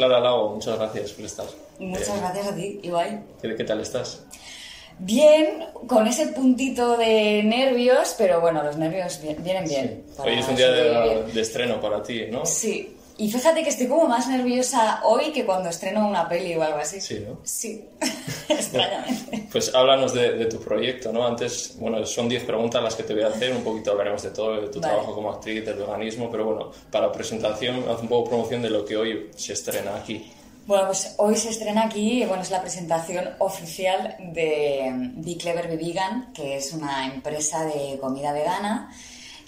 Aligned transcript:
Clara 0.00 0.18
Lago, 0.18 0.54
muchas 0.54 0.78
gracias 0.78 1.12
por 1.12 1.24
estar. 1.26 1.44
Muchas 1.78 2.08
Eh, 2.08 2.12
gracias 2.20 2.46
a 2.46 2.54
ti, 2.54 2.80
Ibai. 2.84 3.20
¿qué, 3.42 3.54
qué 3.54 3.64
tal 3.64 3.80
estás? 3.82 4.22
Bien, 4.98 5.66
con 5.86 6.06
ese 6.06 6.28
puntito 6.28 6.96
de 6.96 7.42
nervios, 7.44 8.14
pero 8.16 8.40
bueno, 8.40 8.62
los 8.62 8.78
nervios 8.78 9.20
vi- 9.22 9.34
vienen 9.40 9.68
bien. 9.68 10.04
Hoy 10.16 10.38
es 10.38 10.48
un 10.48 10.56
día 10.56 10.70
de 10.70 11.38
estreno 11.40 11.78
para 11.82 12.02
ti, 12.02 12.22
¿no? 12.30 12.46
Sí, 12.46 12.96
y 13.20 13.30
fíjate 13.30 13.62
que 13.62 13.68
estoy 13.68 13.86
como 13.86 14.08
más 14.08 14.28
nerviosa 14.28 15.02
hoy 15.04 15.30
que 15.30 15.44
cuando 15.44 15.68
estreno 15.68 16.08
una 16.08 16.26
peli 16.26 16.54
o 16.54 16.62
algo 16.62 16.78
así. 16.78 17.02
Sí, 17.02 17.22
¿no? 17.28 17.38
Sí, 17.42 17.84
extrañamente. 18.48 19.46
Pues 19.52 19.74
háblanos 19.74 20.14
de, 20.14 20.32
de 20.38 20.46
tu 20.46 20.58
proyecto, 20.58 21.12
¿no? 21.12 21.26
Antes, 21.26 21.76
bueno, 21.78 22.06
son 22.06 22.30
10 22.30 22.44
preguntas 22.44 22.82
las 22.82 22.94
que 22.94 23.02
te 23.02 23.12
voy 23.12 23.24
a 23.24 23.28
hacer, 23.28 23.54
un 23.54 23.62
poquito 23.62 23.90
hablaremos 23.90 24.22
de 24.22 24.30
todo, 24.30 24.58
de 24.62 24.68
tu 24.68 24.80
Vale. 24.80 24.94
trabajo 24.94 25.14
como 25.14 25.30
actriz, 25.30 25.66
del 25.66 25.74
veganismo, 25.74 26.30
pero 26.30 26.46
bueno, 26.46 26.70
para 26.90 27.12
presentación, 27.12 27.84
haz 27.90 28.00
un 28.00 28.08
poco 28.08 28.30
promoción 28.30 28.62
de 28.62 28.70
lo 28.70 28.86
que 28.86 28.96
hoy 28.96 29.30
se 29.36 29.52
estrena 29.52 29.96
aquí. 29.96 30.32
Bueno, 30.66 30.86
pues 30.86 31.14
hoy 31.18 31.36
se 31.36 31.50
estrena 31.50 31.84
aquí, 31.84 32.24
bueno, 32.24 32.42
es 32.42 32.50
la 32.50 32.62
presentación 32.62 33.28
oficial 33.40 34.16
de 34.32 35.10
Be 35.16 35.36
Clever 35.36 35.68
Be 35.68 35.76
Vegan, 35.76 36.32
que 36.32 36.56
es 36.56 36.72
una 36.72 37.04
empresa 37.06 37.66
de 37.66 37.98
comida 38.00 38.32
vegana. 38.32 38.90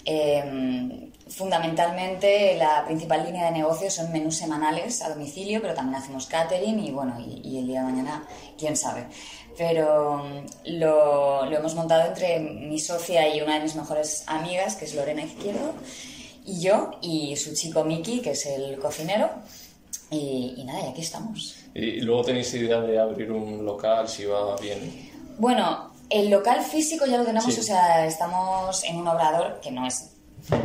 Eh, 0.05 1.09
fundamentalmente, 1.27 2.55
la 2.57 2.83
principal 2.85 3.25
línea 3.25 3.45
de 3.45 3.51
negocio 3.51 3.89
son 3.89 4.11
menús 4.11 4.35
semanales 4.35 5.01
a 5.01 5.09
domicilio, 5.09 5.61
pero 5.61 5.73
también 5.73 6.01
hacemos 6.01 6.27
catering 6.27 6.79
y 6.79 6.91
bueno, 6.91 7.19
y, 7.19 7.41
y 7.47 7.57
el 7.59 7.67
día 7.67 7.79
de 7.79 7.91
mañana, 7.91 8.27
quién 8.57 8.75
sabe. 8.75 9.07
Pero 9.57 10.23
mm, 10.23 10.77
lo, 10.79 11.45
lo 11.45 11.57
hemos 11.57 11.75
montado 11.75 12.07
entre 12.07 12.39
mi 12.39 12.79
socia 12.79 13.33
y 13.33 13.41
una 13.41 13.55
de 13.55 13.61
mis 13.61 13.75
mejores 13.75 14.23
amigas, 14.27 14.75
que 14.75 14.85
es 14.85 14.95
Lorena 14.95 15.23
Izquierdo, 15.23 15.73
y 16.45 16.59
yo, 16.59 16.91
y 17.01 17.35
su 17.37 17.53
chico 17.55 17.83
Miki, 17.83 18.21
que 18.21 18.31
es 18.31 18.45
el 18.45 18.77
cocinero. 18.79 19.29
Y, 20.11 20.55
y 20.57 20.63
nada, 20.65 20.85
y 20.85 20.89
aquí 20.89 21.01
estamos. 21.01 21.55
Y 21.73 22.01
luego 22.01 22.23
tenéis 22.23 22.53
idea 22.53 22.81
de 22.81 22.99
abrir 22.99 23.31
un 23.31 23.65
local, 23.65 24.07
si 24.07 24.25
va 24.25 24.55
bien. 24.57 25.11
Bueno, 25.39 25.92
el 26.09 26.29
local 26.29 26.61
físico 26.63 27.05
ya 27.05 27.17
lo 27.17 27.25
tenemos, 27.25 27.53
Sí. 27.53 27.59
o 27.59 27.63
sea, 27.63 28.05
estamos 28.05 28.83
en 28.83 28.97
un 28.97 29.07
obrador 29.07 29.59
que 29.61 29.71
no 29.71 29.85
es 29.87 30.09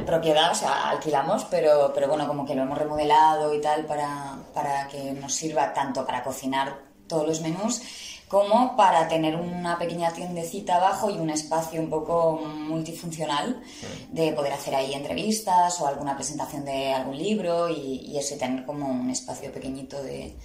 propiedad, 0.07 0.51
o 0.51 0.55
sea, 0.55 0.91
alquilamos, 0.91 1.45
pero, 1.45 1.93
pero 1.95 2.09
bueno, 2.09 2.27
como 2.27 2.45
que 2.45 2.55
lo 2.55 2.63
hemos 2.63 2.79
remodelado 2.79 3.55
y 3.55 3.61
tal 3.61 3.87
para, 3.87 4.37
para 4.53 4.89
que 4.89 5.13
nos 5.13 5.35
sirva 5.35 5.73
tanto 5.73 6.05
para 6.05 6.25
cocinar 6.25 6.79
todos 7.07 7.27
los 7.27 7.41
menús 7.41 7.81
como 8.29 8.77
para 8.77 9.09
tener 9.09 9.37
una 9.37 9.79
pequeña 9.79 10.13
tiendecita 10.13 10.77
abajo 10.77 11.09
y 11.11 11.17
un 11.17 11.31
espacio 11.31 11.81
un 11.81 11.89
poco 11.89 12.33
multifuncional 12.33 13.63
de 14.11 14.33
poder 14.33 14.53
hacer 14.53 14.75
ahí 14.75 14.93
entrevistas 14.93 15.81
o 15.81 15.87
alguna 15.87 16.15
presentación 16.15 16.65
de 16.65 16.93
algún 16.93 17.17
libro 17.17 17.71
y, 17.71 18.03
y 18.07 18.19
eso, 18.19 18.35
y 18.35 18.39
tener 18.39 18.67
como 18.67 18.87
un 18.89 19.09
espacio 19.09 19.51
pequeñito 19.51 20.03
de, 20.03 20.37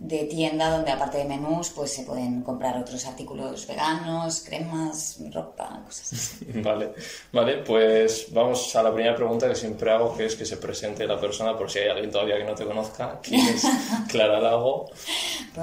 de 0.00 0.24
tienda 0.24 0.70
donde 0.70 0.90
aparte 0.92 1.18
de 1.18 1.24
menús 1.24 1.70
pues 1.70 1.92
se 1.92 2.02
pueden 2.04 2.42
comprar 2.42 2.76
otros 2.78 3.04
artículos 3.06 3.66
veganos, 3.66 4.40
cremas, 4.46 5.18
ropa, 5.32 5.82
cosas 5.84 6.12
así. 6.12 6.46
Vale, 6.62 6.92
vale, 7.32 7.58
pues 7.58 8.26
vamos 8.32 8.74
a 8.76 8.82
la 8.82 8.92
primera 8.94 9.14
pregunta 9.16 9.48
que 9.48 9.54
siempre 9.54 9.90
hago, 9.90 10.16
que 10.16 10.26
es 10.26 10.36
que 10.36 10.44
se 10.46 10.56
presente 10.56 11.06
la 11.06 11.18
persona, 11.20 11.56
por 11.56 11.70
si 11.70 11.80
hay 11.80 11.88
alguien 11.88 12.10
todavía 12.10 12.36
que 12.38 12.44
no 12.44 12.54
te 12.54 12.64
conozca. 12.64 13.18
¿Quién 13.22 13.46
es 13.46 13.62
Clara 14.08 14.40
Lago? 14.40 14.86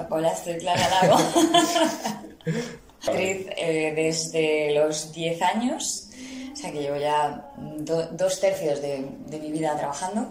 Hola, 0.10 0.36
soy 0.36 0.58
Clara 0.58 0.88
Lago. 0.90 1.18
Actriz 3.08 3.48
eh, 3.58 3.94
desde 3.96 4.74
los 4.74 5.12
10 5.14 5.42
años, 5.42 6.08
o 6.52 6.56
sea 6.56 6.72
que 6.72 6.82
llevo 6.82 6.98
ya 6.98 7.52
do- 7.58 8.08
dos 8.08 8.40
tercios 8.40 8.82
de, 8.82 9.08
de 9.28 9.40
mi 9.40 9.52
vida 9.52 9.78
trabajando. 9.78 10.30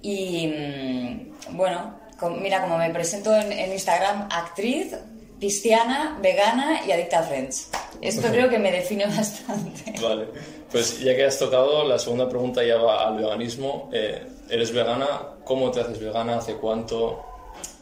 Y 0.00 0.46
mm, 0.46 1.56
bueno, 1.56 1.98
mira, 2.40 2.62
como 2.62 2.78
me 2.78 2.90
presento 2.90 3.34
en, 3.34 3.52
en 3.52 3.72
Instagram, 3.72 4.28
actriz, 4.30 4.94
cristiana, 5.38 6.18
vegana 6.22 6.80
y 6.86 6.92
adicta 6.92 7.18
a 7.18 7.22
Friends. 7.22 7.70
Esto 8.00 8.28
creo 8.28 8.48
que 8.48 8.58
me 8.58 8.72
define 8.72 9.06
bastante. 9.16 9.94
Vale, 10.00 10.28
pues 10.70 11.00
ya 11.00 11.14
que 11.14 11.24
has 11.24 11.38
tocado, 11.38 11.84
la 11.84 11.98
segunda 11.98 12.28
pregunta 12.28 12.64
ya 12.64 12.76
va 12.76 13.08
al 13.08 13.16
veganismo. 13.18 13.90
Eh, 13.92 14.26
¿Eres 14.48 14.72
vegana? 14.72 15.06
¿Cómo 15.44 15.70
te 15.70 15.80
haces 15.80 15.98
vegana? 15.98 16.38
¿Hace 16.38 16.54
cuánto? 16.54 17.24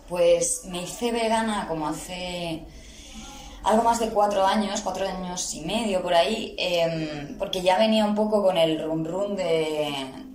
Pues 0.08 0.62
me 0.66 0.82
hice 0.82 1.12
vegana 1.12 1.66
como 1.68 1.88
hace 1.88 2.62
algo 3.64 3.82
más 3.82 4.00
de 4.00 4.08
cuatro 4.08 4.44
años, 4.44 4.80
cuatro 4.80 5.06
años 5.06 5.54
y 5.54 5.60
medio 5.60 6.02
por 6.02 6.14
ahí, 6.14 6.54
em, 6.58 7.38
porque 7.38 7.62
ya 7.62 7.78
venía 7.78 8.04
un 8.04 8.14
poco 8.14 8.42
con 8.42 8.56
el 8.56 8.82
run 8.82 9.04
run 9.04 9.36
de, 9.36 9.88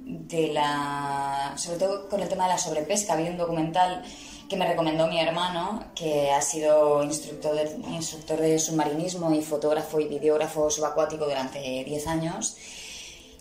de 0.08 0.48
la. 0.54 1.54
sobre 1.58 1.80
todo 1.80 2.08
con 2.08 2.22
el 2.22 2.30
tema 2.30 2.46
de 2.46 2.52
la 2.52 2.58
sobrepesca. 2.58 3.14
Había 3.14 3.32
un 3.32 3.38
documental 3.38 4.04
que 4.48 4.56
me 4.56 4.66
recomendó 4.66 5.08
mi 5.08 5.20
hermano, 5.20 5.84
que 5.94 6.32
ha 6.32 6.42
sido 6.42 7.04
instructor 7.04 7.54
de, 7.56 7.76
instructor 7.92 8.40
de 8.40 8.58
submarinismo 8.58 9.34
y 9.34 9.42
fotógrafo 9.42 10.00
y 10.00 10.08
videógrafo 10.08 10.70
subacuático 10.70 11.26
durante 11.26 11.60
10 11.60 12.08
años. 12.08 12.58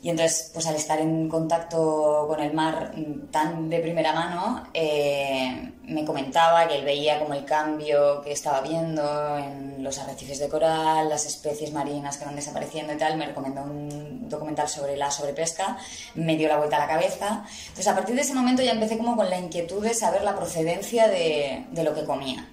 Y 0.02 0.10
entonces, 0.10 0.50
pues 0.52 0.66
al 0.66 0.76
estar 0.76 1.00
en 1.00 1.28
contacto 1.28 2.26
con 2.28 2.40
el 2.40 2.52
mar 2.52 2.92
mm, 2.94 3.30
tan 3.30 3.68
de 3.70 3.80
primera 3.80 4.12
mano, 4.12 4.64
eh, 4.74 5.72
me 5.84 6.04
comentaba 6.04 6.68
que 6.68 6.76
él 6.76 6.84
veía 6.84 7.18
como 7.18 7.34
el 7.34 7.44
cambio 7.44 8.20
que 8.20 8.32
estaba 8.32 8.60
viendo 8.60 9.38
en 9.38 9.82
los 9.82 9.98
arrecifes 9.98 10.38
de 10.38 10.48
coral, 10.48 11.08
las 11.08 11.26
especies 11.26 11.72
marinas 11.72 12.18
que 12.18 12.24
van 12.24 12.36
desapareciendo 12.36 12.92
y 12.92 12.98
tal. 12.98 13.16
Me 13.16 13.26
recomendó 13.26 13.62
un 13.62 14.28
documental 14.28 14.68
sobre 14.68 14.96
la 14.96 15.10
sobrepesca, 15.10 15.78
me 16.14 16.36
dio 16.36 16.48
la 16.48 16.58
vuelta 16.58 16.76
a 16.76 16.80
la 16.80 16.88
cabeza. 16.88 17.44
Entonces, 17.62 17.88
a 17.88 17.94
partir 17.94 18.14
de 18.14 18.20
ese 18.20 18.34
momento 18.34 18.62
ya 18.62 18.72
empecé 18.72 18.98
como 18.98 19.16
con 19.16 19.30
la 19.30 19.38
inquietud 19.38 19.82
de 19.82 19.94
saber 19.94 20.22
la 20.22 20.36
procedencia 20.36 21.08
de, 21.08 21.66
de 21.70 21.84
lo 21.84 21.94
que 21.94 22.04
comía. 22.04 22.48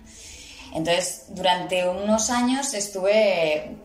Entonces, 0.73 1.25
durante 1.29 1.87
unos 1.87 2.29
años 2.29 2.73
estuve 2.73 3.77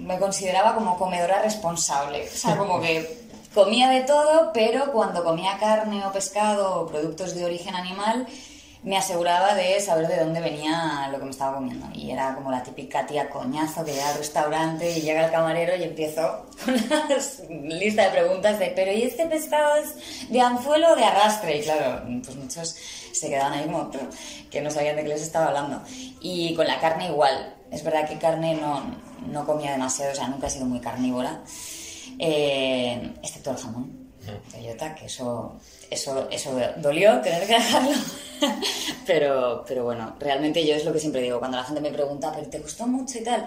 me 0.00 0.18
consideraba 0.18 0.74
como 0.74 0.98
comedora 0.98 1.42
responsable. 1.42 2.28
O 2.32 2.36
sea, 2.36 2.56
como 2.56 2.80
que 2.80 3.28
comía 3.54 3.88
de 3.90 4.02
todo, 4.02 4.52
pero 4.52 4.92
cuando 4.92 5.24
comía 5.24 5.58
carne 5.58 6.04
o 6.04 6.12
pescado 6.12 6.80
o 6.80 6.86
productos 6.86 7.34
de 7.34 7.44
origen 7.44 7.74
animal, 7.74 8.26
me 8.82 8.96
aseguraba 8.96 9.54
de 9.54 9.78
saber 9.80 10.08
de 10.08 10.16
dónde 10.16 10.40
venía 10.40 11.08
lo 11.12 11.18
que 11.18 11.24
me 11.24 11.30
estaba 11.30 11.56
comiendo. 11.56 11.86
Y 11.92 12.10
era 12.10 12.34
como 12.34 12.50
la 12.50 12.62
típica 12.62 13.06
tía 13.06 13.28
coñazo 13.28 13.84
que 13.84 13.92
llega 13.92 14.08
al 14.08 14.16
restaurante 14.16 14.98
y 14.98 15.02
llega 15.02 15.26
el 15.26 15.30
camarero 15.30 15.76
y 15.76 15.82
empiezo 15.82 16.46
con 16.64 16.74
una 16.74 17.06
lista 17.50 18.04
de 18.04 18.10
preguntas 18.10 18.58
de, 18.58 18.72
pero 18.74 18.90
¿y 18.92 19.02
este 19.02 19.26
pescado 19.26 19.76
es 19.76 20.30
de 20.30 20.40
anzuelo 20.40 20.92
o 20.92 20.96
de 20.96 21.04
arrastre? 21.04 21.58
Y 21.58 21.62
claro, 21.62 22.02
pues 22.24 22.36
muchos 22.36 22.76
se 23.12 23.28
quedaban 23.28 23.52
ahí 23.52 23.64
como 23.66 23.90
que 24.50 24.60
no 24.62 24.70
sabían 24.70 24.96
de 24.96 25.02
qué 25.02 25.08
les 25.08 25.22
estaba 25.22 25.48
hablando. 25.48 25.82
Y 26.20 26.54
con 26.54 26.66
la 26.66 26.80
carne 26.80 27.08
igual. 27.08 27.56
Es 27.70 27.84
verdad 27.84 28.08
que 28.08 28.18
carne 28.18 28.54
no, 28.54 28.82
no 29.26 29.46
comía 29.46 29.72
demasiado, 29.72 30.12
o 30.12 30.14
sea, 30.14 30.28
nunca 30.28 30.46
he 30.46 30.50
sido 30.50 30.66
muy 30.66 30.80
carnívora, 30.80 31.42
eh, 32.18 33.14
excepto 33.22 33.50
el 33.50 33.56
jamón. 33.56 34.00
Toyota, 34.52 34.94
que 34.94 35.06
eso, 35.06 35.56
eso, 35.90 36.28
eso 36.30 36.56
dolió 36.76 37.20
tener 37.20 37.46
que 37.46 37.54
dejarlo. 37.54 37.96
pero, 39.06 39.64
pero 39.66 39.84
bueno, 39.84 40.14
realmente 40.18 40.64
yo 40.64 40.74
es 40.74 40.84
lo 40.84 40.92
que 40.92 41.00
siempre 41.00 41.22
digo, 41.22 41.38
cuando 41.38 41.56
la 41.56 41.64
gente 41.64 41.80
me 41.80 41.90
pregunta, 41.90 42.32
¿pero 42.34 42.48
te 42.48 42.58
gustó 42.58 42.86
mucho 42.86 43.18
y 43.18 43.24
tal? 43.24 43.46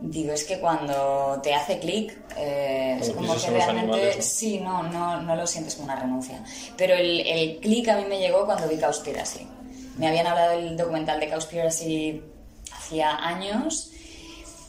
Digo, 0.00 0.32
es 0.32 0.44
que 0.44 0.58
cuando 0.58 1.38
te 1.42 1.52
hace 1.52 1.78
clic, 1.78 2.16
eh, 2.36 2.98
es 3.00 3.10
Como 3.10 3.34
que 3.34 3.50
realmente 3.50 3.80
animales, 3.80 4.16
¿no? 4.16 4.22
sí, 4.22 4.58
no, 4.60 4.82
no, 4.84 5.20
no 5.20 5.36
lo 5.36 5.46
sientes 5.46 5.74
como 5.74 5.92
una 5.92 5.96
renuncia. 5.96 6.42
Pero 6.76 6.94
el, 6.94 7.20
el 7.20 7.58
clic 7.58 7.88
a 7.88 7.96
mí 7.96 8.04
me 8.08 8.18
llegó 8.18 8.46
cuando 8.46 8.66
vi 8.66 8.78
Cowspiracy. 8.78 9.46
Me 9.98 10.08
habían 10.08 10.26
hablado 10.26 10.52
del 10.52 10.76
documental 10.76 11.20
de 11.20 11.28
Cowspiracy 11.28 12.22
hacía 12.72 13.14
años 13.16 13.90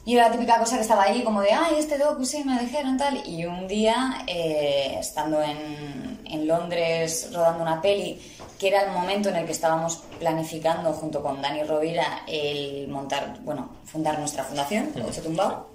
y 0.03 0.15
era 0.15 0.27
la 0.27 0.31
típica 0.31 0.57
cosa 0.57 0.77
que 0.77 0.81
estaba 0.81 1.03
ahí 1.03 1.23
como 1.23 1.41
de, 1.41 1.51
ay, 1.51 1.75
este 1.77 1.97
docu, 1.97 2.25
sí, 2.25 2.43
me 2.43 2.59
dijeron 2.59 2.97
tal. 2.97 3.21
Y 3.27 3.45
un 3.45 3.67
día, 3.67 4.23
eh, 4.25 4.97
estando 4.99 5.41
en, 5.41 6.21
en 6.25 6.47
Londres 6.47 7.29
rodando 7.31 7.61
una 7.61 7.81
peli, 7.81 8.19
que 8.59 8.69
era 8.69 8.83
el 8.83 8.91
momento 8.91 9.29
en 9.29 9.35
el 9.35 9.45
que 9.45 9.51
estábamos 9.51 9.97
planificando 10.19 10.93
junto 10.93 11.21
con 11.21 11.41
Dani 11.41 11.63
Rovira 11.63 12.23
el 12.27 12.87
montar, 12.87 13.39
bueno, 13.41 13.69
fundar 13.85 14.17
nuestra 14.17 14.43
fundación, 14.43 14.91
Ocho 15.07 15.21
Tumbao. 15.21 15.67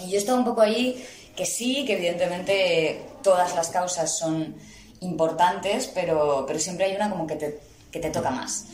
Y 0.00 0.10
yo 0.10 0.18
estaba 0.18 0.38
un 0.38 0.44
poco 0.44 0.60
ahí 0.60 1.04
que 1.36 1.46
sí, 1.46 1.84
que 1.84 1.94
evidentemente 1.94 3.02
todas 3.22 3.54
las 3.54 3.68
causas 3.70 4.18
son 4.18 4.56
importantes, 5.00 5.88
pero, 5.94 6.44
pero 6.46 6.58
siempre 6.58 6.86
hay 6.86 6.96
una 6.96 7.10
como 7.10 7.26
que 7.26 7.36
te, 7.36 7.60
que 7.90 8.00
te 8.00 8.10
toca 8.10 8.30
más. 8.30 8.66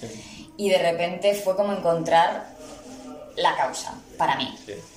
Y 0.56 0.70
de 0.70 0.78
repente 0.78 1.34
fue 1.34 1.56
como 1.56 1.72
encontrar 1.72 2.57
la 3.38 3.56
causa 3.56 3.94
para 4.16 4.36
mí, 4.36 4.54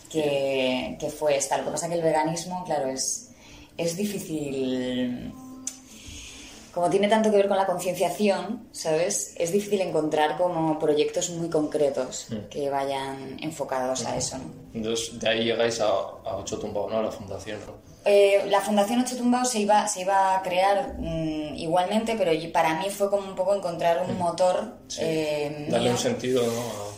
que, 0.10 0.98
que, 1.00 1.10
fue 1.10 1.38
esta. 1.38 1.58
Lo 1.58 1.66
que 1.66 1.72
pasa 1.72 1.88
que 1.88 1.96
el 1.96 2.02
veganismo, 2.02 2.64
claro, 2.66 2.90
es, 2.90 3.32
es 3.78 3.96
difícil 3.96 5.34
como 6.72 6.90
tiene 6.90 7.08
tanto 7.08 7.30
que 7.30 7.38
ver 7.38 7.48
con 7.48 7.58
la 7.58 7.66
concienciación, 7.66 8.68
¿sabes? 8.72 9.34
Es 9.38 9.52
difícil 9.52 9.82
encontrar 9.82 10.38
como 10.38 10.80
proyectos 10.80 11.30
muy 11.32 11.50
concretos 11.50 12.28
mm. 12.30 12.50
que 12.50 12.70
vayan 12.70 13.38
enfocados 13.42 14.06
a 14.06 14.16
eso, 14.16 14.38
¿no? 14.38 14.46
Entonces, 14.74 15.20
de 15.20 15.30
ahí 15.30 15.44
llegáis 15.44 15.82
a, 15.82 15.88
a 15.88 16.38
Ocho 16.38 16.58
Tumbao, 16.58 16.90
¿no? 16.90 17.00
A 17.00 17.04
la 17.04 17.12
fundación, 17.12 17.60
¿no? 17.68 17.74
Eh, 18.04 18.46
la 18.48 18.62
Fundación 18.62 19.02
Ocho 19.02 19.18
Tumbao 19.18 19.46
se 19.46 19.60
iba, 19.60 19.88
se 19.88 20.02
iba 20.02 20.38
a 20.38 20.42
crear 20.42 20.96
mm, 20.98 21.56
igualmente, 21.56 22.16
pero 22.18 22.32
para 22.52 22.80
mí 22.80 22.90
fue 22.90 23.10
como 23.10 23.28
un 23.28 23.36
poco 23.36 23.54
encontrar 23.54 24.04
un 24.08 24.16
mm. 24.16 24.18
motor. 24.18 24.78
Eh, 24.98 25.68
Darle 25.70 25.92
un 25.92 25.98
sentido, 25.98 26.42
¿no? 26.42 26.91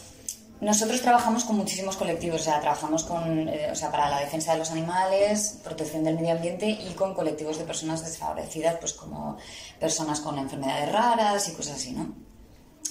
Nosotros 0.64 1.02
trabajamos 1.02 1.44
con 1.44 1.58
muchísimos 1.58 1.98
colectivos, 1.98 2.40
o 2.40 2.44
sea, 2.46 2.62
trabajamos 2.62 3.04
con, 3.04 3.50
eh, 3.50 3.70
o 3.70 3.76
sea, 3.76 3.92
para 3.92 4.10
la 4.10 4.22
defensa 4.22 4.54
de 4.54 4.60
los 4.60 4.72
animales, 4.72 5.60
protección 5.62 6.06
del 6.06 6.16
medio 6.16 6.32
ambiente 6.32 6.70
y 6.70 6.94
con 6.94 7.14
colectivos 7.14 7.58
de 7.58 7.66
personas 7.66 8.06
desfavorecidas, 8.06 8.78
pues 8.80 8.94
como 8.94 9.38
personas 9.78 10.22
con 10.22 10.40
enfermedades 10.40 10.90
raras 10.90 11.50
y 11.50 11.52
cosas 11.52 11.76
así, 11.76 11.92
¿no? 11.92 12.16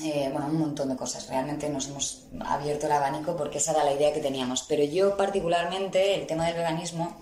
Eh, 0.05 0.29
bueno, 0.31 0.49
un 0.49 0.59
montón 0.59 0.91
de 0.91 0.97
cosas. 0.97 1.27
Realmente 1.29 1.71
nos 1.71 1.89
hemos 1.89 2.27
abierto 2.45 2.87
el 2.87 2.93
abanico 2.93 3.37
porque 3.37 3.57
esa 3.57 3.73
era 3.73 3.85
la 3.85 3.95
idea 3.95 4.13
que 4.13 4.21
teníamos. 4.21 4.65
Pero 4.65 4.85
yo 4.85 5.17
particularmente, 5.17 6.15
el 6.15 6.27
tema 6.27 6.47
del 6.47 6.57
veganismo, 6.57 7.17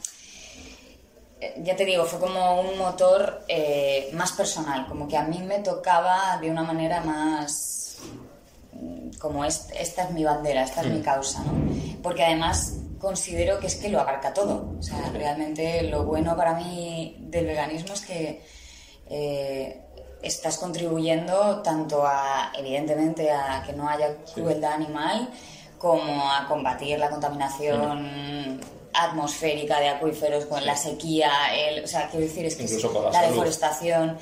eh, 1.41 1.61
ya 1.63 1.77
te 1.77 1.85
digo, 1.85 2.05
fue 2.07 2.19
como 2.19 2.61
un 2.61 2.77
motor 2.77 3.45
más 4.15 4.33
personal, 4.33 4.89
como 4.89 5.07
que 5.07 5.17
a 5.17 5.23
mí 5.23 5.39
me 5.39 5.61
tocaba 5.61 6.39
de 6.41 6.51
una 6.51 6.65
manera 6.65 7.03
más 7.03 7.81
como 9.19 9.45
esta 9.45 9.75
es 10.05 10.11
mi 10.13 10.25
bandera, 10.25 10.65
esta 10.65 10.83
es 10.83 10.89
mi 10.89 11.01
mm. 11.01 11.03
causa, 11.03 11.43
¿no? 11.43 11.53
Porque 12.03 12.25
además 12.25 12.77
considero 12.99 13.59
que 13.59 13.67
es 13.67 13.77
que 13.77 13.89
lo 13.89 14.01
abarca 14.01 14.33
todo. 14.33 14.75
O 14.79 14.83
sea, 14.83 15.11
realmente 15.13 15.83
lo 15.85 16.05
bueno 16.05 16.37
para 16.37 16.55
mí 16.55 17.17
del 17.21 17.47
veganismo 17.47 17.95
es 17.95 18.03
que 18.03 18.43
eh, 19.09 19.81
estás 20.23 20.59
contribuyendo 20.59 21.63
tanto 21.63 22.07
a, 22.07 22.53
evidentemente, 22.57 23.31
a 23.31 23.63
que 23.67 23.73
no 23.73 23.89
haya 23.89 24.17
crueldad 24.35 24.73
animal, 24.73 25.31
como 25.79 26.31
a 26.31 26.47
combatir 26.47 26.99
la 26.99 27.09
contaminación 27.09 28.53
mm. 28.55 28.61
atmosférica 28.93 29.81
de 29.81 29.89
acuíferos 29.89 30.45
con 30.45 30.65
la 30.65 30.77
sequía, 30.77 31.31
el, 31.55 31.85
o 31.85 31.89
sea, 31.89 32.09
quiero 32.11 32.27
decir, 32.27 32.45
es 32.45 32.57
que 32.57 32.69
la, 33.13 33.23
deforestación 33.23 34.19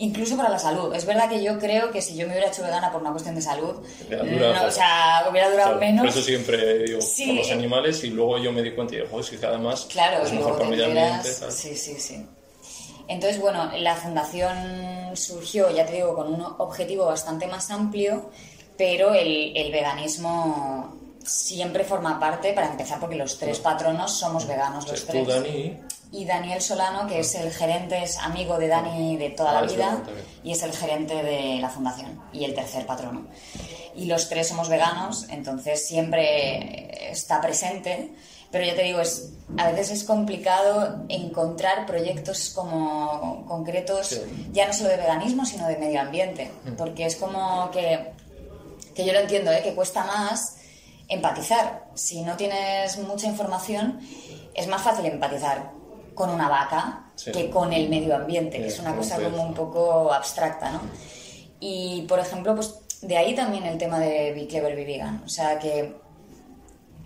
incluso 0.00 0.36
para 0.36 0.48
la 0.48 0.58
salud. 0.58 0.94
Es 0.94 1.06
verdad 1.06 1.28
que 1.28 1.42
yo 1.42 1.58
creo 1.58 1.90
que 1.90 2.02
si 2.02 2.16
yo 2.16 2.26
me 2.26 2.32
hubiera 2.32 2.48
hecho 2.48 2.62
vegana 2.62 2.90
por 2.90 3.00
una 3.00 3.12
cuestión 3.12 3.34
de 3.34 3.42
salud, 3.42 3.76
no, 4.10 4.66
o 4.66 4.70
sea, 4.70 5.26
hubiera 5.30 5.50
durado 5.50 5.76
menos. 5.78 6.00
Por 6.00 6.10
eso 6.10 6.22
siempre 6.22 6.84
digo, 6.84 6.98
por 6.98 7.34
los 7.36 7.50
animales, 7.50 8.02
y 8.04 8.08
luego 8.10 8.38
yo 8.38 8.52
me 8.52 8.62
di 8.62 8.72
cuenta 8.72 8.94
y 8.94 9.00
digo, 9.00 9.20
es 9.20 9.30
que 9.30 9.46
además 9.46 9.86
claro, 9.90 10.24
es 10.24 10.32
mejor 10.32 10.52
para 10.54 10.64
el 10.64 10.70
medio 10.70 10.86
ambiente. 10.86 11.28
Sí, 11.50 11.76
sí, 11.76 11.94
sí. 11.98 12.26
Entonces, 13.08 13.40
bueno, 13.40 13.70
la 13.76 13.96
fundación 13.96 15.16
surgió, 15.16 15.70
ya 15.70 15.84
te 15.84 15.94
digo, 15.94 16.14
con 16.14 16.32
un 16.32 16.42
objetivo 16.58 17.06
bastante 17.06 17.46
más 17.46 17.70
amplio, 17.70 18.30
pero 18.76 19.14
el, 19.14 19.56
el 19.56 19.72
veganismo 19.72 20.96
siempre 21.24 21.84
forma 21.84 22.18
parte, 22.18 22.52
para 22.52 22.68
empezar, 22.70 22.98
porque 23.00 23.16
los 23.16 23.38
tres 23.38 23.58
patronos 23.58 24.12
somos 24.12 24.46
veganos 24.46 24.88
los 24.88 25.04
tres. 25.04 25.24
Tú, 25.24 25.30
Dani, 25.30 25.76
y 26.12 26.24
Daniel 26.24 26.60
Solano, 26.60 27.06
que 27.06 27.20
es 27.20 27.34
el 27.36 27.52
gerente, 27.52 28.02
es 28.02 28.18
amigo 28.18 28.58
de 28.58 28.68
Dani 28.68 29.16
de 29.16 29.30
toda 29.30 29.52
la 29.52 29.58
ah, 29.60 29.62
vida 29.62 30.02
y 30.42 30.52
es 30.52 30.62
el 30.62 30.72
gerente 30.72 31.22
de 31.22 31.58
la 31.60 31.68
fundación 31.68 32.20
y 32.32 32.44
el 32.44 32.54
tercer 32.54 32.84
patrono. 32.84 33.26
Y 33.94 34.06
los 34.06 34.28
tres 34.28 34.48
somos 34.48 34.68
veganos, 34.68 35.28
entonces 35.30 35.86
siempre 35.86 37.10
está 37.10 37.40
presente, 37.40 38.12
pero 38.50 38.64
ya 38.64 38.74
te 38.74 38.82
digo, 38.82 39.00
es, 39.00 39.30
a 39.56 39.70
veces 39.70 39.90
es 39.90 40.04
complicado 40.04 41.04
encontrar 41.08 41.86
proyectos 41.86 42.50
como 42.50 43.44
concretos, 43.46 44.22
ya 44.52 44.66
no 44.66 44.72
solo 44.72 44.88
de 44.88 44.96
veganismo, 44.96 45.44
sino 45.44 45.68
de 45.68 45.76
medio 45.76 46.00
ambiente, 46.00 46.50
mm. 46.64 46.72
porque 46.72 47.06
es 47.06 47.14
como 47.16 47.70
que, 47.70 48.12
que 48.96 49.04
yo 49.04 49.12
lo 49.12 49.20
entiendo, 49.20 49.52
¿eh? 49.52 49.60
que 49.62 49.74
cuesta 49.74 50.04
más 50.04 50.56
empatizar. 51.08 51.86
Si 51.94 52.22
no 52.22 52.36
tienes 52.36 52.98
mucha 52.98 53.28
información, 53.28 54.00
es 54.54 54.66
más 54.66 54.82
fácil 54.82 55.06
empatizar 55.06 55.79
con 56.20 56.28
una 56.28 56.50
vaca 56.50 57.04
que 57.32 57.48
con 57.48 57.72
el 57.72 57.88
medio 57.88 58.14
ambiente, 58.14 58.58
que 58.58 58.66
es 58.66 58.78
una 58.78 58.94
cosa 58.94 59.18
como 59.18 59.42
un 59.42 59.54
poco 59.54 60.12
abstracta, 60.12 60.70
¿no? 60.70 60.82
Y, 61.60 62.02
por 62.02 62.18
ejemplo, 62.18 62.54
pues 62.54 62.74
de 63.00 63.16
ahí 63.16 63.34
también 63.34 63.64
el 63.64 63.78
tema 63.78 63.98
de 63.98 64.34
Be 64.34 64.46
Clever, 64.46 64.76
Be 64.76 64.84
Vegan. 64.84 65.22
O 65.24 65.28
sea 65.30 65.58
que 65.58 65.96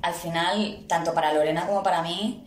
al 0.02 0.14
final, 0.14 0.84
tanto 0.88 1.14
para 1.14 1.32
Lorena 1.32 1.64
como 1.64 1.80
para 1.80 2.02
mí, 2.02 2.44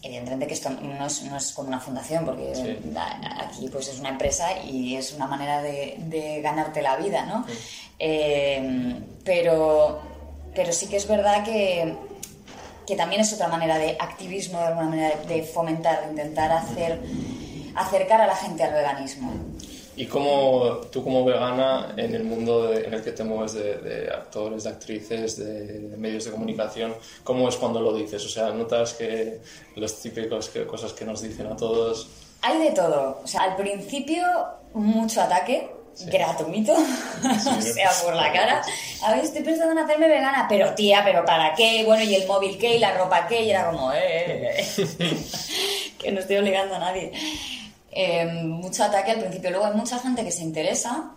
evidentemente 0.00 0.46
que 0.46 0.54
esto 0.54 0.70
no 0.70 1.06
es, 1.06 1.24
no 1.24 1.36
es 1.36 1.50
como 1.50 1.66
una 1.66 1.80
fundación, 1.80 2.24
porque 2.24 2.78
aquí 3.40 3.68
pues 3.68 3.88
es 3.88 3.98
una 3.98 4.10
empresa 4.10 4.62
y 4.62 4.94
es 4.94 5.12
una 5.12 5.26
manera 5.26 5.60
de, 5.60 6.40
ganarte 6.40 6.82
la 6.82 6.94
vida, 6.98 7.26
¿no? 7.26 7.44
Eh, 7.98 8.94
pero, 9.24 10.00
pero 10.54 10.72
sí 10.72 10.86
que 10.86 10.98
es 10.98 11.08
verdad 11.08 11.42
que 11.44 11.96
que 12.90 12.96
también 12.96 13.20
es 13.20 13.32
otra 13.32 13.46
manera 13.46 13.78
de 13.78 13.96
activismo, 14.00 14.58
de 14.58 14.66
alguna 14.66 14.88
manera 14.88 15.16
de 15.28 15.44
fomentar, 15.44 16.02
de 16.02 16.10
intentar 16.10 16.50
hacer, 16.50 16.98
acercar 17.76 18.20
a 18.20 18.26
la 18.26 18.34
gente 18.34 18.64
al 18.64 18.72
veganismo. 18.72 19.32
¿Y 19.94 20.06
cómo 20.06 20.78
tú 20.90 21.04
como 21.04 21.24
vegana 21.24 21.94
en 21.96 22.16
el 22.16 22.24
mundo 22.24 22.72
en 22.72 22.92
el 22.92 23.00
que 23.00 23.12
te 23.12 23.22
mueves 23.22 23.52
de, 23.52 24.10
actores, 24.12 24.64
de 24.64 24.70
actrices, 24.70 25.36
de, 25.36 25.94
medios 25.96 26.24
de 26.24 26.32
comunicación, 26.32 26.92
cómo 27.22 27.48
es 27.48 27.56
cuando 27.56 27.80
lo 27.80 27.94
dices? 27.94 28.24
O 28.26 28.28
sea, 28.28 28.50
¿notas 28.50 28.94
que 28.94 29.40
los 29.76 30.00
típicos 30.00 30.48
que, 30.48 30.66
cosas 30.66 30.92
que 30.92 31.04
nos 31.04 31.22
dicen 31.22 31.46
a 31.46 31.56
todos? 31.56 32.08
Hay 32.42 32.58
de 32.58 32.72
todo. 32.72 33.20
O 33.22 33.26
sea, 33.26 33.42
al 33.42 33.54
principio 33.54 34.24
mucho 34.74 35.20
ataque, 35.20 35.70
gratuito, 36.06 36.72
o 36.74 37.62
sea, 37.62 37.90
por 38.02 38.14
la 38.14 38.32
cara. 38.32 38.62
A 39.02 39.14
ver, 39.14 39.24
estoy 39.24 39.42
pensando 39.42 39.72
en 39.72 39.78
hacerme 39.78 40.08
vegana, 40.08 40.46
pero 40.48 40.74
tía, 40.74 41.02
pero 41.04 41.24
¿para 41.24 41.54
qué? 41.54 41.84
Bueno, 41.84 42.02
y 42.02 42.14
el 42.14 42.26
móvil 42.26 42.58
qué, 42.58 42.76
y 42.76 42.78
la 42.78 42.96
ropa 42.96 43.26
qué, 43.26 43.42
y 43.42 43.50
era 43.50 43.70
como, 43.70 43.92
eh, 43.92 43.98
eh, 43.98 44.66
eh". 44.98 45.16
que 45.98 46.12
no 46.12 46.20
estoy 46.20 46.36
obligando 46.36 46.74
a 46.74 46.78
nadie. 46.78 47.12
mucho 48.34 48.84
ataque 48.84 49.12
al 49.12 49.20
principio, 49.20 49.50
luego 49.50 49.66
hay 49.66 49.74
mucha 49.74 49.98
gente 49.98 50.24
que 50.24 50.32
se 50.32 50.42
interesa. 50.42 51.12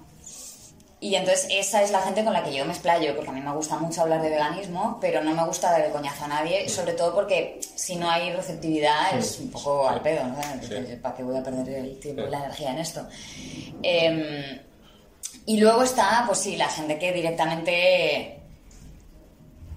Y 1.04 1.16
entonces 1.16 1.48
esa 1.52 1.84
es 1.84 1.92
la 1.92 2.00
gente 2.00 2.24
con 2.24 2.32
la 2.32 2.42
que 2.42 2.54
yo 2.54 2.64
me 2.64 2.72
explayo, 2.72 3.14
porque 3.14 3.30
a 3.30 3.34
mí 3.34 3.42
me 3.42 3.54
gusta 3.54 3.76
mucho 3.78 4.04
hablar 4.04 4.22
de 4.22 4.30
veganismo, 4.30 5.00
pero 5.02 5.22
no 5.22 5.36
me 5.36 5.46
gusta 5.46 5.70
dar 5.70 5.82
el 5.82 5.92
coñazo 5.92 6.24
a 6.24 6.28
nadie, 6.30 6.70
sobre 6.70 6.94
todo 6.94 7.14
porque 7.14 7.60
si 7.76 7.98
no 7.98 8.10
hay 8.10 8.32
receptividad 8.32 9.18
es 9.18 9.38
un 9.40 9.52
poco 9.52 9.86
al 9.86 10.02
pedo, 10.02 10.24
¿no? 10.24 10.36
¿Para 11.02 11.14
qué 11.14 11.24
voy 11.24 11.36
a 11.36 11.44
perder 11.44 11.68
el 11.68 12.00
tiempo 12.00 12.22
y 12.26 12.30
la 12.30 12.38
energía 12.38 12.72
en 12.72 12.80
esto? 12.80 13.06
Eh, 13.84 14.62
y 15.46 15.58
luego 15.58 15.84
está, 15.84 16.24
pues 16.26 16.40
sí, 16.40 16.56
la 16.56 16.70
gente 16.70 16.98
que 16.98 17.12
directamente 17.12 18.43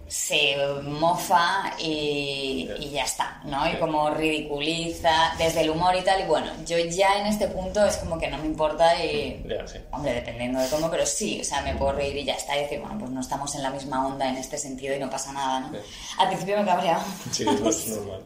se 0.08 0.56
mofa 0.82 1.75
y, 1.78 2.68
ya 2.92 3.04
está, 3.04 3.40
¿no? 3.44 3.68
Y 3.68 3.75
como 3.76 4.10
ridiculiza 4.10 5.32
desde 5.36 5.62
el 5.62 5.70
humor 5.70 5.96
y 5.96 6.02
tal. 6.02 6.20
Y 6.20 6.25
bueno, 6.25 6.52
yo 6.64 6.78
ya 6.78 7.18
en 7.18 7.26
este 7.26 7.48
punto 7.48 7.84
es 7.84 7.96
como 7.96 8.18
que 8.18 8.28
no 8.28 8.38
me 8.38 8.46
importa 8.46 9.02
y... 9.04 9.44
Hombre, 9.90 10.14
dependiendo 10.14 10.60
de 10.60 10.68
cómo, 10.68 10.90
pero 10.90 11.04
sí, 11.04 11.40
o 11.40 11.44
sea, 11.44 11.62
me 11.62 11.75
puedo 11.75 11.92
reír 11.92 12.16
y 12.16 12.25
ya 12.25 12.34
está. 12.34 12.56
Y 12.56 12.62
decir, 12.62 12.80
bueno, 12.80 12.96
pues 12.98 13.10
no 13.10 13.20
estamos 13.20 13.54
en 13.56 13.62
la 13.62 13.70
misma 13.70 14.06
onda 14.06 14.28
en 14.28 14.36
este 14.36 14.58
sentido 14.58 14.94
y 14.94 14.98
no 14.98 15.10
pasa 15.10 15.32
nada, 15.32 15.60
¿no? 15.60 15.72
Al 16.18 16.28
principio 16.28 16.58
me 16.58 16.64
cabreaba. 16.64 17.04
Sí, 17.32 17.42
es 17.42 17.88
normal. 17.88 18.22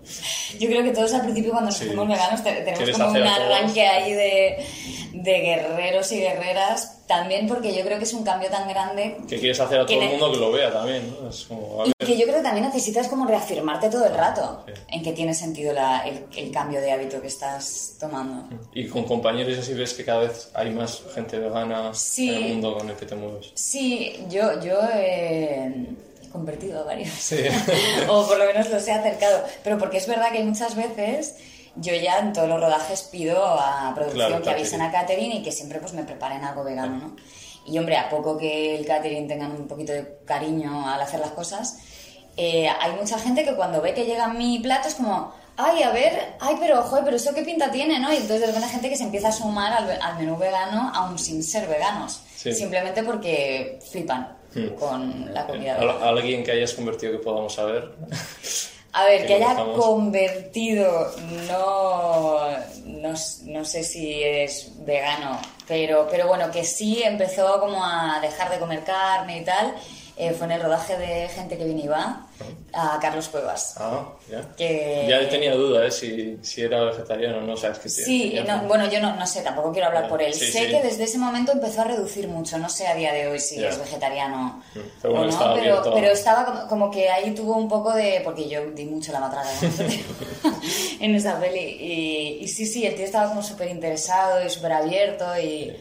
yo 0.59 0.69
creo 0.69 0.83
que 0.83 0.91
todos 0.91 1.15
al 1.15 1.23
principio 1.23 1.53
cuando 1.53 1.71
nos 1.71 1.81
hacemos 1.81 2.09
veganos 2.09 2.45
tenemos 2.45 2.91
como 2.91 3.11
un 3.11 3.17
arranque 3.17 3.87
ahí 3.87 4.13
de, 4.13 4.67
de 5.15 5.41
guerreros 5.41 6.13
y 6.13 6.21
guerreras 6.21 7.00
también 7.11 7.49
porque 7.49 7.75
yo 7.75 7.83
creo 7.83 7.99
que 7.99 8.05
es 8.05 8.15
un 8.15 8.23
cambio 8.23 8.49
tan 8.49 8.69
grande. 8.69 9.17
Que 9.29 9.41
quieres 9.41 9.59
hacer 9.59 9.81
a 9.81 9.85
todo 9.85 10.01
el 10.01 10.11
mundo 10.11 10.31
que 10.31 10.39
lo 10.39 10.53
vea 10.53 10.73
también, 10.73 11.13
¿no? 11.21 11.29
Es 11.29 11.45
como, 11.45 11.85
y 11.85 12.07
que 12.07 12.17
yo 12.17 12.23
creo 12.23 12.37
que 12.37 12.43
también 12.45 12.65
necesitas 12.65 13.09
como 13.09 13.27
reafirmarte 13.27 13.91
todo 13.91 14.07
el 14.07 14.15
rato 14.15 14.65
en 14.87 15.03
que 15.03 15.13
tiene 15.13 15.35
sentido 15.35 15.73
la, 15.73 16.05
el, 16.07 16.53
cambio 16.53 16.81
de 16.81 16.93
hábito 16.93 17.21
que 17.21 17.27
estás 17.27 17.97
tomando. 17.99 18.49
Y 18.73 18.87
con 18.87 19.03
compañeros 19.03 19.59
así 19.59 19.75
ves 19.75 19.93
que 19.95 20.05
cada 20.05 20.21
vez 20.21 20.51
hay 20.55 20.71
más 20.71 21.03
gente 21.13 21.37
vegana 21.41 21.91
en 22.17 22.29
el 22.29 22.49
mundo 22.53 22.79
con 22.79 22.89
el 22.89 22.95
que 22.95 23.07
te 23.07 23.17
mueves. 23.17 23.51
Sí, 23.55 24.25
yo, 24.29 24.63
yo 24.63 24.79
he 24.95 25.89
convertido 26.31 26.83
a 26.83 26.85
varios. 26.85 27.11
Sí. 27.11 27.39
o 28.09 28.25
por 28.25 28.39
lo 28.39 28.45
menos 28.45 28.71
los 28.71 28.87
he 28.87 28.93
acercado. 28.93 29.45
Pero 29.65 29.79
porque 29.79 29.97
es 29.97 30.07
verdad 30.07 30.31
que 30.31 30.39
hay 30.39 30.45
muchas 30.45 30.77
veces 30.77 31.35
yo 31.77 31.95
ya 31.95 32.19
en 32.19 32.33
todos 32.33 32.49
los 32.49 32.61
rodajes 32.61 33.03
pido 33.03 33.43
a 33.45 33.93
producción 33.95 34.43
que 34.43 34.51
avisen 34.51 34.83
a 34.83 34.91
catering 34.91 35.33
y 35.33 35.43
que 35.43 35.53
siempre 35.53 35.79
pues 35.79 35.93
me 35.93 36.03
preparen 36.05 36.45
algo 36.45 36.65
vegano, 36.65 36.97
¿no? 36.97 37.17
Y 37.67 37.79
hombre, 37.79 37.97
a 37.97 38.09
poco 38.09 38.37
que 38.39 38.75
el 38.77 38.87
catering 38.87 39.29
tenga 39.29 39.47
un 39.47 39.69
poquito 39.69 39.93
de 39.93 40.19
cariño 40.25 40.89
al 40.89 41.01
hacer 41.01 41.21
las 41.21 41.31
cosas, 41.31 41.79
eh, 42.37 42.69
hay 42.69 42.93
mucha 42.93 43.19
gente 43.19 43.45
que 43.45 43.55
cuando 43.55 43.81
ve 43.83 43.93
que 43.95 44.05
llega 44.07 44.29
mi 44.29 44.59
plato 44.61 44.89
es 44.89 44.95
como, 44.95 45.33
ay, 45.57 45.83
a 45.83 45.91
ver, 45.91 46.35
ay, 46.41 46.57
pero, 46.59 46.83
joder, 46.83 47.05
pero 47.05 47.17
eso 47.17 47.35
qué 47.35 47.43
pinta 47.43 47.71
tiene, 47.71 47.99
¿no? 48.01 48.11
Y 48.13 48.17
entonces 48.17 48.41
de 48.41 48.47
repente 48.47 48.67
hay 48.67 48.73
gente 48.73 48.89
que 48.89 48.97
se 48.97 49.05
empieza 49.05 49.29
a 49.29 49.33
sumar 49.33 49.73
al, 49.73 49.91
al 50.01 50.17
menú 50.19 50.37
vegano 50.39 50.91
aún 50.95 51.19
sin 51.19 51.43
ser 51.45 51.69
veganos, 51.69 52.23
Sí. 52.35 52.55
simplemente 52.55 53.03
porque 53.03 53.79
flipan 53.91 54.37
con 54.79 55.33
la 55.33 55.47
comida 55.47 55.77
vegana. 55.79 56.09
alguien 56.09 56.43
que 56.43 56.53
hayas 56.53 56.73
convertido 56.73 57.13
que 57.13 57.19
podamos 57.19 57.55
saber. 57.55 57.93
A 58.93 59.05
ver, 59.05 59.21
que 59.23 59.27
que 59.29 59.35
haya 59.35 59.55
convertido, 59.77 61.13
no, 61.49 62.41
no, 62.87 63.15
no 63.45 63.65
sé 63.65 63.85
si 63.85 64.23
es 64.23 64.73
vegano, 64.85 65.41
pero, 65.69 66.09
pero 66.11 66.27
bueno, 66.27 66.51
que 66.51 66.65
sí 66.65 67.01
empezó 67.03 67.61
como 67.61 67.85
a 67.85 68.19
dejar 68.21 68.51
de 68.51 68.59
comer 68.59 68.83
carne 68.83 69.39
y 69.39 69.45
tal, 69.45 69.77
eh, 70.21 70.33
fue 70.33 70.47
en 70.47 70.53
el 70.53 70.63
rodaje 70.63 70.97
de 70.99 71.29
Gente 71.29 71.57
que 71.57 71.65
viene 71.65 71.83
y 71.83 71.89
va, 71.89 72.27
a 72.73 72.99
Carlos 73.01 73.29
Cuevas. 73.29 73.75
Ah, 73.79 74.05
ya. 74.31 74.43
Que- 74.57 75.07
Ya 75.09 75.29
tenía 75.29 75.55
duda, 75.55 75.87
¿eh? 75.87 75.91
Si, 75.91 76.39
si 76.43 76.63
era 76.63 76.83
vegetariano 76.85 77.39
o 77.39 77.41
no, 77.43 77.57
sabes 77.57 77.79
que 77.79 77.89
Sí, 77.89 78.39
no, 78.47 78.63
bueno, 78.63 78.89
yo 78.91 79.01
no, 79.01 79.17
no 79.17 79.27
sé, 79.27 79.43
tampoco 79.43 79.73
quiero 79.73 79.89
hablar 79.89 80.09
por 80.09 80.21
él. 80.23 80.33
sí, 80.35 80.47
sé 80.53 80.67
sí. 80.67 80.71
que 80.71 80.83
desde 80.83 81.05
ese 81.05 81.19
momento 81.19 81.53
empezó 81.53 81.81
a 81.83 81.85
reducir 81.85 82.29
mucho, 82.29 82.59
no 82.59 82.69
sé 82.69 82.87
a 82.87 82.95
día 82.95 83.13
de 83.13 83.29
hoy 83.29 83.39
si 83.41 83.57
Ya. 83.59 83.69
es 83.69 83.79
vegetariano 83.79 84.63
Pero 85.03 85.15
bueno, 85.15 85.21
o 85.21 85.25
no, 85.25 85.29
estaba 85.31 85.55
pero, 85.55 85.83
pero 85.95 86.07
estaba 86.13 86.45
como, 86.45 86.69
como 86.69 86.91
que 86.91 87.09
ahí 87.11 87.33
tuvo 87.35 87.57
un 87.57 87.69
poco 87.69 87.93
de... 87.93 88.21
porque 88.25 88.49
yo 88.49 88.61
di 88.73 88.85
mucho 88.85 89.13
la 89.13 89.21
matraca 89.21 89.49
¿no? 89.63 90.51
en 91.01 91.15
esa 91.15 91.39
peli 91.41 91.61
y, 91.61 92.39
y 92.45 92.49
sí, 92.49 92.67
sí, 92.67 92.87
el 92.87 92.95
tío 92.95 93.05
estaba 93.05 93.29
como 93.29 93.43
súper 93.43 93.69
interesado 93.69 94.45
y 94.45 94.51
súper 94.51 94.73
abierto 94.73 95.25
y, 95.39 95.75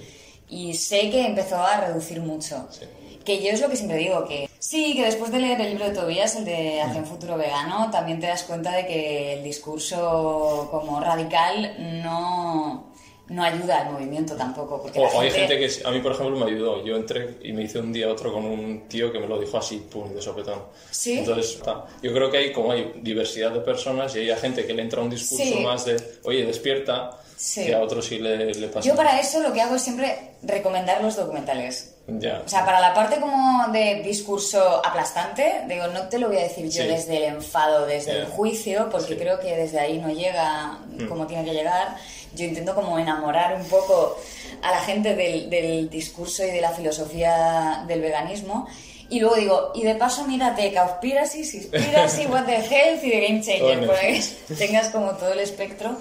y 0.49 0.73
sé 0.73 1.09
que 1.09 1.25
empezó 1.25 1.57
a 1.57 1.79
reducir 1.81 2.21
mucho. 2.21 2.67
Sí. 2.71 2.85
Que 3.29 3.43
yo 3.43 3.51
es 3.51 3.61
lo 3.61 3.69
que 3.69 3.75
siempre 3.75 3.97
digo, 3.97 4.25
que 4.27 4.49
sí, 4.57 4.95
que 4.95 5.05
después 5.05 5.31
de 5.31 5.37
leer 5.39 5.61
el 5.61 5.69
libro 5.69 5.85
de 5.87 5.93
Tobías, 5.93 6.35
el 6.35 6.45
de 6.45 6.81
Hacia 6.81 6.99
un 7.01 7.05
futuro 7.05 7.37
vegano, 7.37 7.91
también 7.91 8.19
te 8.19 8.25
das 8.25 8.41
cuenta 8.41 8.71
de 8.75 8.87
que 8.87 9.33
el 9.33 9.43
discurso 9.43 10.67
como 10.71 10.99
radical 10.99 12.01
no, 12.03 12.91
no 13.27 13.43
ayuda 13.43 13.81
al 13.81 13.93
movimiento 13.93 14.35
tampoco. 14.35 14.81
Porque 14.81 14.97
O, 14.99 15.03
o 15.03 15.21
hay 15.21 15.29
gente- 15.29 15.59
gente 15.59 15.79
que 15.81 15.87
a 15.87 15.91
mí, 15.91 15.99
por 15.99 16.13
ejemplo, 16.13 16.43
me 16.43 16.51
ayudó. 16.51 16.83
Yo 16.83 16.95
entré 16.95 17.37
y 17.43 17.53
me 17.53 17.61
hice 17.61 17.77
un 17.77 17.93
día 17.93 18.09
otro 18.09 18.33
con 18.33 18.45
un 18.45 18.87
tío 18.87 19.11
que 19.11 19.19
me 19.19 19.27
lo 19.27 19.39
dijo 19.39 19.59
así, 19.59 19.77
pum, 19.91 20.11
de 20.11 20.23
sopetón. 20.23 20.63
¿Sí? 20.89 21.19
Entonces, 21.19 21.59
yo 22.01 22.11
creo 22.11 22.31
que 22.31 22.37
hay 22.37 22.51
como 22.51 22.71
hay 22.71 22.93
diversidad 23.03 23.51
de 23.51 23.59
personas 23.59 24.15
y 24.15 24.21
hay 24.31 24.39
gente 24.39 24.65
que 24.65 24.73
le 24.73 24.81
entra 24.81 25.01
un 25.03 25.09
discurso 25.11 25.43
Sí. 25.43 25.59
más 25.63 25.85
de, 25.85 25.97
oye, 26.23 26.45
despierta, 26.45 27.11
Sí. 27.41 27.65
que 27.67 27.73
a 27.73 27.79
otros 27.81 28.05
sí 28.05 28.19
le, 28.19 28.53
le 28.53 28.67
pasa. 28.67 28.85
Yo 28.85 28.95
para 28.97 29.17
eso 29.17 29.39
lo 29.39 29.53
que 29.53 29.61
hago 29.61 29.75
es 29.75 29.81
siempre 29.81 30.31
recomendar 30.43 31.01
los 31.01 31.15
documentales. 31.15 31.93
Ya. 32.07 32.41
O 32.45 32.49
sea, 32.49 32.65
para 32.65 32.81
la 32.81 32.93
parte 32.93 33.17
como 33.21 33.67
de 33.71 34.01
discurso 34.03 34.81
aplastante, 34.85 35.61
digo, 35.69 35.87
no 35.87 36.09
te 36.09 36.19
lo 36.19 36.27
voy 36.27 36.37
a 36.37 36.43
decir 36.43 36.65
yo 36.69 36.81
Sí. 36.83 36.87
desde 36.89 37.15
el 37.17 37.23
enfado, 37.35 37.85
desde 37.85 38.11
Ya. 38.11 38.17
el 38.19 38.25
juicio, 38.25 38.89
porque 38.91 39.07
Sí. 39.07 39.15
Mm. 39.15 39.19
creo 39.19 39.39
que 39.39 39.55
desde 39.55 39.79
ahí 39.79 39.99
no 39.99 40.09
llega 40.11 40.79
como 41.07 41.27
tiene 41.27 41.45
que 41.45 41.53
llegar. 41.53 41.95
Yo 42.35 42.43
intento 42.43 42.75
como 42.75 42.99
enamorar 42.99 43.55
un 43.55 43.63
poco 43.65 44.17
a 44.61 44.71
la 44.71 44.79
gente 44.81 45.15
del, 45.15 45.49
del 45.49 45.89
discurso 45.89 46.43
y 46.43 46.51
de 46.51 46.59
la 46.59 46.71
filosofía 46.71 47.85
del 47.87 48.01
veganismo. 48.01 48.67
Y 49.09 49.19
luego 49.21 49.35
digo, 49.37 49.71
y 49.75 49.83
de 49.83 49.95
paso 49.95 50.25
mírate 50.25 50.73
Cowspiracy, 50.73 51.43
Seaspiracy, 51.45 52.25
What 52.29 52.45
the 52.45 52.55
Health 52.57 53.03
y 53.03 53.09
The 53.11 53.19
Game 53.21 53.41
Changer, 53.41 53.87
para 53.87 53.99
que 54.01 54.23
tengas 54.57 54.89
como 54.89 55.11
todo 55.13 55.31
el 55.33 55.39
espectro 55.39 55.97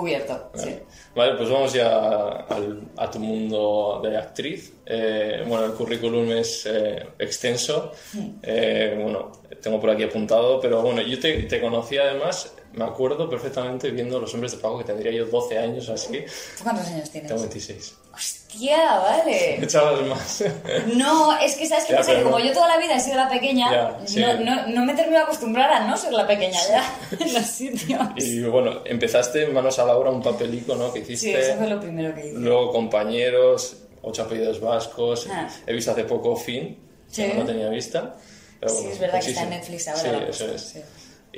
cubierto. 0.00 0.50
sí. 0.54 0.78
Vale. 1.14 1.34
Pues 1.38 1.48
vamos 1.48 1.72
ya 1.72 1.88
al- 2.48 2.82
a 2.98 3.10
tu 3.10 3.18
mundo 3.18 4.00
de 4.04 4.16
actriz. 4.18 4.74
Eh, 4.84 5.42
bueno, 5.46 5.64
el 5.64 5.72
currículum 5.72 6.30
es 6.32 6.66
eh, 6.66 7.06
extenso. 7.18 7.92
Eh, 8.42 8.98
bueno, 9.02 9.32
tengo 9.62 9.80
por 9.80 9.88
aquí 9.90 10.02
apuntado, 10.02 10.60
pero 10.60 10.82
bueno, 10.82 11.00
yo 11.00 11.18
te, 11.18 11.44
te 11.44 11.60
conocí 11.62 11.96
además, 11.96 12.54
me 12.74 12.84
acuerdo 12.84 13.28
perfectamente 13.28 13.90
viendo 13.90 14.18
Los 14.20 14.32
Hombres 14.34 14.52
de 14.52 14.58
Pago, 14.58 14.78
que 14.78 14.84
tendría 14.84 15.12
yo 15.12 15.26
12 15.26 15.58
años 15.58 15.88
así. 15.88 16.24
¿Tú 16.58 16.64
cuántos 16.64 16.86
años 16.88 17.10
tienes? 17.10 17.28
Tengo 17.28 17.40
26. 17.42 17.94
Hostia, 18.14 18.98
vale. 18.98 19.62
Echabas 19.64 20.00
más. 20.06 20.44
No, 20.94 21.38
es 21.38 21.54
que 21.56 21.66
sabes 21.66 21.86
Ya, 21.88 21.98
pasa, 21.98 22.14
que 22.14 22.22
como 22.22 22.38
yo 22.38 22.52
toda 22.52 22.68
la 22.68 22.78
vida 22.78 22.96
he 22.96 23.00
sido 23.00 23.16
la 23.16 23.28
pequeña, 23.28 23.70
Ya, 23.70 24.06
sí. 24.06 24.20
no, 24.20 24.34
no, 24.40 24.66
no 24.68 24.84
me 24.84 24.94
termino 24.94 25.18
de 25.18 25.24
acostumbrar 25.24 25.70
a 25.70 25.86
no 25.86 25.96
ser 25.96 26.12
la 26.12 26.26
pequeña 26.26 26.58
ya 26.68 26.98
en 27.18 27.34
los 27.34 27.44
sitios. 27.44 28.00
y 28.16 28.42
bueno, 28.44 28.80
empezaste 28.84 29.46
Manos 29.48 29.78
a 29.78 29.84
la 29.84 29.96
Obra, 29.96 30.10
un 30.10 30.22
papelico 30.22 30.74
¿no? 30.76 30.92
que 30.92 31.04
Sí, 31.04 31.12
hiciste. 31.12 31.40
eso 31.40 31.56
fue 31.58 31.66
lo 31.68 31.78
primero 31.80 32.14
que 32.14 32.26
hice. 32.28 32.38
Luego 32.38 32.72
compañeros, 32.72 33.76
ocho 34.02 34.22
apellidos 34.22 34.60
vascos. 34.60 35.26
Ah. 35.30 35.48
He 35.66 35.72
visto 35.74 35.90
hace 35.92 36.04
poco 36.04 36.36
Fin, 36.36 36.78
que 37.14 37.26
Sí. 37.30 37.32
no 37.36 37.44
tenía 37.44 37.68
vista. 37.68 38.14
pero 38.60 38.72
Sí, 38.72 38.76
bueno, 38.78 38.92
es 38.92 38.98
verdad 38.98 39.20
que 39.20 39.28
está 39.28 39.42
en. 39.42 39.50
Netflix 39.50 39.88
ahora. 39.88 40.00
Sí, 40.02 40.08
eso 40.30 40.46
es. 40.52 40.62
sí. 40.62 40.80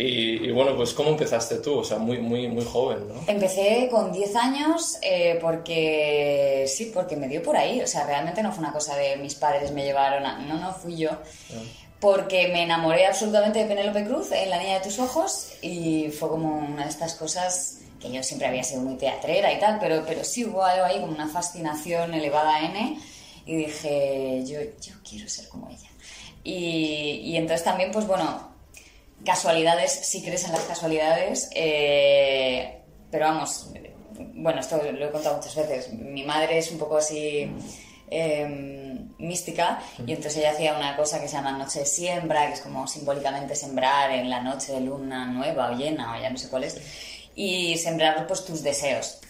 Y, 0.01 0.47
y 0.47 0.53
bueno, 0.53 0.77
pues 0.77 0.95
¿cómo 0.95 1.11
empezaste 1.11 1.57
tú? 1.57 1.79
O 1.79 1.85
sea, 1.85 1.99
muy, 1.99 2.19
muy, 2.19 2.47
muy 2.47 2.65
joven, 2.65 3.09
¿no? 3.09 3.15
Empecé 3.27 3.89
con 3.91 4.13
10 4.13 4.37
años 4.37 4.97
eh, 5.03 5.37
porque 5.43 6.67
sí, 6.69 6.93
porque 6.95 7.17
me 7.17 7.27
dio 7.27 7.43
por 7.43 7.57
ahí. 7.57 7.81
O 7.81 7.87
sea, 7.87 8.07
realmente 8.07 8.41
no 8.41 8.53
fue 8.53 8.61
una 8.61 8.73
cosa 8.73 8.95
de 8.97 9.17
mis 9.17 9.35
padres 9.35 9.73
me 9.73 9.83
llevaron 9.83 10.25
a... 10.25 10.39
No, 10.39 10.57
no, 10.57 10.73
fui 10.73 10.97
yo. 10.97 11.11
Porque 11.99 12.47
me 12.47 12.63
enamoré 12.63 13.07
absolutamente 13.07 13.59
de 13.59 13.65
Penélope 13.65 14.05
Cruz 14.05 14.31
en 14.31 14.51
La 14.51 14.59
Niña 14.59 14.75
de 14.75 14.85
tus 14.85 15.01
Ojos 15.01 15.55
y 15.63 16.11
fue 16.11 16.29
como 16.29 16.59
una 16.59 16.85
de 16.85 16.91
estas 16.91 17.15
cosas 17.17 17.81
que 18.01 18.13
yo 18.13 18.23
siempre 18.23 18.47
había 18.47 18.63
sido 18.63 18.83
muy 18.83 18.95
teatrera 18.99 19.53
y 19.53 19.59
tal, 19.59 19.79
pero, 19.81 20.05
pero 20.07 20.23
sí 20.23 20.45
hubo 20.45 20.63
algo 20.63 20.85
ahí 20.85 21.01
como 21.01 21.13
una 21.13 21.27
fascinación 21.27 22.15
elevada 22.15 22.55
a 22.55 22.67
N 22.67 23.01
y 23.45 23.57
dije, 23.57 24.45
yo, 24.47 24.61
yo 24.81 24.95
quiero 25.03 25.29
ser 25.29 25.49
como 25.49 25.69
ella. 25.69 25.89
Y, 26.45 27.21
y 27.25 27.37
entonces 27.37 27.65
también, 27.65 27.91
pues 27.91 28.07
bueno, 28.07 28.58
casualidades, 29.25 29.93
si 29.93 30.23
crees 30.23 30.45
en 30.45 30.53
las 30.53 30.63
casualidades, 30.63 31.51
eh, 31.55 32.81
pero 33.11 33.27
vamos, 33.27 33.71
bueno, 34.35 34.61
esto 34.61 34.81
lo 34.93 35.07
he 35.07 35.11
contado 35.11 35.37
muchas 35.37 35.55
veces, 35.55 35.93
mi 35.93 36.25
madre 36.25 36.59
es 36.59 36.71
un 36.71 36.79
poco 36.79 36.99
así 36.99 37.51
eh, 38.11 39.07
mística 39.19 39.81
y 39.99 40.13
entonces 40.13 40.39
ella 40.39 40.53
hacía 40.53 40.75
una 40.75 40.97
cosa 40.97 41.21
que 41.21 41.29
se 41.29 41.35
llama 41.35 41.53
noche 41.53 41.81
de 41.81 41.87
siembra, 41.87 42.47
que 42.47 42.55
es 42.55 42.61
como 42.61 42.87
simbólicamente 42.87 43.55
sembrar 43.55 44.11
en 44.13 44.31
la 44.31 44.41
noche 44.41 44.73
de 44.73 44.81
luna 44.81 45.27
nueva 45.27 45.71
o 45.71 45.77
llena 45.77 46.17
o 46.17 46.21
ya 46.21 46.31
no 46.31 46.39
sé 46.39 46.49
cuál 46.49 46.65
es, 46.65 46.81
y 47.35 47.77
sembrar 47.79 48.27
pues 48.27 48.45
tus 48.45 48.63
deseos. 48.63 49.21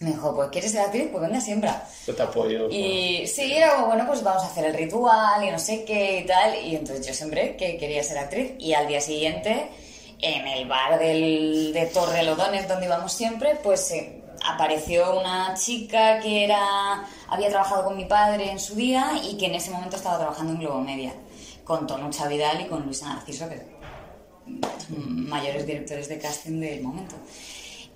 Me 0.00 0.12
dijo, 0.12 0.34
pues 0.34 0.48
¿quieres 0.48 0.72
ser 0.72 0.80
actriz? 0.80 1.08
Pues 1.12 1.22
venga, 1.22 1.42
siembra. 1.42 1.86
Yo 2.06 2.14
te 2.14 2.22
apoyo. 2.22 2.70
Y 2.70 3.26
sí, 3.26 3.52
era 3.52 3.74
como, 3.74 3.88
bueno, 3.88 4.06
pues 4.06 4.22
vamos 4.22 4.42
a 4.42 4.46
hacer 4.46 4.64
el 4.64 4.74
ritual 4.74 5.44
y 5.44 5.50
no 5.50 5.58
sé 5.58 5.84
qué 5.84 6.20
y 6.20 6.26
tal. 6.26 6.54
Y 6.64 6.74
entonces 6.74 7.06
yo 7.06 7.12
sembré 7.12 7.54
que 7.54 7.76
quería 7.76 8.02
ser 8.02 8.16
actriz. 8.16 8.52
Y 8.58 8.72
al 8.72 8.88
día 8.88 9.02
siguiente, 9.02 9.68
en 10.18 10.46
el 10.46 10.66
bar 10.66 10.98
del, 10.98 11.74
de 11.74 11.84
Torrelodones, 11.84 12.66
donde 12.66 12.86
íbamos 12.86 13.12
siempre, 13.12 13.58
pues 13.62 13.90
eh, 13.90 14.22
apareció 14.42 15.20
una 15.20 15.52
chica 15.52 16.18
que 16.20 16.44
era 16.44 17.06
había 17.28 17.50
trabajado 17.50 17.84
con 17.84 17.94
mi 17.94 18.06
padre 18.06 18.50
en 18.50 18.58
su 18.58 18.76
día 18.76 19.20
y 19.22 19.36
que 19.36 19.46
en 19.46 19.56
ese 19.56 19.70
momento 19.70 19.96
estaba 19.96 20.16
trabajando 20.16 20.54
en 20.54 20.60
Globo 20.60 20.80
Media. 20.80 21.12
Con 21.62 21.86
Tonucha 21.86 22.26
Vidal 22.26 22.62
y 22.62 22.64
con 22.64 22.86
Luisa 22.86 23.06
Narciso, 23.06 23.50
que 23.50 23.58
son 24.86 25.28
mayores 25.28 25.66
directores 25.66 26.08
de 26.08 26.18
casting 26.18 26.58
del 26.58 26.80
momento. 26.80 27.16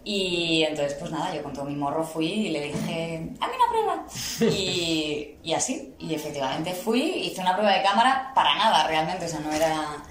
Y 0.06 0.62
entonces, 0.64 0.94
pues 0.98 1.10
nada, 1.10 1.34
yo 1.34 1.42
con 1.42 1.52
todo 1.54 1.64
mi 1.64 1.74
morro 1.74 2.04
fui 2.04 2.26
y 2.26 2.48
le 2.50 2.60
dije, 2.64 3.30
hazme 3.40 3.54
una 3.56 3.68
prueba. 3.70 4.06
Y, 4.54 5.36
y 5.42 5.52
así, 5.54 5.94
y 5.98 6.14
efectivamente 6.14 6.72
fui, 6.74 7.00
hice 7.02 7.40
una 7.40 7.54
prueba 7.56 7.72
de 7.74 7.82
cámara 7.82 8.32
para 8.34 8.54
nada 8.56 8.86
realmente, 8.86 9.24
o 9.24 9.28
sea, 9.28 9.40
no 9.40 9.50
era 9.52 10.04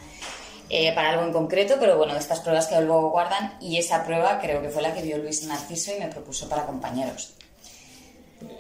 eh, 0.69 0.91
para 0.95 1.11
algo 1.11 1.23
en 1.25 1.31
concreto, 1.31 1.75
pero 1.79 1.95
bueno, 1.97 2.13
de 2.13 2.19
estas 2.19 2.39
pruebas 2.39 2.65
que 2.65 2.81
luego 2.81 3.11
guardan, 3.11 3.55
y 3.61 3.77
esa 3.77 4.03
prueba 4.03 4.39
creo 4.39 4.61
que 4.63 4.69
fue 4.69 4.81
la 4.81 4.93
que 4.95 5.03
vio 5.03 5.17
Luis 5.19 5.43
Narciso 5.43 5.91
y 5.95 5.99
me 5.99 6.07
propuso 6.07 6.49
para 6.49 6.65
compañeros. 6.65 7.35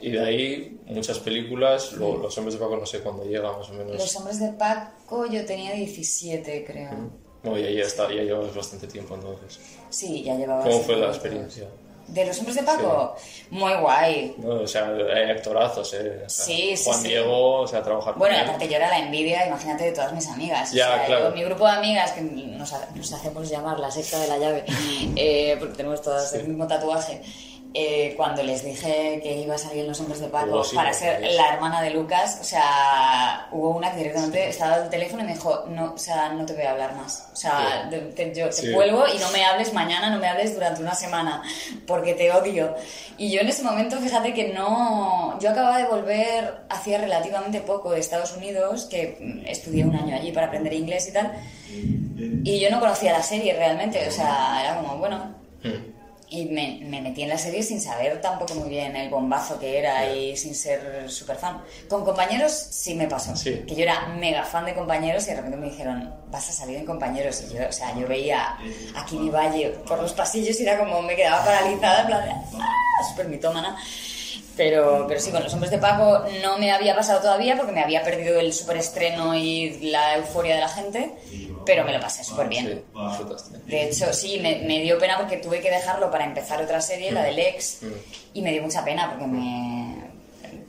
Y 0.01 0.11
de 0.11 0.23
ahí 0.23 0.79
muchas 0.85 1.17
películas, 1.19 1.93
lo- 1.93 2.17
Los 2.17 2.37
Hombres 2.37 2.53
de 2.53 2.59
Paco 2.63 2.77
no 2.77 2.85
sé 2.85 2.99
cuándo 2.99 3.25
llega 3.25 3.51
más 3.57 3.69
o 3.69 3.73
menos. 3.73 3.93
Los 3.95 4.15
hombres 4.17 4.39
de 4.39 4.49
Paco 4.53 5.25
yo 5.25 5.43
tenía 5.45 5.73
17, 5.73 6.63
creo. 6.65 7.22
No, 7.43 7.57
ya, 7.57 7.69
ya, 7.69 7.83
está, 7.83 8.07
ya 8.09 8.23
llevas 8.23 8.55
bastante 8.55 8.87
tiempo 8.87 9.15
entonces. 9.15 9.59
Sí, 9.89 10.23
ya 10.23 10.35
llevaba... 10.35 10.63
¿Cómo 10.63 10.79
fue 10.79 10.95
la 10.95 11.07
experiencia? 11.07 11.67
¿De 12.07 12.25
los 12.25 12.37
hombres 12.39 12.55
de 12.57 12.63
Paco? 12.63 13.15
Muy 13.49 13.73
guay. 13.75 14.35
No, 14.37 14.55
o 14.61 14.67
sea, 14.67 14.87
hay 14.87 15.31
actorazos, 15.31 15.93
¿eh? 15.93 16.23
O 16.25 16.29
sea, 16.29 16.45
Sí, 16.45 16.75
sí, 16.75 16.83
Juan 16.85 17.01
sí. 17.01 17.07
Diego, 17.07 17.61
o 17.61 17.67
sea, 17.67 17.81
trabajar 17.81 18.15
Bueno, 18.15 18.35
y 18.35 18.37
con 18.39 18.43
él. 18.43 18.49
aparte 18.49 18.67
yo 18.69 18.75
era 18.75 18.89
la 18.89 18.99
envidia, 18.99 19.47
imagínate, 19.47 19.85
de 19.85 19.91
todas 19.93 20.11
mis 20.13 20.27
amigas. 20.27 20.71
O 20.71 20.75
Ya, 20.75 20.87
sea, 20.87 21.05
claro. 21.05 21.29
yo- 21.29 21.35
mi 21.35 21.43
grupo 21.45 21.65
de 21.65 21.71
amigas, 21.71 22.11
que 22.11 22.21
nos, 22.21 22.73
nos 22.93 23.13
hacemos 23.13 23.49
llamar 23.49 23.79
la 23.79 23.89
secta 23.89 24.19
de 24.19 24.27
la 24.27 24.37
llave, 24.37 24.65
eh, 25.15 25.55
porque 25.59 25.75
tenemos 25.75 26.01
todas 26.01 26.33
el 26.33 26.47
mismo 26.47 26.67
tatuaje, 26.67 27.21
eh, 27.75 28.13
cuando 28.15 28.43
les 28.43 28.63
dije 28.63 29.19
que 29.23 29.33
iba 29.39 29.55
a 29.55 29.57
salir 29.57 29.79
en 29.81 29.87
Los 29.87 29.99
Hombres 29.99 30.19
de 30.19 30.27
Paco 30.27 30.45
Luego 30.45 30.63
sí, 30.63 30.75
para 30.75 30.93
ser 30.93 31.19
Sí. 31.27 31.35
la 31.35 31.53
hermana 31.53 31.81
de 31.81 31.89
Lucas, 31.89 32.37
o 32.39 32.43
sea, 32.43 33.47
hubo 33.51 33.69
una 33.69 33.91
que 33.91 33.97
directamente 33.97 34.47
estaba 34.49 34.75
al 34.75 34.89
teléfono 34.89 35.23
y 35.23 35.25
me 35.25 35.33
dijo, 35.33 35.65
no, 35.69 35.93
o 35.93 35.97
sea, 35.97 36.29
no 36.29 36.45
te 36.45 36.53
voy 36.53 36.63
a 36.63 36.71
hablar 36.71 36.95
más. 36.95 37.27
O 37.33 37.35
sea, 37.35 37.87
Sí. 37.89 37.89
te, 37.89 37.99
te- 38.29 38.35
yo 38.39 38.45
te 38.47 38.53
Sí. 38.53 38.71
cuelgo 38.73 39.05
y 39.07 39.17
no 39.17 39.29
me 39.31 39.43
hables 39.43 39.73
mañana, 39.73 40.09
no 40.11 40.19
me 40.19 40.27
hables 40.27 40.53
durante 40.53 40.81
una 40.81 40.93
semana, 40.93 41.41
porque 41.87 42.13
te 42.13 42.31
odio. 42.31 42.75
Y 43.17 43.31
yo 43.31 43.41
en 43.41 43.47
ese 43.49 43.63
momento, 43.63 43.97
fíjate 43.97 44.33
que 44.33 44.53
no... 44.53 45.37
Yo 45.39 45.49
acababa 45.49 45.77
de 45.79 45.85
volver 45.85 46.65
hacía 46.69 46.99
relativamente 46.99 47.59
poco 47.61 47.91
de 47.91 47.99
Estados 47.99 48.35
Unidos, 48.37 48.85
que 48.85 49.17
mm, 49.19 49.47
estudié 49.47 49.83
un 49.83 49.95
año 49.95 50.15
allí 50.15 50.31
para 50.31 50.47
aprender 50.47 50.73
inglés 50.73 51.07
y 51.07 51.13
tal, 51.13 51.31
Y 52.45 52.59
yo 52.59 52.69
no 52.69 52.79
conocía 52.79 53.11
la 53.13 53.23
serie 53.23 53.53
realmente, 53.55 54.07
o 54.07 54.11
sea, 54.11 54.59
era 54.63 54.75
como, 54.75 54.97
bueno. 54.97 55.33
Mm. 55.63 55.93
Y 56.33 56.45
me, 56.45 56.79
me 56.81 56.99
metí 56.99 57.21
en 57.21 57.29
la 57.29 57.37
serie 57.37 57.61
sin 57.61 57.79
saber 57.79 58.19
tampoco 58.19 58.55
muy 58.55 58.67
bien 58.67 58.95
el 58.95 59.07
bombazo 59.07 59.59
que 59.59 59.77
era 59.77 60.11
y 60.11 60.35
sin 60.35 60.55
ser 60.55 61.07
súper 61.07 61.37
fan. 61.37 61.61
Con 61.87 62.03
compañeros 62.03 62.51
sí 62.51 62.95
me 62.95 63.07
pasó. 63.07 63.35
Sí. 63.35 63.63
Que 63.67 63.75
yo 63.75 63.83
era 63.83 64.07
mega 64.07 64.43
fan 64.43 64.65
de 64.65 64.73
compañeros 64.73 65.25
y 65.25 65.27
de 65.27 65.35
repente 65.35 65.57
me 65.57 65.69
dijeron, 65.69 66.11
vas 66.31 66.49
a 66.49 66.51
salir 66.51 66.77
en 66.77 66.87
compañeros. 66.87 67.43
Y 67.43 67.53
yo, 67.53 67.69
o 67.69 67.71
sea, 67.71 67.95
yo 67.95 68.07
veía 68.07 68.57
a 68.95 69.05
Kimi 69.05 69.29
Valle 69.29 69.75
por 69.87 70.01
los 70.01 70.13
pasillos 70.13 70.59
y 70.59 70.63
era 70.63 70.79
como, 70.79 71.03
me 71.03 71.15
quedaba 71.15 71.45
paralizada, 71.45 72.01
en 72.01 72.07
plan, 72.07 72.43
¡ah! 72.59 73.07
súper 73.11 73.27
mitómana. 73.27 73.77
Pero, 74.55 75.05
pero 75.07 75.19
sí, 75.19 75.31
con 75.31 75.43
los 75.43 75.51
hombres 75.53 75.71
de 75.71 75.79
Paco 75.79 76.23
no 76.43 76.59
me 76.59 76.71
había 76.71 76.95
pasado 76.95 77.21
todavía 77.21 77.57
porque 77.57 77.71
me 77.71 77.81
había 77.81 78.03
perdido 78.03 78.39
el 78.39 78.53
super 78.53 78.77
estreno 78.77 79.35
y 79.35 79.79
la 79.89 80.17
euforia 80.17 80.55
de 80.55 80.61
la 80.61 80.69
gente, 80.69 81.11
pero 81.65 81.83
me 81.83 81.91
lo 81.91 81.99
pasé 81.99 82.23
súper 82.23 82.49
bien. 82.49 82.83
Disfrutaste. 82.93 83.57
De 83.65 83.89
hecho, 83.89 84.13
sí, 84.13 84.39
me, 84.39 84.59
me 84.59 84.79
dio 84.81 84.99
pena 84.99 85.17
porque 85.17 85.37
tuve 85.37 85.59
que 85.59 85.71
dejarlo 85.71 86.11
para 86.11 86.25
empezar 86.25 86.61
otra 86.61 86.81
serie, 86.81 87.11
la 87.11 87.23
del 87.23 87.39
ex, 87.39 87.79
y 88.33 88.41
me 88.43 88.51
dio 88.51 88.61
mucha 88.61 88.85
pena 88.85 89.09
porque 89.09 89.25
me 89.25 90.03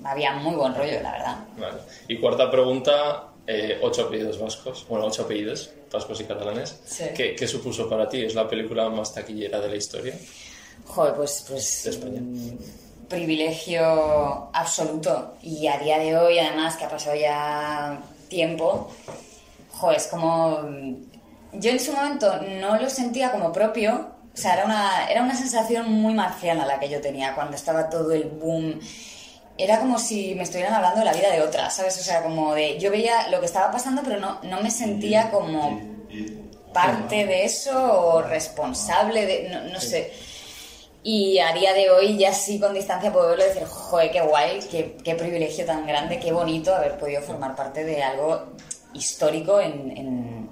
había 0.05 0.33
muy 0.33 0.55
buen 0.55 0.75
rollo, 0.75 1.03
la 1.03 1.12
verdad. 1.12 1.37
Vale. 1.59 1.79
Y 2.09 2.19
cuarta 2.19 2.50
pregunta, 2.50 3.29
eh, 3.47 3.79
ocho 3.83 4.07
apellidos 4.07 4.41
vascos, 4.41 4.87
bueno, 4.88 5.07
ocho 5.07 5.23
apellidos 5.23 5.73
vascos 5.93 6.21
y 6.21 6.25
catalanes. 6.25 6.81
Sí. 6.87 7.05
¿Qué, 7.14 7.35
qué 7.37 7.47
supuso 7.47 7.88
para 7.88 8.09
ti? 8.09 8.25
¿Es 8.25 8.35
la 8.35 8.49
película 8.49 8.88
más 8.88 9.12
taquillera 9.12 9.61
de 9.61 9.69
la 9.69 9.76
historia? 9.76 10.14
Joder, 10.87 11.14
pues, 11.14 11.45
pues 11.49 11.85
De 11.85 11.91
España. 11.91 12.21
Privilegio 13.09 14.51
absoluto. 14.53 15.35
Y 15.43 15.67
a 15.69 15.79
día 15.79 15.99
de 15.99 16.17
hoy, 16.17 16.39
además, 16.39 16.77
que 16.77 16.85
ha 16.85 16.89
pasado 16.89 17.17
ya 17.17 17.99
tiempo, 18.29 18.91
joder, 19.73 19.97
es 19.99 20.07
como... 20.09 20.59
mm, 20.63 20.95
Yo 21.55 21.71
en 21.71 21.81
su 21.81 21.93
momento 21.93 22.41
no 22.61 22.77
lo 22.77 22.91
sentía 22.91 23.31
como 23.31 23.53
propio, 23.53 24.11
o 24.35 24.37
sea, 24.37 24.55
era 24.55 24.65
una, 24.65 25.09
era 25.09 25.23
una 25.23 25.37
sensación 25.37 25.91
muy 25.93 26.13
marciana 26.15 26.67
la 26.67 26.81
que 26.81 26.89
yo 26.89 27.01
tenía 27.01 27.35
cuando 27.35 27.55
estaba 27.57 27.89
todo 27.89 28.13
el 28.13 28.25
boom. 28.25 28.81
Era 29.57 29.79
como 29.79 30.01
si 30.01 30.35
me 30.35 30.43
estuvieran 30.43 30.75
hablando 30.75 30.99
de 30.99 31.05
la 31.05 31.13
vida 31.13 31.31
de 31.31 31.41
otra, 31.43 31.71
¿sabes? 31.71 31.97
O 32.01 32.03
sea, 32.03 32.23
como 32.25 32.55
de... 32.55 32.77
Yo 32.81 32.91
veía 32.91 33.29
lo 33.29 33.39
que 33.39 33.47
estaba 33.47 33.71
pasando, 33.71 34.03
pero 34.03 34.19
no, 34.19 34.41
no 34.43 34.61
me 34.61 34.71
sentía 34.73 35.31
como 35.31 35.81
parte 36.73 37.25
de 37.25 37.45
eso 37.45 37.71
o 38.01 38.23
responsable 38.23 39.25
de... 39.27 39.49
No, 39.51 39.73
no 39.73 39.81
sé. 39.81 40.13
Y 41.07 41.39
a 41.39 41.53
día 41.53 41.75
de 41.75 41.91
hoy, 41.91 42.17
ya 42.17 42.33
sí 42.33 42.59
con 42.59 42.73
distancia, 42.73 43.13
puedo 43.13 43.29
verlo 43.29 43.45
y 43.45 43.49
decir, 43.49 43.65
joder, 43.67 44.11
qué 44.11 44.23
guay, 44.23 44.59
qué, 44.71 44.97
qué 45.05 45.15
privilegio 45.15 45.67
tan 45.67 45.87
grande, 45.87 46.19
qué 46.19 46.33
bonito 46.33 46.75
haber 46.75 46.97
podido 46.99 47.21
formar 47.21 47.55
parte 47.55 47.85
de 47.85 48.03
algo 48.03 48.43
histórico 48.95 49.61
en, 49.61 49.91
en, 49.97 50.51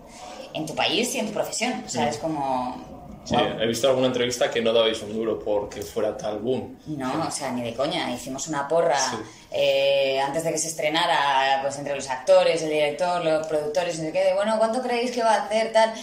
en 0.53 0.67
tu 0.67 0.75
país 0.75 1.15
y 1.15 1.21
en 1.21 1.29
tu 1.29 1.33
profesión. 1.33 1.83
O 1.87 1.89
sea, 1.89 2.09
es 2.09 2.19
como... 2.19 2.93
Sí, 3.25 3.37
he 3.37 3.67
visto 3.69 3.89
alguna 3.89 4.09
entrevista 4.09 4.51
que 4.51 4.61
no 4.61 4.73
dabais 4.73 5.01
un 5.03 5.13
duro 5.15 5.39
porque 5.39 5.81
fuera 5.81 6.17
tal 6.17 6.41
boom. 6.41 6.77
No, 6.89 7.25
o 7.27 7.31
sea, 7.31 7.53
ni 7.53 7.63
de 7.63 7.73
coña. 7.73 8.11
Hicimos 8.13 8.49
una 8.49 8.67
porra 8.67 8.99
Sí. 8.99 9.17
eh, 9.53 10.21
antes 10.21 10.43
de 10.43 10.51
que 10.51 10.59
se 10.59 10.67
estrenara, 10.69 11.61
pues 11.63 11.79
entre 11.79 11.95
los 11.95 12.11
actores, 12.11 12.61
el 12.63 12.71
director, 12.71 13.25
los 13.25 13.47
productores, 13.47 13.97
no 14.01 14.07
sé 14.07 14.13
qué, 14.13 14.25
de 14.25 14.35
bueno, 14.35 14.59
¿cuánto 14.59 14.83
creéis 14.83 15.13
que 15.13 15.23
va 15.23 15.35
a 15.35 15.45
hacer 15.45 15.73
tal? 15.73 15.95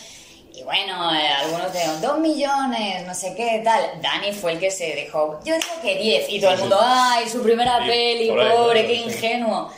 Y 0.54 0.64
bueno, 0.64 1.14
eh, 1.14 1.28
algunos 1.28 1.72
de 1.72 1.80
dos 2.02 2.18
millones, 2.20 3.06
no 3.06 3.14
sé 3.14 3.34
qué, 3.36 3.62
tal. 3.64 4.02
Dani 4.02 4.34
fue 4.34 4.54
el 4.54 4.60
que 4.60 4.72
se 4.72 4.96
dejó, 4.96 5.40
yo 5.46 5.56
digo 5.56 5.82
que 5.82 5.96
10, 5.98 6.30
y 6.30 6.42
todo 6.42 6.52
el 6.52 6.60
mundo. 6.60 6.78
¡ay, 6.82 7.30
su 7.30 7.42
primera 7.42 7.80
peli, 7.86 8.30
pobre, 8.30 8.86
qué 8.88 8.96
ingenuo! 8.96 9.70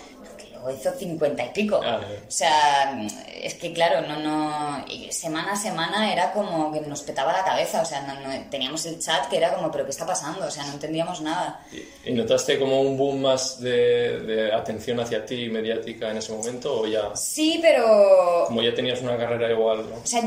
Hizo 0.70 0.91
cincuenta 0.94 1.46
y 1.46 1.50
pico. 1.50 1.80
Ah, 1.84 2.00
sí. 2.01 2.15
O 2.27 2.32
sea, 2.32 3.08
es 3.41 3.56
que 3.56 3.74
claro, 3.74 4.06
no, 4.08 4.18
no, 4.20 4.86
semana 5.10 5.53
a 5.53 5.56
semana 5.56 6.12
era 6.13 6.32
como 6.34 6.72
que 6.72 6.82
nos 6.82 7.01
petaba 7.01 7.32
la 7.34 7.44
cabeza, 7.44 7.82
o 7.82 7.86
sea, 7.86 8.01
no- 8.01 8.20
no- 8.20 8.44
teníamos 8.50 8.86
el 8.86 9.00
chat 9.00 9.27
que 9.30 9.38
era 9.38 9.53
como, 9.53 9.72
pero 9.72 9.86
¿qué 9.86 9.91
está 9.91 10.06
pasando? 10.06 10.46
O 10.46 10.51
sea, 10.51 10.63
no 10.65 10.74
entendíamos 10.74 11.22
nada. 11.22 11.65
¿Y, 11.72 12.10
y 12.10 12.13
notaste 12.13 12.60
como 12.60 12.82
un 12.82 12.98
boom 12.98 13.22
más 13.22 13.59
de, 13.59 14.20
de 14.22 14.53
atención 14.53 15.00
hacia 15.00 15.25
ti 15.25 15.50
mediática 15.50 16.12
en 16.12 16.18
ese 16.18 16.31
momento 16.33 16.81
o 16.81 16.88
ya, 16.88 17.16
Sí, 17.16 17.59
pero. 17.62 18.46
como 18.48 18.62
ya 18.62 18.74
tenías 18.74 19.01
una 19.01 19.18
carrera 19.18 19.50
igual, 19.51 19.90
¿no? 19.90 19.96
O 19.98 20.05
sea, 20.05 20.22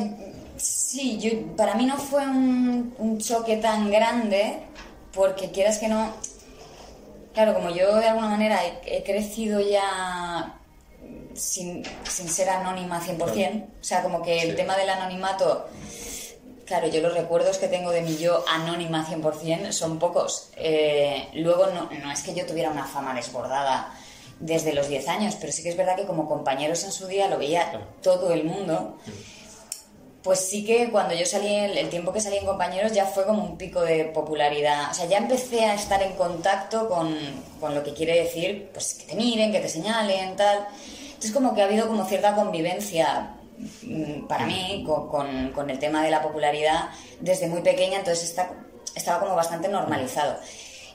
sí, 0.56 1.18
yo, 1.18 1.56
para 1.56 1.74
mí 1.74 1.86
no 1.86 1.96
fue 1.96 2.26
un, 2.26 2.94
un 2.98 3.18
choque 3.20 3.56
tan 3.56 3.90
grande, 3.90 4.58
porque 5.12 5.50
quieras 5.50 5.78
que 5.78 5.88
no. 5.88 6.12
Claro, 7.34 7.52
como 7.54 7.70
yo 7.70 7.96
de 7.96 8.06
alguna 8.06 8.28
manera 8.28 8.60
he, 8.64 8.98
he 8.98 9.02
crecido 9.02 9.60
ya 9.60 10.54
sin, 11.34 11.82
sin 12.08 12.28
ser 12.28 12.48
anónima 12.48 13.00
100%, 13.04 13.64
o 13.80 13.84
sea, 13.84 14.02
como 14.02 14.22
que 14.22 14.40
el 14.42 14.54
tema 14.56 14.76
del 14.76 14.88
anonimato. 14.88 15.66
Claro, 16.64 16.86
yo 16.86 17.02
los 17.02 17.12
recuerdos 17.12 17.58
que 17.58 17.68
tengo 17.68 17.90
de 17.90 18.00
mi 18.00 18.16
yo 18.16 18.42
anónima 18.48 19.06
100% 19.06 19.72
son 19.72 19.98
pocos. 19.98 20.50
Eh, 20.56 21.28
luego 21.34 21.66
no, 21.66 21.90
no 22.02 22.10
es 22.10 22.22
que 22.22 22.34
yo 22.34 22.46
tuviera 22.46 22.70
una 22.70 22.86
fama 22.86 23.12
desbordada 23.14 23.92
desde 24.40 24.72
los 24.72 24.88
10 24.88 25.08
años, 25.08 25.36
pero 25.38 25.52
sí 25.52 25.62
que 25.62 25.68
es 25.70 25.76
verdad 25.76 25.96
que 25.96 26.06
como 26.06 26.26
compañeros 26.28 26.82
en 26.84 26.92
su 26.92 27.06
día 27.06 27.28
lo 27.28 27.36
veía 27.38 27.68
Claro. 27.70 27.86
todo 28.02 28.32
el 28.32 28.44
mundo. 28.44 28.96
Pues 30.24 30.40
sí 30.40 30.64
que 30.64 30.90
cuando 30.90 31.14
yo 31.14 31.26
salí, 31.26 31.54
el, 31.54 31.90
tiempo 31.90 32.10
que 32.10 32.20
salí 32.20 32.38
en 32.38 32.46
compañeros 32.46 32.92
ya 32.92 33.04
fue 33.04 33.26
como 33.26 33.44
un 33.44 33.58
pico 33.58 33.82
de 33.82 34.06
popularidad. 34.06 34.90
O 34.90 34.94
sea, 34.94 35.04
ya 35.04 35.18
empecé 35.18 35.66
a 35.66 35.74
estar 35.74 36.02
en 36.02 36.14
contacto 36.14 36.88
con, 36.88 37.14
con 37.60 37.74
lo 37.74 37.84
que 37.84 37.92
quiere 37.92 38.18
decir, 38.22 38.70
pues 38.72 38.94
que 38.94 39.04
te 39.04 39.16
miren, 39.16 39.52
que 39.52 39.60
te 39.60 39.68
señalen, 39.68 40.34
tal. 40.34 40.66
Entonces 41.08 41.30
como 41.30 41.54
que 41.54 41.60
ha 41.60 41.66
habido 41.66 41.86
como 41.86 42.06
cierta 42.06 42.34
convivencia 42.34 43.34
mm, 43.82 44.26
para 44.26 44.46
mí 44.46 44.82
con, 44.86 45.08
con- 45.10 45.50
con 45.52 45.68
el 45.68 45.78
tema 45.78 46.02
de 46.02 46.10
la 46.10 46.22
popularidad 46.22 46.88
desde 47.20 47.46
muy 47.46 47.60
pequeña, 47.60 47.98
entonces 47.98 48.24
está, 48.30 48.50
estaba 48.96 49.20
como 49.20 49.34
bastante 49.36 49.68
normalizado. 49.68 50.38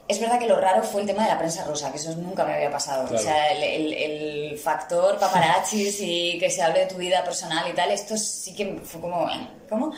Es 0.10 0.20
verdad 0.20 0.40
que 0.40 0.48
lo 0.48 0.60
raro 0.60 0.82
fue 0.84 1.02
el 1.02 1.08
tema 1.08 1.24
de 1.24 1.30
la 1.30 1.38
prensa 1.38 1.64
rosa, 1.64 1.92
que 1.92 1.98
eso 1.98 2.12
nunca 2.16 2.44
me 2.44 2.56
había 2.56 2.72
pasado. 2.72 3.08
Claro. 3.08 3.22
O 3.22 3.24
sea, 3.24 3.52
el, 3.54 3.64
el- 3.64 3.94
el 3.94 4.58
factor 4.58 5.18
paparazzis 5.20 6.00
y 6.02 6.38
que 6.40 6.50
se 6.50 6.62
hable 6.64 6.80
de 6.82 6.86
tu 6.88 6.96
vida 6.96 7.24
personal 7.24 7.70
y 7.70 7.74
tal, 7.74 7.92
esto 7.92 8.18
sí 8.18 8.54
que 8.56 8.80
fue 8.84 9.00
como, 9.00 9.30
¿eh? 9.30 9.48
¿cómo? 9.70 9.94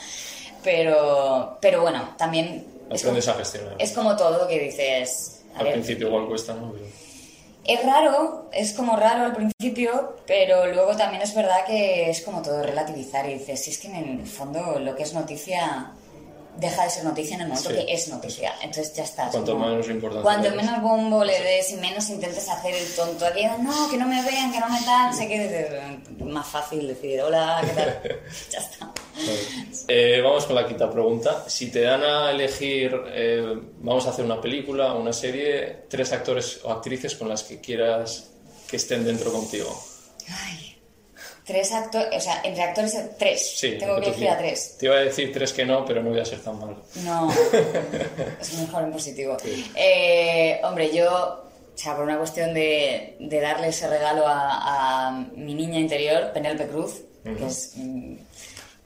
Pero, 0.64 1.58
pero 1.62 1.82
bueno, 1.82 2.14
también 2.18 2.68
es 2.92 3.02
como, 3.02 3.12
Aprendes 3.14 3.28
a 3.30 3.34
gestionar. 3.36 3.76
es 3.80 3.92
como 3.94 4.16
todo 4.16 4.48
que 4.48 4.60
dices... 4.60 5.42
a 5.56 5.60
Al 5.60 5.64
ver, 5.66 5.74
principio 5.76 6.08
igual 6.08 6.28
cuesta, 6.28 6.54
¿no? 6.54 6.74
Es 7.64 7.86
raro, 7.86 8.50
es 8.52 8.74
como 8.74 8.96
raro 8.98 9.24
al 9.26 9.34
principio, 9.36 10.18
pero 10.28 10.66
luego 10.68 10.96
también 10.98 11.22
es 11.22 11.34
verdad 11.34 11.64
que 11.66 12.10
es 12.10 12.22
como 12.22 12.42
todo 12.42 12.62
relativizar 12.64 13.30
y 13.30 13.36
dices, 13.36 13.64
si 13.64 13.72
es 13.72 13.78
que 13.78 13.88
en 13.88 14.20
el 14.22 14.28
fondo 14.28 14.80
lo 14.80 14.96
que 14.96 15.04
es 15.04 15.14
noticia 15.14 15.92
deja 16.62 16.84
de 16.84 16.90
ser 16.92 17.04
noticia 17.04 17.36
en 17.36 17.42
el 17.42 17.48
momento 17.50 17.70
Sí. 17.70 17.76
que 17.76 17.94
es 17.94 18.08
noticia. 18.08 18.54
Entonces 18.62 18.94
ya 18.94 19.04
está. 19.04 19.26
es 19.26 19.32
Cuanto 19.32 19.54
como- 19.54 19.66
menos 19.68 19.90
importancia 19.90 20.22
Cuanto 20.24 20.56
menos 20.56 20.82
bombo 20.82 21.24
le 21.24 21.42
des 21.42 21.72
y 21.72 21.76
menos 21.76 22.10
intentes 22.10 22.48
hacer 22.48 22.74
el 22.76 22.88
tonto 22.94 23.26
aquí, 23.26 23.44
no, 23.60 23.90
que 23.90 23.98
no 23.98 24.08
me 24.08 24.22
vean, 24.24 24.52
que 24.54 24.60
no 24.60 24.70
me 24.70 24.80
tal, 24.84 25.14
sé 25.14 25.28
que 25.28 25.40
dices, 25.40 26.24
más 26.24 26.48
fácil 26.48 26.88
decir 26.88 27.20
hola, 27.22 27.62
¿qué 27.66 27.74
tal? 27.74 28.02
ya 28.52 28.60
está. 28.60 28.92
Eh, 29.88 30.22
vamos 30.24 30.46
con 30.46 30.56
la 30.56 30.68
quinta 30.68 30.90
pregunta. 30.90 31.44
Si 31.50 31.72
te 31.72 31.82
dan 31.82 32.04
a 32.04 32.32
elegir, 32.32 32.96
eh, 33.08 33.60
vamos 33.80 34.06
a 34.08 34.12
hacer 34.12 34.24
una 34.24 34.40
película, 34.40 34.94
una 34.94 35.12
serie, 35.14 35.86
tres 35.90 36.12
actores 36.14 36.60
o 36.64 36.72
actrices 36.72 37.16
con 37.16 37.28
las 37.28 37.44
que 37.44 37.60
quieras 37.60 38.30
que 38.70 38.78
estén 38.78 39.04
dentro 39.04 39.32
contigo. 39.34 39.70
Ay. 40.30 40.71
Tres 41.52 41.72
actores, 41.74 42.08
o 42.16 42.20
sea, 42.22 42.42
entre 42.44 42.64
actores, 42.64 42.98
tres. 43.18 43.54
Sí, 43.58 43.76
Tengo 43.78 44.00
que 44.00 44.08
elegir 44.08 44.30
a 44.30 44.38
tres. 44.38 44.78
Te 44.80 44.86
iba 44.86 44.96
a 44.96 45.00
decir 45.00 45.34
tres 45.34 45.52
que 45.52 45.66
no, 45.66 45.84
pero 45.86 46.02
no 46.02 46.10
voy 46.12 46.20
a 46.20 46.26
ser 46.26 46.40
tan 46.40 46.58
malo. 46.60 46.78
No, 47.04 47.30
es 48.42 48.54
mejor 48.60 48.84
en 48.84 48.92
positivo. 48.94 49.36
Eh, 49.76 50.62
hombre, 50.64 50.94
yo, 50.96 51.10
o 51.12 51.78
sea, 51.78 51.96
por 51.96 52.06
una 52.06 52.18
cuestión 52.18 52.54
de, 52.54 53.18
de 53.20 53.40
darle 53.42 53.68
ese 53.70 53.88
regalo 53.90 54.24
a, 54.28 55.08
a 55.08 55.12
mi 55.36 55.54
niña 55.54 55.80
interior, 55.80 56.32
Penélope 56.34 56.68
Cruz, 56.68 57.02
que 57.24 57.46
es 57.46 57.74
mm, 57.76 58.16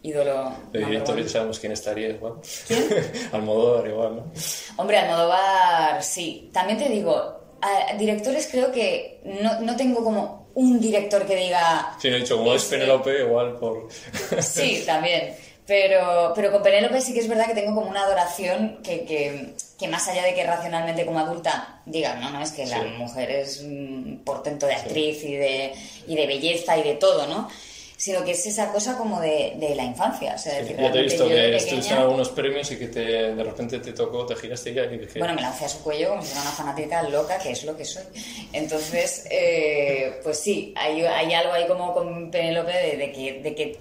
ídolo. 0.03 0.55
De 0.71 0.79
director 0.85 1.21
ya 1.21 1.29
sabemos 1.29 1.59
quién 1.59 1.71
estaría 1.71 2.09
igual. 2.09 2.33
¿Quién? 2.67 2.87
Almodóvar 3.31 3.87
igual, 3.87 4.15
¿no? 4.15 4.31
Hombre, 4.77 4.97
Almodóvar, 4.97 6.01
sí. 6.03 6.49
También 6.51 6.79
te 6.79 6.89
digo, 6.89 7.13
a- 7.61 7.93
directores 7.97 8.47
creo 8.51 8.71
que 8.71 9.21
no, 9.41 9.59
no 9.61 9.75
tengo 9.75 10.03
como 10.03 10.44
un 10.55 10.79
director 10.79 11.25
que 11.25 11.35
diga... 11.35 11.95
Sí, 11.99 12.09
no 12.09 12.15
he 12.17 12.19
dicho, 12.19 12.37
como 12.37 12.53
es 12.53 12.63
Este- 12.63 12.77
Penélope, 12.77 13.19
igual 13.19 13.55
por... 13.55 13.87
Sí, 14.41 14.83
también. 14.85 15.35
Pero, 15.67 16.31
pero 16.35 16.51
con 16.51 16.61
Penélope 16.61 17.01
sí 17.01 17.13
que 17.13 17.21
es 17.21 17.27
verdad 17.27 17.47
que 17.47 17.55
tengo 17.55 17.73
como 17.73 17.89
una 17.89 18.03
adoración 18.03 18.79
que, 18.83 19.03
que, 19.03 19.53
que 19.79 19.87
más 19.87 20.07
allá 20.07 20.23
de 20.23 20.35
que 20.35 20.45
racionalmente 20.45 21.05
como 21.07 21.19
adulta 21.19 21.81
diga, 21.87 22.15
no, 22.15 22.29
no, 22.29 22.41
es 22.43 22.51
que 22.51 22.67
la 22.67 22.83
mujer 22.83 23.31
es 23.31 23.61
un 23.61 24.21
portento 24.23 24.67
de 24.67 24.75
actriz 24.75 25.23
y, 25.23 25.35
de, 25.35 25.73
y 26.07 26.15
de 26.15 26.27
belleza 26.27 26.77
y 26.77 26.83
de 26.83 26.93
todo, 26.93 27.25
¿no? 27.25 27.49
Sino 27.97 28.23
que 28.23 28.31
es 28.31 28.45
esa 28.45 28.71
cosa 28.71 28.97
como 28.97 29.21
de, 29.21 29.55
de 29.57 29.73
la 29.73 29.83
infancia. 29.83 30.33
O 30.35 30.37
sea, 30.37 30.55
decir, 30.55 30.77
ya 30.77 30.91
te 30.91 30.99
he 30.99 31.03
visto 31.03 31.27
que 31.27 31.55
estuviste 31.55 31.93
en 31.93 31.99
algunos 31.99 32.29
premios 32.29 32.69
y 32.71 32.77
que 32.77 32.87
te, 32.87 32.99
de 33.33 33.43
repente 33.43 33.79
te 33.79 33.93
tocó, 33.93 34.25
te 34.25 34.35
giraste 34.35 34.71
y 34.71 34.97
dije... 34.97 35.19
Bueno, 35.19 35.33
me 35.33 35.41
lancé 35.41 35.65
a 35.65 35.69
su 35.69 35.81
cuello 35.81 36.09
como 36.09 36.21
si 36.21 36.27
fuera 36.29 36.41
una 36.41 36.51
fanática 36.51 37.03
loca, 37.03 37.37
que 37.37 37.51
es 37.51 37.63
lo 37.63 37.77
que 37.77 37.85
soy. 37.85 38.03
Entonces, 38.51 39.25
eh, 39.31 40.19
pues 40.23 40.39
sí, 40.39 40.73
hay, 40.75 41.03
hay 41.03 41.33
algo 41.33 41.53
ahí 41.53 41.67
como 41.67 41.93
con 41.93 42.29
Penélope 42.31 42.73
de, 42.73 42.97
de 42.97 43.11
que, 43.11 43.41
de 43.41 43.55
que 43.55 43.79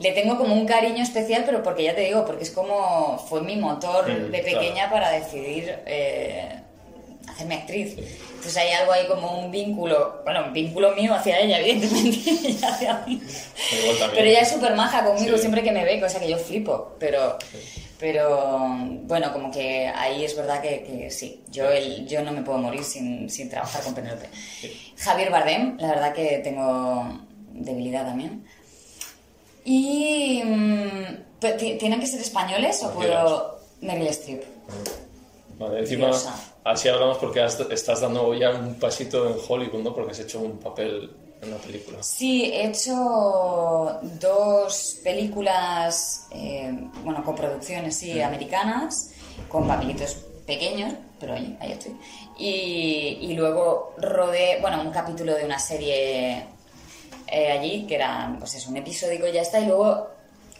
le 0.00 0.12
tengo 0.12 0.36
como 0.36 0.54
un 0.54 0.66
cariño 0.66 1.02
especial, 1.02 1.44
pero 1.46 1.62
porque 1.62 1.84
ya 1.84 1.94
te 1.94 2.02
digo, 2.02 2.24
porque 2.24 2.42
es 2.42 2.50
como 2.50 3.18
fue 3.28 3.42
mi 3.42 3.56
motor 3.56 4.04
Mm, 4.08 4.30
de 4.30 4.38
pequeña 4.40 4.90
para 4.90 5.10
decidir 5.10 5.78
eh, 5.86 6.60
hacerme 7.28 7.54
actriz. 7.56 7.96
Entonces 7.96 8.56
hay 8.56 8.70
algo 8.72 8.92
ahí 8.92 9.06
como 9.06 9.38
un 9.38 9.50
vínculo, 9.50 10.20
bueno, 10.24 10.44
un 10.46 10.52
vínculo 10.52 10.94
mío 10.94 11.14
hacia 11.14 11.40
ella, 11.40 11.58
evidentemente, 11.60 12.30
ella 12.48 12.68
hacia 12.68 13.02
mí. 13.06 13.20
Pero 14.14 14.26
ella 14.26 14.40
es 14.40 14.50
súper 14.50 14.74
maja 14.74 15.04
conmigo 15.04 15.36
Sí. 15.36 15.40
siempre 15.40 15.62
que 15.62 15.72
me 15.72 15.84
ve, 15.84 16.00
cosa 16.00 16.20
que 16.20 16.28
yo 16.28 16.38
flipo, 16.38 16.96
pero... 16.98 17.38
Pero 17.98 18.68
bueno, 19.04 19.32
como 19.32 19.50
que 19.50 19.86
ahí 19.88 20.24
es 20.24 20.36
verdad 20.36 20.60
que, 20.60 20.82
que 20.82 21.10
sí, 21.10 21.42
yo, 21.50 21.70
el, 21.70 22.06
yo 22.06 22.22
no 22.22 22.32
me 22.32 22.42
puedo 22.42 22.58
morir 22.58 22.82
sin, 22.84 23.30
sin 23.30 23.48
trabajar 23.48 23.82
con 23.82 23.94
Penélope. 23.94 24.28
Javier 24.98 25.30
Bardem, 25.30 25.76
la 25.78 25.88
verdad 25.88 26.12
que 26.12 26.38
tengo 26.44 27.20
debilidad 27.52 28.04
también. 28.04 28.44
Y... 29.64 30.42
mm, 30.44 31.24
¿Tienen 31.78 32.00
que 32.00 32.06
ser 32.06 32.20
españoles 32.20 32.82
o 32.82 32.90
puedo...? 32.92 33.60
Meryl 33.80 34.08
Streep. 34.08 34.42
Vale, 35.58 35.80
encima, 35.80 36.10
así 36.64 36.88
hablamos 36.88 37.18
porque 37.18 37.40
has- 37.42 37.60
estás 37.70 38.00
dando 38.00 38.34
ya 38.34 38.50
un 38.50 38.74
pasito 38.74 39.28
en 39.28 39.36
Hollywood, 39.48 39.82
¿no? 39.82 39.94
Porque 39.94 40.12
has 40.12 40.18
hecho 40.20 40.40
un 40.40 40.58
papel 40.58 41.10
en 41.42 41.48
una 41.48 41.58
película. 41.58 42.02
Sí, 42.02 42.44
he 42.52 42.66
hecho 42.68 42.94
dos 44.20 44.98
películas, 45.04 46.26
eh, 46.32 46.72
bueno, 47.04 47.22
coproducciones, 47.24 47.96
sí, 47.96 48.20
americanas, 48.20 49.10
con 49.48 49.66
papelitos 49.68 50.16
pequeños, 50.46 50.94
pero 51.20 51.34
oye, 51.34 51.56
ahí 51.60 51.72
estoy. 51.72 51.96
Y, 52.38 53.18
y 53.22 53.34
luego 53.34 53.94
rodé, 53.98 54.58
bueno, 54.60 54.80
un 54.82 54.90
capítulo 54.90 55.34
de 55.34 55.44
una 55.44 55.58
serie 55.58 56.46
eh, 57.28 57.50
allí, 57.52 57.86
que 57.86 57.94
era, 57.94 58.34
pues 58.38 58.54
eso, 58.54 58.70
un 58.70 58.76
episódico 58.76 59.26
y 59.26 59.32
ya 59.32 59.42
está, 59.42 59.60
y 59.60 59.66
luego 59.66 60.08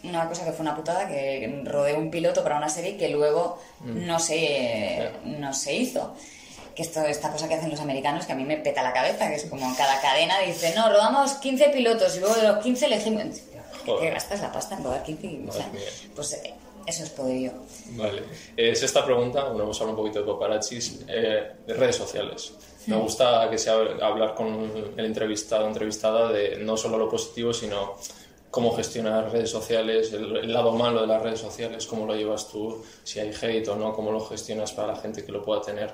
una 0.09 0.27
cosa 0.27 0.45
que 0.45 0.51
fue 0.51 0.63
una 0.63 0.75
putada, 0.75 1.07
que 1.07 1.61
rodé 1.65 1.93
un 1.93 2.09
piloto 2.11 2.43
para 2.43 2.57
una 2.57 2.69
serie 2.69 2.97
que 2.97 3.09
luego 3.09 3.59
no, 3.83 4.19
se, 4.19 5.11
no 5.23 5.53
se 5.53 5.75
hizo. 5.75 6.13
Que 6.75 6.81
esto, 6.81 7.01
esta 7.03 7.31
cosa 7.31 7.47
que 7.47 7.55
hacen 7.55 7.69
los 7.69 7.79
americanos 7.79 8.25
que 8.25 8.33
a 8.33 8.35
mí 8.35 8.43
me 8.43 8.57
peta 8.57 8.83
la 8.83 8.91
cabeza, 8.91 9.29
que 9.29 9.35
es 9.35 9.45
como 9.45 9.73
cada 9.77 10.01
cadena 10.01 10.39
dice, 10.39 10.73
no, 10.75 10.89
rodamos 10.89 11.33
15 11.35 11.69
pilotos 11.69 12.17
y 12.17 12.19
luego 12.19 12.35
de 12.35 12.47
los 12.47 12.57
15 12.63 12.85
elegimos... 12.85 13.23
¿Qué 13.85 13.91
Joder. 13.91 14.13
gastas 14.13 14.41
la 14.41 14.51
pasta 14.51 14.75
en 14.75 14.83
rodar 14.83 15.03
15? 15.03 15.41
O 15.47 15.51
sea, 15.51 15.69
pues 16.15 16.33
eh, 16.33 16.53
eso 16.85 17.03
es 17.03 17.09
poderío. 17.11 17.51
Vale. 17.91 18.23
Es 18.57 18.83
esta 18.83 19.05
pregunta, 19.05 19.45
bueno, 19.45 19.63
hemos 19.63 19.79
hablado 19.79 19.97
un 19.97 20.03
poquito 20.03 20.25
de 20.25 20.31
paparazzis, 20.31 21.05
eh, 21.07 21.51
de 21.65 21.73
redes 21.73 21.95
sociales. 21.95 22.53
Me 22.87 22.97
gusta 22.97 23.49
que 23.49 23.57
sea 23.57 23.73
hablar 24.01 24.35
con 24.35 24.93
el 24.95 25.05
entrevistado 25.05 25.65
o 25.65 25.67
entrevistada 25.67 26.31
de 26.31 26.57
no 26.57 26.77
solo 26.77 26.97
lo 26.97 27.09
positivo, 27.09 27.51
sino 27.51 27.95
cómo 28.55 28.73
gestionar 28.73 29.29
redes 29.33 29.49
sociales, 29.49 30.13
el, 30.13 30.37
el 30.37 30.53
lado 30.53 30.71
malo 30.71 31.01
de 31.01 31.07
las 31.07 31.21
redes 31.21 31.41
sociales, 31.41 31.85
cómo 31.85 32.05
lo 32.05 32.15
llevas 32.15 32.47
tú, 32.47 32.81
si 33.03 33.19
hay 33.19 33.33
hate 33.33 33.67
o 33.67 33.75
no, 33.75 33.93
cómo 33.93 34.13
lo 34.13 34.25
gestionas 34.25 34.71
para 34.71 34.93
la 34.93 34.95
gente 34.95 35.25
que 35.25 35.31
lo 35.33 35.43
pueda 35.43 35.61
tener. 35.61 35.93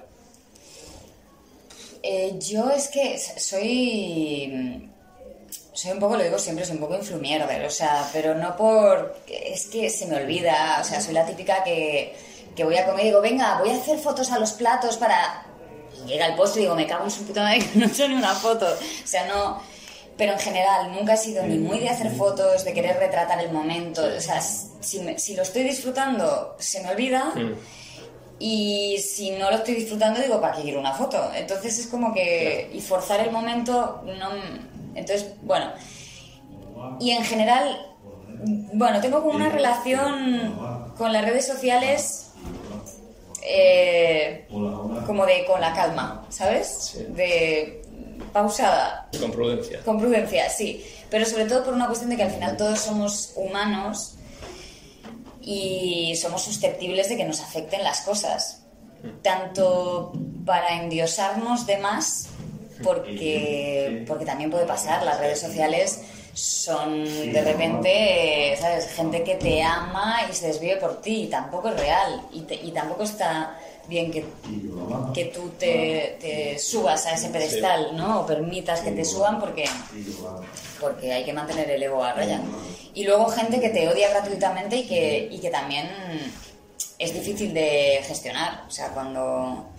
Eh, 2.03 2.37
yo 2.39 2.69
es 2.69 2.87
que 2.89 3.17
soy. 3.17 4.87
Soy 5.73 5.91
un 5.91 5.99
poco, 5.99 6.17
lo 6.17 6.23
digo 6.23 6.37
siempre, 6.37 6.63
soy 6.63 6.75
un 6.75 6.81
poco 6.81 6.97
influmierder, 6.97 7.65
o 7.65 7.69
sea, 7.71 8.07
pero 8.13 8.35
no 8.35 8.55
por. 8.55 9.17
Es 9.27 9.65
que 9.65 9.89
se 9.89 10.05
me 10.05 10.17
olvida, 10.17 10.77
o 10.81 10.83
sea, 10.83 11.01
soy 11.01 11.15
la 11.15 11.25
típica 11.25 11.63
que, 11.63 12.13
que 12.55 12.63
voy 12.63 12.77
a 12.77 12.85
comer 12.85 13.05
y 13.05 13.07
digo, 13.07 13.21
venga, 13.21 13.57
voy 13.57 13.71
a 13.71 13.77
hacer 13.77 13.97
fotos 13.97 14.31
a 14.31 14.37
los 14.37 14.51
platos 14.51 14.97
para. 14.97 15.47
Y 16.05 16.09
llega 16.09 16.27
el 16.27 16.35
postre 16.35 16.61
y 16.61 16.65
digo, 16.65 16.75
me 16.75 16.85
cago 16.85 17.05
en 17.05 17.11
su 17.11 17.23
puta 17.23 17.41
madre 17.41 17.65
que 17.73 17.79
no 17.79 17.85
he 17.85 17.87
hecho 17.87 18.07
ni 18.07 18.13
una 18.13 18.35
foto. 18.35 18.67
O 18.67 19.07
sea, 19.07 19.25
no. 19.25 19.70
Pero 20.21 20.33
en 20.33 20.39
general, 20.39 20.91
nunca 20.93 21.15
he 21.15 21.17
sido 21.17 21.41
ni 21.47 21.57
muy 21.57 21.79
de 21.79 21.89
hacer 21.89 22.11
fotos, 22.11 22.63
de 22.63 22.73
querer 22.73 22.95
retratar 22.99 23.39
el 23.43 23.51
momento. 23.51 24.03
O 24.05 24.21
sea, 24.21 24.39
si, 24.39 24.99
me- 24.99 25.17
si 25.17 25.35
lo 25.35 25.41
estoy 25.41 25.63
disfrutando, 25.63 26.55
se 26.59 26.79
me 26.83 26.89
olvida. 26.91 27.31
Mm. 27.35 27.53
Y 28.37 28.99
si 28.99 29.31
no 29.31 29.49
lo 29.49 29.57
estoy 29.57 29.73
disfrutando, 29.73 30.19
digo, 30.21 30.39
¿para 30.39 30.55
qué 30.57 30.61
quiero 30.61 30.79
una 30.79 30.93
foto? 30.93 31.17
Entonces 31.33 31.79
es 31.79 31.87
como 31.87 32.13
que. 32.13 32.69
Y 32.71 32.81
forzar 32.81 33.19
el 33.21 33.31
momento, 33.31 34.03
no. 34.05 34.29
Entonces, 34.93 35.25
bueno. 35.41 35.71
Y 36.99 37.09
en 37.11 37.23
general, 37.23 37.65
bueno, 38.73 39.01
tengo 39.01 39.23
como 39.23 39.33
una 39.35 39.49
relación 39.49 40.55
con 40.99 41.11
las 41.13 41.25
redes 41.25 41.47
sociales. 41.47 42.27
eh, 43.43 44.45
como 45.07 45.25
de 45.25 45.45
con 45.45 45.59
la 45.59 45.73
calma, 45.73 46.27
¿sabes? 46.29 46.91
Sí. 46.93 47.05
De 47.09 47.80
pausada, 48.33 49.09
Con 49.19 49.31
prudencia. 49.31 49.79
con 49.83 49.99
prudencia, 49.99 50.49
sí. 50.49 50.85
Pero 51.09 51.25
sobre 51.25 51.45
todo 51.45 51.63
por 51.63 51.73
una 51.73 51.87
cuestión 51.87 52.09
de 52.09 52.17
que 52.17 52.23
al 52.23 52.31
final 52.31 52.55
todos 52.57 52.79
somos 52.79 53.33
humanos 53.35 54.15
y 55.41 56.15
somos 56.21 56.43
susceptibles 56.43 57.09
de 57.09 57.17
que 57.17 57.25
nos 57.25 57.39
afecten 57.41 57.83
las 57.83 58.01
cosas. 58.01 58.63
Tanto 59.23 60.11
para 60.45 60.81
endiosarnos 60.81 61.65
de 61.65 61.77
más, 61.77 62.27
porque, 62.83 64.05
porque 64.07 64.25
también 64.25 64.51
puede 64.51 64.65
pasar, 64.65 65.03
las 65.03 65.19
redes 65.19 65.39
sociales 65.39 66.01
son 66.33 67.03
de 67.03 67.41
repente, 67.43 68.55
¿sabes? 68.61 68.87
Gente 68.91 69.23
que 69.23 69.35
te 69.35 69.61
ama 69.63 70.21
y 70.29 70.33
se 70.33 70.47
desvive 70.47 70.77
por 70.77 71.01
ti 71.01 71.23
y 71.23 71.27
tampoco 71.27 71.69
es 71.69 71.79
real 71.79 72.21
y, 72.31 72.41
te- 72.41 72.55
y 72.55 72.71
tampoco 72.71 73.03
está 73.03 73.57
bien 73.87 74.11
que, 74.11 74.25
que 75.13 75.25
tú 75.25 75.51
te, 75.57 76.17
te 76.19 76.59
subas 76.59 77.05
a 77.05 77.13
ese 77.13 77.29
pedestal, 77.29 77.95
¿no? 77.95 78.21
O 78.21 78.25
permitas 78.25 78.81
que 78.81 78.91
te 78.91 79.05
suban 79.05 79.39
porque 79.39 79.65
porque 80.79 81.13
hay 81.13 81.23
que 81.23 81.31
mantener 81.31 81.69
el 81.69 81.83
ego 81.83 82.03
a 82.03 82.13
raya. 82.13 82.41
Y 82.93 83.03
luego 83.03 83.27
gente 83.27 83.61
que 83.61 83.69
te 83.69 83.87
odia 83.87 84.09
gratuitamente 84.09 84.77
y 84.77 84.87
que, 84.87 85.29
y 85.31 85.39
que 85.39 85.49
también 85.49 85.87
es 86.97 87.13
difícil 87.13 87.53
de 87.53 88.01
gestionar. 88.03 88.65
O 88.67 88.71
sea, 88.71 88.89
cuando, 88.89 89.69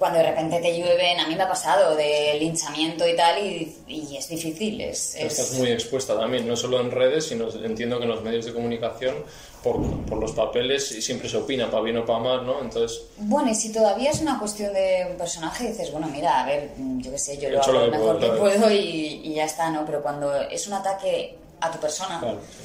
cuando 0.00 0.18
de 0.18 0.24
repente 0.30 0.58
te 0.58 0.76
llueven, 0.76 1.20
a 1.20 1.28
mí 1.28 1.36
me 1.36 1.42
ha 1.44 1.48
pasado 1.48 1.94
de 1.94 2.34
linchamiento 2.40 3.06
y 3.06 3.14
tal, 3.14 3.38
y, 3.46 3.76
y 3.86 4.16
es 4.16 4.28
difícil. 4.28 4.80
Es, 4.80 5.14
es- 5.14 5.38
Estás 5.38 5.52
muy 5.58 5.70
expuesta 5.70 6.18
también, 6.18 6.48
no 6.48 6.56
solo 6.56 6.80
en 6.80 6.90
redes, 6.90 7.26
sino 7.28 7.48
entiendo 7.50 7.98
que 7.98 8.04
en 8.04 8.10
los 8.10 8.22
medios 8.22 8.46
de 8.46 8.52
comunicación, 8.52 9.14
por, 9.62 9.78
por 10.06 10.18
los 10.18 10.32
papeles, 10.32 10.90
y 10.92 11.02
siempre 11.02 11.28
se 11.28 11.36
opina, 11.36 11.70
para 11.70 11.82
bien 11.84 11.98
o 11.98 12.04
para 12.06 12.18
mal, 12.18 12.46
¿no? 12.46 12.60
Entonces, 12.62 13.02
Bueno, 13.18 13.50
y 13.50 13.54
si 13.54 13.70
todavía 13.72 14.10
es 14.10 14.20
una 14.20 14.38
cuestión 14.38 14.72
de 14.72 15.06
un 15.10 15.16
personaje, 15.16 15.68
dices, 15.68 15.92
bueno, 15.92 16.08
mira, 16.08 16.42
a 16.42 16.46
ver, 16.46 16.70
mm, 16.76 17.00
yo 17.02 17.10
qué 17.12 17.18
sé, 17.18 17.36
yo 17.38 17.48
He 17.48 17.52
lo 17.52 17.62
hago 17.62 17.72
lo 17.72 17.90
mejor 17.90 18.18
que 18.18 18.26
puedo, 18.28 18.40
puedo 18.40 18.70
y, 18.72 19.20
y 19.22 19.34
ya 19.34 19.44
está, 19.44 19.70
¿no? 19.70 19.84
Pero 19.86 20.02
cuando 20.02 20.34
es 20.34 20.66
un 20.66 20.72
ataque 20.72 21.36
a 21.60 21.70
tu 21.70 21.78
persona, 21.78 22.18
claro, 22.20 22.40
sí. 22.40 22.64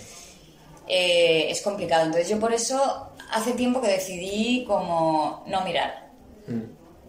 eh, 0.87 1.47
es 1.51 1.61
complicado. 1.61 2.05
Entonces 2.05 2.29
yo 2.29 2.39
por 2.39 2.53
eso 2.53 3.09
hace 3.31 3.51
tiempo 3.51 3.81
que 3.81 3.87
decidí 3.89 4.63
como 4.65 5.43
no 5.47 5.61
mirar 5.65 6.05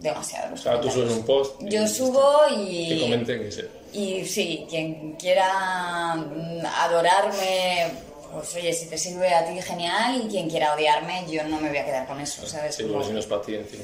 demasiado 0.01 0.51
los. 0.51 0.61
Claro, 0.61 0.81
tú 0.81 0.91
subes 0.91 1.11
un 1.11 1.25
post. 1.25 1.61
y 1.61 1.69
Yo 1.69 1.87
subo 1.87 2.41
y... 2.55 2.89
Que 2.89 3.01
comenten 3.01 3.39
que 3.43 3.51
sí. 3.51 3.61
Y 3.93 4.25
sí, 4.25 4.65
quien 4.69 5.13
quiera 5.13 6.15
mm, 6.15 6.65
adorarme, 6.65 7.87
pues 8.33 8.55
oye, 8.55 8.73
si 8.73 8.87
te 8.87 8.97
sirve 8.97 9.33
a 9.33 9.45
ti, 9.45 9.61
genial. 9.61 10.21
Y 10.23 10.27
quien 10.27 10.49
quiera 10.49 10.73
odiarme, 10.73 11.25
yo 11.29 11.43
no 11.43 11.59
me 11.59 11.69
voy 11.69 11.77
a 11.77 11.85
quedar 11.85 12.07
con 12.07 12.19
eso, 12.19 12.45
¿sabes? 12.45 12.75
Sí, 12.75 12.83
porque 12.83 13.07
si 13.07 13.13
no 13.13 13.19
es 13.19 13.25
para 13.25 13.41
ti, 13.41 13.55
encima, 13.55 13.83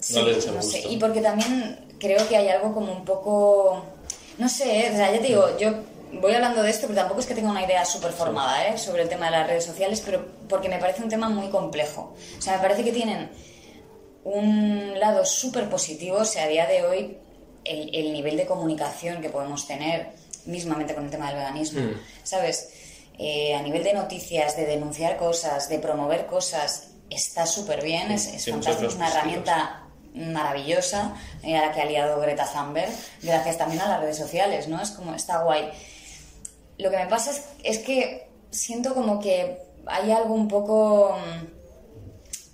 Sí, 0.00 0.14
no 0.14 0.52
no 0.54 0.62
sé. 0.62 0.80
Y 0.88 0.96
porque 0.96 1.20
también 1.20 1.96
creo 2.00 2.26
que 2.28 2.36
hay 2.36 2.48
algo 2.48 2.74
como 2.74 2.92
un 2.92 3.04
poco. 3.04 3.84
No 4.38 4.48
sé, 4.48 4.90
o 4.92 4.96
sea, 4.96 5.12
ya 5.12 5.20
te 5.20 5.28
digo, 5.28 5.56
yo 5.58 5.72
voy 6.20 6.34
hablando 6.34 6.62
de 6.62 6.70
esto, 6.70 6.86
pero 6.86 7.00
tampoco 7.00 7.20
es 7.20 7.26
que 7.26 7.34
tenga 7.34 7.50
una 7.50 7.64
idea 7.64 7.84
súper 7.84 8.12
formada 8.12 8.68
¿eh? 8.68 8.78
sobre 8.78 9.02
el 9.02 9.08
tema 9.08 9.26
de 9.26 9.32
las 9.32 9.46
redes 9.46 9.64
sociales, 9.64 10.02
pero 10.04 10.24
porque 10.48 10.68
me 10.68 10.78
parece 10.78 11.02
un 11.02 11.08
tema 11.08 11.28
muy 11.28 11.48
complejo. 11.48 12.14
O 12.38 12.42
sea, 12.42 12.56
me 12.56 12.62
parece 12.62 12.84
que 12.84 12.92
tienen 12.92 13.30
un 14.24 14.98
lado 15.00 15.24
súper 15.24 15.68
positivo, 15.68 16.18
o 16.18 16.24
sea, 16.24 16.44
a 16.44 16.48
día 16.48 16.66
de 16.66 16.84
hoy 16.84 17.18
el, 17.64 17.94
el 17.94 18.12
nivel 18.12 18.36
de 18.36 18.46
comunicación 18.46 19.20
que 19.20 19.28
podemos 19.30 19.66
tener, 19.66 20.10
mismamente 20.46 20.94
con 20.94 21.04
el 21.04 21.10
tema 21.10 21.28
del 21.28 21.36
veganismo, 21.36 21.80
Mm. 21.80 22.00
¿sabes? 22.22 22.70
Eh, 23.18 23.54
a 23.54 23.62
nivel 23.62 23.84
de 23.84 23.92
noticias, 23.94 24.56
de 24.56 24.64
denunciar 24.66 25.16
cosas, 25.16 25.68
de 25.68 25.78
promover 25.78 26.26
cosas, 26.26 26.88
está 27.10 27.46
súper 27.46 27.82
bien, 27.82 28.10
es, 28.10 28.26
es 28.26 28.42
Sí, 28.42 28.52
muchas 28.52 28.74
fantástico, 28.76 28.90
es 28.90 28.96
una 28.96 29.08
herramienta 29.10 29.78
maravillosa 30.14 31.14
eh, 31.42 31.56
a 31.56 31.66
la 31.66 31.72
que 31.72 31.80
ha 31.82 31.84
liado 31.84 32.20
Greta 32.20 32.46
Thunberg, 32.52 32.90
gracias 33.22 33.58
también 33.58 33.82
a 33.82 33.88
las 33.88 34.00
redes 34.00 34.16
sociales, 34.16 34.68
¿no? 34.68 34.80
Es 34.80 34.90
como, 34.90 35.14
está 35.14 35.42
guay. 35.42 35.70
Lo 36.78 36.90
que 36.90 36.96
me 36.96 37.06
pasa 37.06 37.30
es, 37.30 37.44
es 37.62 37.78
que 37.78 38.28
siento 38.50 38.94
como 38.94 39.20
que 39.20 39.58
hay 39.86 40.10
algo 40.10 40.34
un 40.34 40.48
poco 40.48 41.16
mm, 41.16 41.46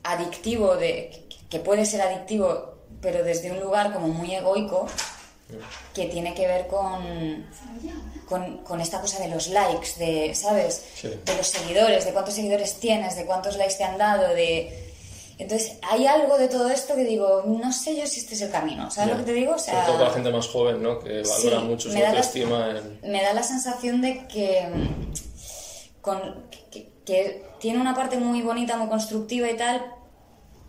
adictivo, 0.05 0.77
de, 0.77 1.28
que 1.49 1.59
puede 1.61 1.87
ser 1.87 2.01
adictivo, 2.03 2.75
pero 3.01 3.23
desde 3.25 3.51
un 3.51 3.61
lugar 3.61 3.93
como 3.93 4.09
muy 4.09 4.35
egoico, 4.35 4.87
que 5.95 6.07
tiene 6.07 6.35
que 6.35 6.47
ver 6.47 6.67
con, 6.67 7.47
con, 8.29 8.59
con 8.59 8.81
esta 8.83 9.01
cosa 9.01 9.19
de 9.21 9.29
los 9.29 9.49
likes, 9.49 9.93
de, 9.99 10.35
¿sabes? 10.35 10.85
Sí. 10.95 11.09
De 11.25 11.35
los 11.37 11.47
seguidores, 11.47 12.05
de 12.05 12.13
cuántos 12.13 12.35
seguidores 12.35 12.75
tienes, 12.81 13.17
de 13.17 13.25
cuántos 13.25 13.57
likes 13.57 13.77
te 13.77 13.85
han 13.85 13.97
dado, 13.97 14.35
de... 14.35 14.85
Entonces, 15.39 15.79
hay 15.89 16.07
algo 16.07 16.37
de 16.37 16.49
todo 16.49 16.69
esto 16.69 16.97
que 16.97 17.05
digo, 17.05 17.45
no 17.47 17.73
sé 17.73 17.97
yo 17.97 18.07
si 18.09 18.19
este 18.21 18.35
es 18.35 18.43
el 18.43 18.51
camino, 18.51 18.91
¿sabes 18.91 19.11
Ya. 19.11 19.15
lo 19.17 19.25
que 19.25 19.33
te 19.33 19.39
digo? 19.39 19.55
O 19.55 19.59
sea, 19.59 19.73
Sobre 19.75 19.87
todo 19.87 19.95
para 19.99 20.09
la 20.09 20.15
gente 20.15 20.31
más 20.33 20.49
joven, 20.49 20.83
¿no? 20.83 20.99
Que 20.99 21.23
valora 21.23 21.61
Sí, 21.61 21.65
mucho 21.65 21.91
su 21.93 21.97
la- 21.99 22.09
autoestima 22.09 22.71
en... 22.71 23.11
me 23.11 23.23
da 23.23 23.33
la 23.33 23.43
sensación 23.45 24.03
de 24.03 24.27
que, 24.27 24.67
mm, 24.67 26.01
con, 26.03 26.45
que, 26.71 26.91
que 27.07 27.47
tiene 27.61 27.81
una 27.81 27.95
parte 27.95 28.17
muy 28.19 28.43
bonita, 28.43 28.77
muy 28.77 28.89
constructiva 28.89 29.49
y 29.49 29.57
tal, 29.57 29.95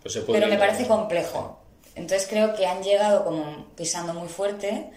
Pues 0.02 0.14
se 0.14 0.22
puede 0.22 0.40
pero 0.40 0.50
me 0.50 0.58
parece 0.58 0.86
complejo. 0.86 1.60
Entonces 1.94 2.26
creo 2.28 2.54
que 2.54 2.66
han 2.66 2.82
llegado 2.82 3.24
como 3.24 3.66
pisando 3.76 4.14
muy 4.14 4.28
fuerte 4.28 4.90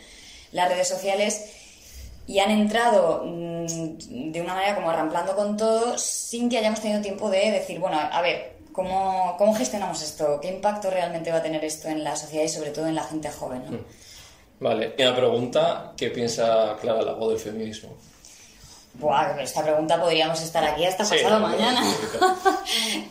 las 0.51 0.69
redes 0.69 0.87
sociales 0.87 1.51
y 2.27 2.39
han 2.39 2.51
entrado 2.51 3.23
mm, 3.25 4.31
de 4.31 4.41
una 4.41 4.53
manera 4.53 4.75
como 4.75 4.89
arramplando 4.89 5.35
con 5.35 5.57
todo 5.57 5.97
sin 5.97 6.49
que 6.49 6.57
hayamos 6.57 6.79
tenido 6.79 7.01
tiempo 7.01 7.29
de 7.29 7.51
decir, 7.51 7.79
bueno, 7.79 7.99
a 7.99 8.21
ver, 8.21 8.53
¿cómo, 8.71 9.35
cómo 9.37 9.53
gestionamos 9.55 10.01
esto? 10.01 10.39
¿Qué 10.41 10.49
impacto 10.49 10.89
realmente 10.89 11.31
va 11.31 11.37
a 11.37 11.43
tener 11.43 11.63
esto 11.65 11.87
en 11.89 12.03
la 12.03 12.15
sociedad 12.15 12.45
y 12.45 12.49
sobre 12.49 12.69
todo 12.71 12.87
en 12.87 12.95
la 12.95 13.03
gente 13.03 13.29
joven? 13.29 13.63
¿no? 13.69 13.79
Vale, 14.59 14.95
y 14.97 15.01
una 15.01 15.15
pregunta, 15.15 15.93
¿qué 15.97 16.09
piensa 16.09 16.77
Clara 16.79 17.01
Lago 17.01 17.29
del 17.29 17.39
feminismo? 17.39 17.97
Buah, 18.93 19.41
esta 19.41 19.63
pregunta 19.63 19.99
podríamos 19.99 20.41
estar 20.41 20.63
aquí 20.63 20.85
hasta 20.85 21.03
pasado 21.03 21.39
mañana. 21.39 21.83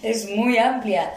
es 0.02 0.30
muy 0.30 0.56
amplia. 0.58 1.12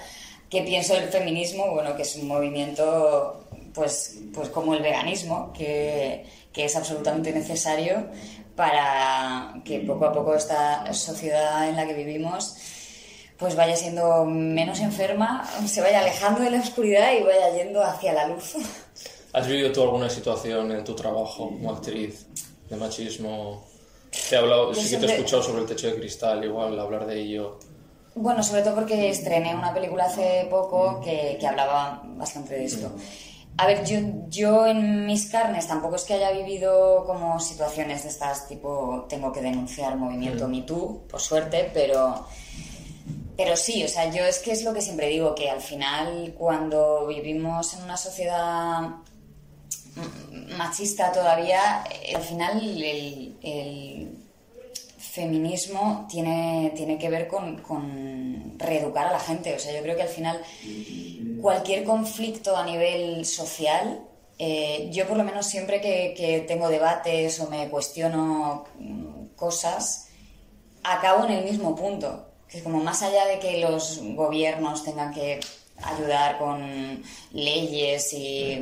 ¿Qué 0.49 0.61
pienso 0.61 0.93
del 0.93 1.09
feminismo? 1.09 1.71
Bueno, 1.71 1.95
que 1.95 2.03
es 2.03 2.15
un 2.15 2.27
movimiento, 2.27 3.45
pues, 3.73 4.19
pues 4.33 4.49
como 4.49 4.73
el 4.73 4.81
veganismo, 4.81 5.51
que, 5.53 6.25
que 6.53 6.65
es 6.65 6.75
absolutamente 6.75 7.31
necesario 7.31 8.07
para 8.55 9.53
que 9.65 9.79
poco 9.79 10.05
a 10.05 10.13
poco 10.13 10.35
esta 10.35 10.93
sociedad 10.93 11.67
en 11.67 11.75
la 11.75 11.85
que 11.85 11.93
vivimos 11.93 12.55
pues 13.37 13.55
vaya 13.55 13.75
siendo 13.75 14.25
menos 14.25 14.79
enferma, 14.79 15.45
se 15.67 15.81
vaya 15.81 15.99
alejando 15.99 16.41
de 16.41 16.51
la 16.51 16.61
oscuridad 16.61 17.11
y 17.19 17.23
vaya 17.23 17.53
yendo 17.53 17.83
hacia 17.83 18.13
la 18.13 18.27
luz. 18.27 18.55
¿Has 19.33 19.47
vivido 19.47 19.71
tú 19.73 19.83
alguna 19.83 20.09
situación 20.09 20.71
en 20.71 20.83
tu 20.83 20.95
trabajo 20.95 21.49
como 21.49 21.71
actriz 21.71 22.27
de 22.69 22.77
machismo? 22.77 23.67
Te 24.29 24.35
he 24.35 24.37
hablado, 24.37 24.71
Yo 24.71 24.81
sí 24.81 24.91
que 24.91 24.97
te 24.97 25.05
he 25.07 25.15
escuchado 25.15 25.43
sobre 25.43 25.63
el 25.63 25.67
techo 25.67 25.87
de 25.87 25.95
cristal, 25.95 26.45
igual 26.45 26.79
hablar 26.79 27.05
de 27.05 27.19
ello. 27.19 27.59
Bueno, 28.15 28.41
sobre 28.43 28.61
todo 28.61 28.75
porque 28.75 29.09
estrené 29.09 29.53
una 29.53 29.73
película 29.73 30.05
hace 30.05 30.47
poco 30.49 31.01
que, 31.01 31.37
que 31.37 31.47
hablaba 31.47 32.01
bastante 32.15 32.55
de 32.55 32.63
esto. 32.63 32.91
A 33.57 33.67
ver, 33.67 33.85
yo, 33.85 33.99
yo 34.29 34.67
en 34.67 35.05
mis 35.05 35.29
carnes 35.29 35.67
tampoco 35.67 35.97
es 35.97 36.03
que 36.03 36.13
haya 36.13 36.31
vivido 36.31 37.05
como 37.05 37.39
situaciones 37.41 38.03
de 38.03 38.09
estas 38.09 38.47
tipo 38.47 39.05
tengo 39.09 39.31
que 39.31 39.41
denunciar 39.41 39.97
movimiento 39.97 40.47
Me 40.47 40.61
Too, 40.61 41.07
por 41.09 41.19
suerte, 41.21 41.69
pero, 41.73 42.25
pero 43.35 43.57
sí, 43.57 43.83
o 43.83 43.87
sea, 43.89 44.09
yo 44.11 44.23
es 44.25 44.39
que 44.39 44.51
es 44.51 44.63
lo 44.63 44.73
que 44.73 44.81
siempre 44.81 45.07
digo, 45.07 45.35
que 45.35 45.49
al 45.49 45.61
final 45.61 46.35
cuando 46.37 47.07
vivimos 47.07 47.73
en 47.75 47.83
una 47.83 47.97
sociedad 47.97 48.81
mm, 49.95 50.57
machista 50.57 51.11
todavía, 51.11 51.83
eh, 52.03 52.15
al 52.15 52.23
final 52.23 52.61
el, 52.61 53.37
el 53.41 54.24
feminismo 55.15 56.05
tiene, 56.09 56.73
tiene 56.75 56.99
que 56.99 57.09
ver 57.09 57.27
con, 57.27 57.61
con 57.61 58.59
reeducar 58.59 59.07
a 59.07 59.11
la 59.13 59.19
gente. 59.19 59.55
O 59.55 59.59
sea, 59.59 59.73
yo 59.73 59.81
creo 59.81 59.95
que 59.95 60.03
al 60.03 60.09
final 60.09 60.41
cualquier 61.41 61.85
conflicto 61.85 62.55
a 62.55 62.65
nivel 62.65 63.25
social, 63.25 64.01
eh, 64.37 64.89
yo 64.91 65.07
por 65.07 65.17
lo 65.17 65.23
menos 65.23 65.45
siempre 65.45 65.79
que, 65.79 66.13
que 66.17 66.41
tengo 66.41 66.67
debates 66.67 67.39
o 67.39 67.49
me 67.49 67.69
cuestiono 67.69 68.65
cosas, 69.35 70.09
acabo 70.83 71.25
en 71.25 71.31
el 71.31 71.45
mismo 71.45 71.75
punto. 71.75 72.27
Que 72.49 72.61
como 72.61 72.83
más 72.83 73.01
allá 73.01 73.25
de 73.25 73.39
que 73.39 73.59
los 73.59 73.99
gobiernos 74.15 74.83
tengan 74.83 75.13
que 75.13 75.39
ayudar 75.83 76.37
con 76.37 77.03
leyes 77.33 78.13
y 78.13 78.53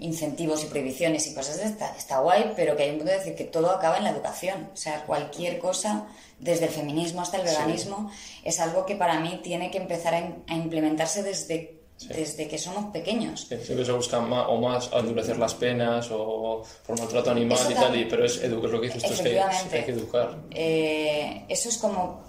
incentivos 0.00 0.64
y 0.64 0.66
prohibiciones 0.66 1.26
y 1.26 1.34
cosas 1.34 1.58
de 1.58 1.64
esta, 1.64 1.94
está 1.96 2.18
guay, 2.20 2.52
pero 2.56 2.76
que 2.76 2.84
hay 2.84 2.90
un 2.90 2.96
punto 2.98 3.12
de 3.12 3.18
decir 3.18 3.34
que 3.34 3.44
todo 3.44 3.70
acaba 3.70 3.98
en 3.98 4.04
la 4.04 4.10
educación. 4.10 4.68
O 4.72 4.76
sea, 4.76 5.04
cualquier 5.04 5.58
cosa, 5.58 6.06
desde 6.38 6.64
el 6.66 6.70
feminismo 6.70 7.20
hasta 7.20 7.36
el 7.36 7.44
veganismo, 7.44 8.10
es 8.44 8.58
algo 8.60 8.84
que 8.86 8.96
para 8.96 9.20
mí 9.20 9.40
tiene 9.42 9.70
que 9.70 9.78
empezar 9.78 10.14
a, 10.14 10.20
im- 10.20 10.34
a 10.48 10.54
implementarse 10.54 11.22
desde, 11.22 11.80
desde 12.08 12.48
que 12.48 12.56
somos 12.58 12.86
pequeños. 12.92 13.42
Sí, 13.48 13.56
Siempre 13.62 13.84
se 13.84 13.92
busca 13.92 14.20
más, 14.20 14.46
o 14.48 14.56
más 14.56 14.90
endurecer 14.92 15.36
las 15.38 15.54
penas 15.54 16.08
o 16.10 16.62
por 16.86 16.98
maltrato 16.98 17.30
animal 17.30 17.58
Eso 17.58 17.70
y 17.70 17.74
tal, 17.74 17.96
y, 18.00 18.04
pero 18.06 18.24
es 18.24 18.38
educar, 18.42 18.70
lo 18.70 18.80
que 18.80 18.86
dices 18.88 19.02
tú 19.04 19.12
es 19.12 19.20
que 19.20 19.38
hay 19.40 19.84
que 19.84 19.90
educar. 19.92 20.38
Eh, 20.50 21.44
eso 21.48 21.68
es 21.68 21.76
como, 21.76 22.22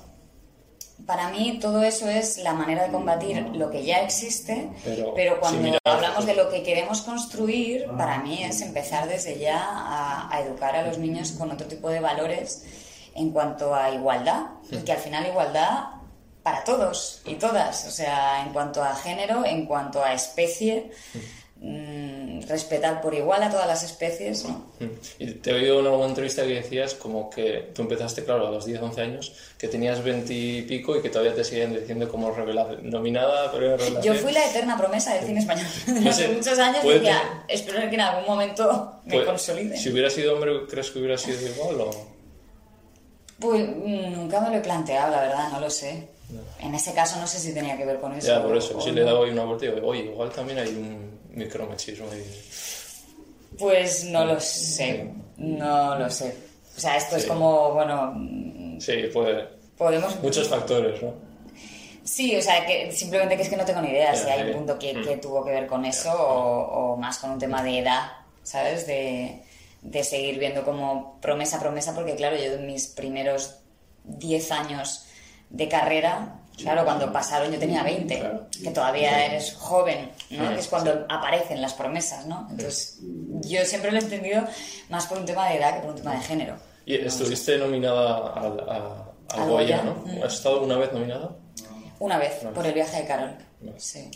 para 1.06 1.30
mí 1.30 1.60
todo 1.62 1.84
eso 1.84 2.10
es 2.10 2.38
la 2.38 2.54
manera 2.54 2.84
de 2.84 2.92
combatir 2.92 3.46
lo 3.54 3.70
que 3.70 3.84
ya 3.84 4.02
existe, 4.02 4.70
Pero 5.16 5.40
cuando 5.40 5.78
hablamos 5.84 6.26
de 6.26 6.36
lo 6.36 6.50
que 6.50 6.64
queremos 6.64 7.02
construir, 7.02 7.88
para 7.98 8.20
mí 8.20 8.44
es 8.44 8.62
empezar 8.62 9.08
desde 9.08 9.40
ya 9.40 9.60
a, 9.62 10.34
a 10.34 10.42
educar 10.42 10.76
a 10.76 10.84
los 10.84 10.98
niños 10.98 11.32
con 11.32 11.52
otro 11.52 11.68
tipo 11.68 11.90
de 11.90 12.00
valores 12.00 12.66
en 13.16 13.32
cuanto 13.32 13.76
a 13.76 13.92
igualdad, 13.92 14.46
que 14.86 14.92
al 14.92 14.98
final 14.98 15.26
igualdad 15.26 16.02
para 16.44 16.64
todos 16.64 17.22
y 17.26 17.36
todas, 17.36 17.88
o 17.88 17.92
sea, 17.92 18.44
en 18.44 18.52
cuanto 18.54 18.84
a 18.84 18.96
género, 18.96 19.46
en 19.46 19.66
cuanto 19.66 20.04
a 20.04 20.14
especie, 20.14 20.92
mm, 21.58 22.11
respetar 22.52 23.02
por 23.02 23.14
igual 23.16 23.42
a 23.42 23.50
todas 23.50 23.66
las 23.66 23.82
especies, 23.84 24.44
¿no? 24.46 24.66
Mm. 24.80 24.86
Y 25.20 25.26
te 25.36 25.50
he 25.50 25.54
oído 25.56 25.80
en 25.80 25.88
alguna 25.88 26.06
entrevista 26.08 26.44
que 26.44 26.54
decías 26.56 26.94
como 26.94 27.30
que 27.30 27.72
tú 27.74 27.82
empezaste, 27.82 28.24
claro, 28.24 28.48
a 28.48 28.52
los 28.52 28.66
10, 28.66 28.82
11 28.82 29.02
años, 29.02 29.34
que 29.58 29.68
tenías 29.68 30.04
20 30.04 30.34
y 30.34 30.62
pico 30.64 30.96
y 30.96 31.02
que 31.02 31.10
todavía 31.10 31.34
te 31.34 31.44
siguen 31.44 31.74
diciendo 31.74 32.08
como 32.10 32.32
revela- 32.36 32.78
nominada, 32.82 33.52
pero 33.52 33.78
revelación. 33.78 34.04
Yo 34.04 34.22
fui 34.22 34.32
la 34.34 34.46
eterna 34.48 34.78
promesa 34.78 35.16
del 35.16 35.26
cine 35.26 35.40
español. 35.40 35.66
No 35.88 36.10
Hace 36.10 36.28
muchos 36.28 36.60
años 36.60 36.84
decía, 36.84 37.00
tener- 37.00 37.22
espero 37.48 37.80
que 37.90 37.96
en 37.96 38.02
algún 38.02 38.26
momento 38.28 39.00
me 39.06 39.16
Pues, 39.16 39.26
consolide. 39.26 39.78
Si 39.78 39.90
hubiera 39.90 40.10
sido 40.10 40.36
hombre, 40.36 40.52
¿crees 40.70 40.92
que 40.92 41.00
hubiera 41.00 41.18
sido 41.18 41.40
igual 41.48 41.82
o...? 41.82 41.92
Pues 43.40 43.68
mm, 43.68 44.14
nunca 44.14 44.40
me 44.42 44.50
lo 44.52 44.58
he 44.58 44.62
planteado, 44.62 45.12
la 45.12 45.22
verdad, 45.22 45.50
no 45.52 45.60
lo 45.60 45.70
sé. 45.70 46.08
En 46.60 46.74
ese 46.76 46.94
caso 46.94 47.20
no 47.20 47.28
sé 47.28 47.40
si 47.40 47.54
tenía 47.54 47.76
que 47.76 47.86
ver 47.86 48.00
con 48.00 48.14
eso. 48.14 48.28
Ya, 48.28 48.42
por 48.42 48.56
eso. 48.56 48.78
o 48.78 48.82
Si 48.82 48.90
no. 48.90 48.96
le 48.96 49.02
he 49.02 49.04
dado 49.04 49.20
hoy 49.22 49.32
una 49.32 49.44
vuelta 49.44 49.66
y 49.66 49.72
digo, 49.72 49.88
oye, 49.88 50.02
igual 50.06 50.30
también 50.32 50.60
hay 50.60 50.70
un 50.70 51.20
micromachismo 51.32 52.10
ahí. 52.12 52.24
Pues 53.58 54.06
no 54.06 54.26
lo 54.26 54.40
sé, 54.40 55.12
no 55.38 55.98
lo 55.98 56.10
sé. 56.10 56.36
O 56.76 56.80
sea, 56.80 56.98
esto 56.98 57.18
es 57.18 57.26
como, 57.26 57.74
bueno, 57.74 58.14
mm, 58.16 58.80
Sí, 58.80 59.04
puede... 59.14 59.48
podemos... 59.78 60.20
Muchos 60.22 60.48
factores, 60.48 61.02
¿no? 61.04 61.14
Sí, 62.04 62.36
o 62.36 62.42
sea, 62.42 62.66
que 62.66 62.92
simplemente 62.92 63.36
que 63.36 63.44
es 63.44 63.50
que 63.50 63.58
no 63.58 63.66
tengo 63.66 63.82
ni 63.82 63.90
idea 63.90 64.16
si 64.16 64.28
hay 64.30 64.50
un 64.50 64.58
punto 64.58 64.80
que, 64.80 65.00
que 65.02 65.18
tuvo 65.18 65.46
que 65.46 65.52
ver 65.52 65.68
con 65.68 65.86
eso 65.86 66.12
o, 66.12 66.94
o 66.94 66.98
más 66.98 67.20
con 67.20 67.32
un 67.32 67.40
tema 67.40 67.62
de 67.64 67.80
edad, 67.80 68.12
¿sabes? 68.44 68.88
De, 68.88 69.44
de 69.82 70.04
seguir 70.04 70.40
viendo 70.40 70.64
como 70.64 71.20
promesa, 71.22 71.60
promesa, 71.60 71.94
porque 71.94 72.16
claro, 72.16 72.38
yo 72.38 72.54
en 72.54 72.66
mis 72.66 72.88
primeros 72.88 73.60
10 74.04 74.52
años 74.52 75.06
de 75.50 75.68
carrera, 75.68 76.41
claro, 76.62 76.84
cuando 76.86 77.12
pasaron 77.12 77.52
yo 77.52 77.60
tenía 77.60 77.84
20, 77.84 78.20
Claro. 78.20 78.48
que 78.64 78.70
todavía 78.72 79.26
eres 79.26 79.54
joven, 79.56 80.12
¿no? 80.30 80.48
Sí, 80.48 80.54
Que 80.54 80.60
es 80.60 80.68
cuando 80.68 81.06
aparecen 81.10 81.62
las 81.62 81.74
promesas, 81.74 82.26
¿no? 82.28 82.48
Entonces, 82.50 83.00
yo 83.02 83.64
siempre 83.66 83.92
lo 83.92 83.98
he 83.98 84.02
entendido 84.02 84.44
más 84.90 85.06
por 85.08 85.18
un 85.18 85.26
tema 85.26 85.50
de 85.50 85.58
edad 85.58 85.76
que 85.76 85.82
por 85.82 85.90
un 85.92 85.96
tema 85.98 86.16
de 86.16 86.22
género. 86.22 86.56
Y 86.86 86.96
estuviste 86.96 87.58
nominada 87.58 88.18
a, 88.34 89.06
Goya, 89.38 89.46
Goya, 89.46 89.84
¿no? 89.84 89.96
mm. 90.06 90.24
¿Has 90.24 90.34
estado 90.34 90.62
una 90.64 90.78
vez 90.78 90.92
nominada? 90.92 91.30
Una 92.00 92.18
vez, 92.18 92.34
por 92.56 92.66
el 92.66 92.74
viaje 92.74 93.02
de 93.02 93.08
Carol. 93.08 93.36
Sí. 93.78 94.10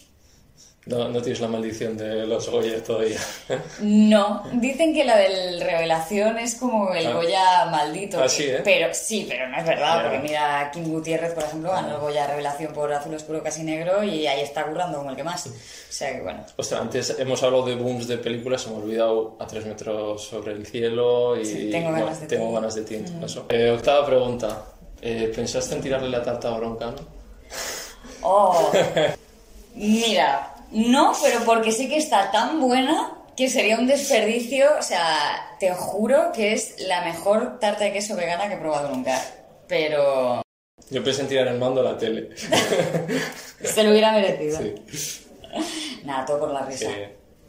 No, 0.87 1.09
no 1.09 1.19
tienes 1.19 1.39
la 1.41 1.47
maldición 1.47 1.97
de 1.97 2.27
los 2.27 2.47
Goya 2.47 2.83
todavía. 2.83 3.19
No, 3.79 4.43
dicen 4.53 4.93
que 4.93 5.03
la 5.03 5.17
del 5.17 5.59
revelación 5.59 6.37
es 6.37 6.53
como 6.55 6.93
el 6.93 7.07
Ah. 7.07 7.13
Goya 7.13 7.65
maldito. 7.71 8.19
Ah, 8.19 8.23
que- 8.23 8.29
sí, 8.29 8.43
¿eh? 8.43 8.61
Pero 8.63 8.93
sí, 8.93 9.25
pero 9.27 9.47
no 9.49 9.57
es 9.57 9.65
verdad, 9.65 10.03
porque 10.03 10.19
mira, 10.19 10.69
Kim 10.71 10.83
Gutiérrez, 10.91 11.33
por 11.33 11.43
ejemplo, 11.43 11.71
ganó 11.71 11.95
el 11.95 12.01
Goya 12.01 12.27
revelación 12.27 12.71
por 12.71 12.93
azul 12.93 13.15
oscuro 13.15 13.41
casi 13.41 13.63
negro 13.63 14.03
y 14.03 14.27
ahí 14.27 14.41
está 14.41 14.63
currando 14.63 14.99
como 14.99 15.09
el 15.09 15.15
que 15.15 15.23
más. 15.23 15.47
O 15.47 15.51
sea 15.89 16.11
que 16.13 16.21
bueno. 16.21 16.45
Ostras, 16.55 16.81
antes 16.81 17.15
hemos 17.17 17.41
hablado 17.41 17.65
de 17.65 17.73
booms 17.75 18.07
de 18.07 18.19
películas, 18.19 18.61
se 18.61 18.69
me 18.69 18.75
ha 18.75 18.79
olvidado 18.79 19.37
A 19.39 19.47
tres 19.47 19.65
metros 19.65 20.23
sobre 20.23 20.51
el 20.53 20.67
cielo 20.67 21.35
y... 21.35 21.45
Sí, 21.45 21.69
Tengo 21.71 21.91
ganas 21.93 22.21
de 22.21 22.27
tengo 22.27 22.47
ti. 22.49 22.53
ganas 22.53 22.75
de 22.75 22.81
ti, 22.83 22.95
en 22.95 23.05
tu 23.05 23.19
caso. 23.21 23.45
Eh, 23.49 23.71
octava 23.71 24.05
pregunta. 24.05 24.63
Eh, 25.01 25.31
¿Pensaste 25.35 25.73
en 25.75 25.81
tirarle 25.81 26.09
la 26.09 26.21
tarta 26.21 26.49
a 26.53 26.57
Broncano? 26.59 26.97
Oh, 28.21 28.71
mira, 29.75 30.54
no, 30.75 31.13
pero 31.23 31.39
porque 31.45 31.71
sé 31.71 31.87
que 31.89 31.97
está 31.97 32.31
tan 32.31 32.59
buena 32.61 33.11
que 33.35 33.49
sería 33.49 33.77
un 33.79 33.87
desperdicio. 33.87 34.67
O 34.79 34.81
sea, 34.81 35.55
te 35.59 35.73
juro 35.73 36.31
que 36.33 36.53
es 36.53 36.75
la 36.87 37.01
mejor 37.03 37.59
tarta 37.59 37.83
de 37.85 37.93
queso 37.93 38.15
vegana 38.15 38.47
que 38.47 38.53
he 38.55 38.57
probado 38.57 38.89
nunca. 38.89 39.19
Pero 39.67 40.41
Yo 40.89 41.03
pensé 41.03 41.21
en 41.21 41.27
tirar 41.27 41.47
el 41.47 41.57
mando 41.57 41.81
a 41.81 41.83
la 41.91 41.97
tele. 41.97 42.29
se 43.63 43.83
lo 43.83 43.91
hubiera 43.91 44.11
merecido. 44.11 44.59
sí. 44.59 44.75
Nada, 46.03 46.25
todo 46.25 46.39
por 46.41 46.51
la 46.51 46.65
Sí. 46.71 46.85
risa. 46.85 46.91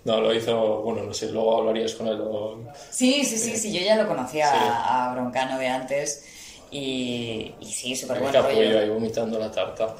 No, 0.04 0.20
lo 0.20 0.32
hizo, 0.32 0.82
bueno, 0.82 1.02
no 1.02 1.12
sé, 1.12 1.26
luego 1.32 1.58
hablarías 1.58 1.92
con 1.94 2.06
él. 2.06 2.20
o- 2.20 2.64
Sí, 2.90 3.24
sí, 3.24 3.36
sí, 3.36 3.56
sí, 3.56 3.72
yo 3.72 3.80
ya 3.84 3.96
lo 3.96 4.06
conocía 4.06 4.48
Sí. 4.50 4.56
a, 4.60 5.10
a 5.10 5.14
Broncano 5.14 5.58
de 5.58 5.66
antes 5.66 6.24
y, 6.70 7.54
y 7.60 7.66
sí, 7.72 7.96
súper 7.96 8.20
buen 8.20 8.34
apoyo 8.36 8.54
rollo. 8.56 8.78
ahí 8.78 8.88
vomitando 8.88 9.38
la 9.38 9.50
tarta. 9.50 9.94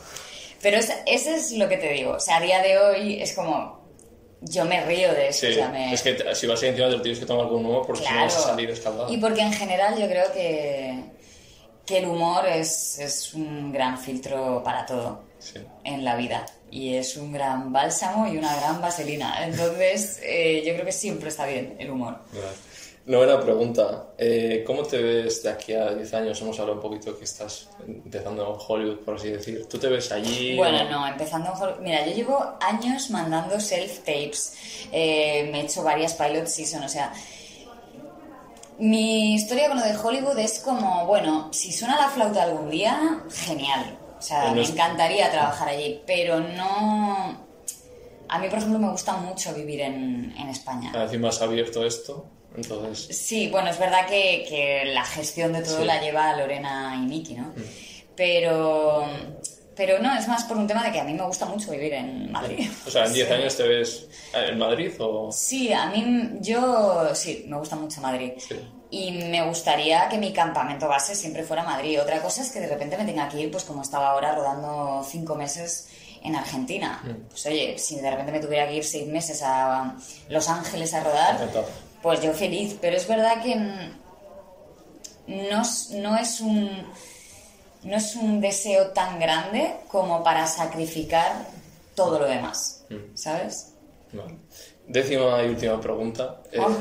Pero 0.63 0.79
es- 0.79 0.93
ese 1.07 1.37
es 1.37 1.53
lo 1.53 1.69
que 1.69 1.77
te 1.77 1.93
digo. 1.93 2.13
O 2.13 2.21
sea, 2.21 2.37
a 2.37 2.41
día 2.41 2.63
de 2.63 2.79
hoy 2.79 3.21
es 3.23 3.33
como. 3.35 3.77
Yo 4.43 4.65
me 4.67 4.85
río 4.85 5.13
de 5.15 5.29
eso. 5.29 5.47
Sí, 5.47 5.53
o 5.53 5.55
sea, 5.55 5.69
me- 5.71 5.93
es 5.95 6.03
que 6.03 6.17
si 6.35 6.47
vas 6.47 6.61
a 6.63 6.67
ir 6.67 6.71
encima 6.73 6.89
te 6.91 6.97
lo 6.97 7.03
tienes 7.03 7.19
que 7.19 7.27
tomar 7.27 7.47
con 7.49 7.57
humor 7.65 7.87
porque 7.87 8.05
si 8.05 8.13
no 8.13 8.21
vas 8.21 8.37
a 8.37 8.41
salir 8.43 8.69
escaldado. 8.71 9.13
Y 9.13 9.17
porque 9.17 9.41
en 9.41 9.53
general 9.53 9.99
yo 9.99 10.07
creo 10.09 10.31
que, 10.33 11.01
que 11.87 11.99
el 11.99 12.07
humor 12.07 12.47
es, 12.47 12.99
es 12.99 13.33
un 13.35 13.73
gran 13.73 13.99
filtro 13.99 14.63
para 14.63 14.85
todo 14.85 15.23
Sí. 15.39 15.59
en 15.85 16.05
la 16.05 16.17
vida. 16.17 16.45
Y 16.71 16.97
es 16.97 17.17
un 17.17 17.33
gran 17.33 17.73
bálsamo 17.73 18.27
y 18.29 18.37
una 18.37 18.55
gran 18.57 18.81
vaselina. 18.81 19.45
Entonces, 19.47 20.21
eh, 20.23 20.63
yo 20.67 20.75
creo 20.75 20.85
que 20.85 20.93
siempre 20.93 21.29
está 21.31 21.47
bien 21.47 21.77
el 21.79 21.91
humor. 21.91 22.19
Novena 23.07 23.41
pregunta. 23.41 24.09
Eh, 24.19 24.65
¿Cómo 24.67 24.83
te 24.83 25.01
ves 25.01 25.41
de 25.45 25.51
aquí 25.51 25.73
a 25.75 25.95
10 25.95 26.15
años? 26.15 26.41
Hemos 26.43 26.59
hablado 26.59 26.81
un 26.81 26.83
poquito 26.83 27.17
que 27.17 27.25
estás 27.25 27.69
empezando 27.87 28.43
en 28.43 28.61
Hollywood, 28.67 29.05
por 29.05 29.15
así 29.15 29.31
decir. 29.31 29.65
¿Tú 29.69 29.79
te 29.79 29.87
ves 29.87 30.11
allí? 30.11 30.57
Bueno, 30.57 30.91
no, 30.91 31.07
empezando 31.07 31.51
mejor. 31.51 31.79
Mira, 31.81 32.05
yo 32.05 32.13
llevo 32.13 32.45
años 32.61 33.11
mandando 33.11 33.61
self-tapes. 33.61 34.89
Eh, 34.91 35.49
me 35.53 35.61
he 35.61 35.65
hecho 35.65 35.85
varias 35.85 36.15
pilot 36.15 36.47
season, 36.47 36.83
o 36.83 36.89
sea. 36.89 37.13
Mi 38.79 39.35
historia 39.35 39.69
con 39.69 39.79
lo 39.79 39.85
de 39.85 39.97
Hollywood 39.97 40.39
es 40.39 40.59
como, 40.59 41.07
bueno, 41.07 41.49
si 41.53 41.73
suena 41.73 41.97
la 41.97 42.09
flauta 42.09 42.43
algún 42.43 42.69
día, 42.71 43.21
genial. 43.31 43.99
O 44.19 44.23
sea, 44.23 44.51
me 44.53 44.65
encantaría 44.65 45.31
trabajar 45.31 45.69
allí, 45.69 46.03
pero 46.07 46.41
no. 46.41 47.46
A 48.29 48.39
mí, 48.39 48.49
por 48.49 48.59
ejemplo, 48.59 48.79
me 48.79 48.91
gusta 48.91 49.13
mucho 49.17 49.55
vivir 49.55 49.81
en, 49.81 50.35
en 50.37 50.49
España. 50.49 50.93
Encima 50.95 51.29
has 51.29 51.41
abierto 51.43 51.85
esto, 51.85 52.27
entonces... 52.57 53.17
Sí, 53.17 53.49
bueno, 53.49 53.71
es 53.71 53.79
verdad 53.79 54.07
que, 54.07 54.45
que 54.49 54.85
la 54.87 55.05
gestión 55.05 55.53
de 55.53 55.63
todo 55.63 55.77
Sí. 55.79 55.83
Mm. 55.85 55.87
la 55.87 56.01
lleva 56.01 56.37
Lorena 56.37 56.95
y 56.97 57.07
Miki, 57.07 57.35
¿no? 57.35 57.53
Pero, 58.17 59.05
pero 59.75 59.99
no, 59.99 60.17
es 60.19 60.27
más 60.29 60.45
por 60.45 60.57
un 60.57 60.67
tema 60.67 60.83
de 60.83 60.91
que 60.93 61.01
a 61.01 61.05
mí 61.05 61.13
me 61.13 61.23
gusta 61.25 61.47
mucho 61.47 61.71
vivir 61.71 61.93
en 61.95 62.33
Madrid. 62.33 62.69
O 62.87 62.91
sea, 62.91 63.05
en 63.07 63.13
10 63.13 63.29
Sí. 63.29 63.35
años 63.35 63.57
te 63.57 63.63
ves 63.69 64.09
en 64.35 64.59
Madrid 64.59 64.93
o... 64.99 65.31
Sí, 65.31 65.73
a 65.73 65.87
mí, 65.91 66.31
yo 66.41 67.15
sí, 67.15 67.45
me 67.49 67.59
gusta 67.59 67.77
mucho 67.77 68.01
Madrid. 68.01 68.33
Sí. 68.39 68.57
Y 68.91 69.11
me 69.13 69.45
gustaría 69.47 70.09
que 70.09 70.17
mi 70.17 70.33
campamento 70.33 70.89
base 70.89 71.15
siempre 71.15 71.43
fuera 71.43 71.63
Madrid. 71.65 72.01
Otra 72.01 72.23
cosa 72.23 72.41
es 72.43 72.51
que 72.53 72.61
de 72.61 72.69
repente 72.69 72.97
me 72.97 73.05
tenga 73.05 73.29
que 73.29 73.41
ir, 73.41 73.51
pues 73.51 73.65
como 73.65 73.83
estaba 73.83 74.11
ahora, 74.13 74.35
rodando 74.35 75.05
cinco 75.07 75.35
meses 75.35 75.89
en 76.27 76.37
Argentina. 76.37 77.01
Mm. 77.05 77.29
Pues 77.31 77.47
oye, 77.47 77.79
si 77.79 77.97
de 78.01 78.11
repente 78.11 78.33
me 78.33 78.41
tuviera 78.41 78.67
que 78.69 78.75
ir 78.77 78.85
seis 78.85 79.07
meses 79.07 79.41
a 79.45 79.97
Los 80.29 80.49
Ángeles 80.49 80.93
a 80.95 81.03
rodar, 81.05 81.49
pues 82.03 82.21
yo 82.21 82.33
feliz. 82.33 82.77
Pero 82.81 82.97
es 82.97 83.07
verdad 83.07 83.43
que 83.43 83.55
mm, 83.57 83.91
no, 85.51 85.63
es- 85.63 85.91
no 85.91 86.17
es 86.17 86.41
un 86.41 86.71
no 87.83 87.97
es 87.97 88.17
un 88.17 88.41
deseo 88.41 88.89
tan 88.89 89.21
grande 89.21 89.77
como 89.87 90.25
para 90.25 90.47
sacrificar 90.49 91.47
todo 91.95 92.19
lo 92.19 92.27
demás, 92.27 92.85
Mm. 92.91 93.15
¿sabes? 93.17 93.73
Vale. 94.13 94.39
Décima 94.89 95.43
y 95.45 95.49
última 95.49 95.81
pregunta. 95.81 96.43
Eh, 96.53 96.59
Oh. 96.61 96.77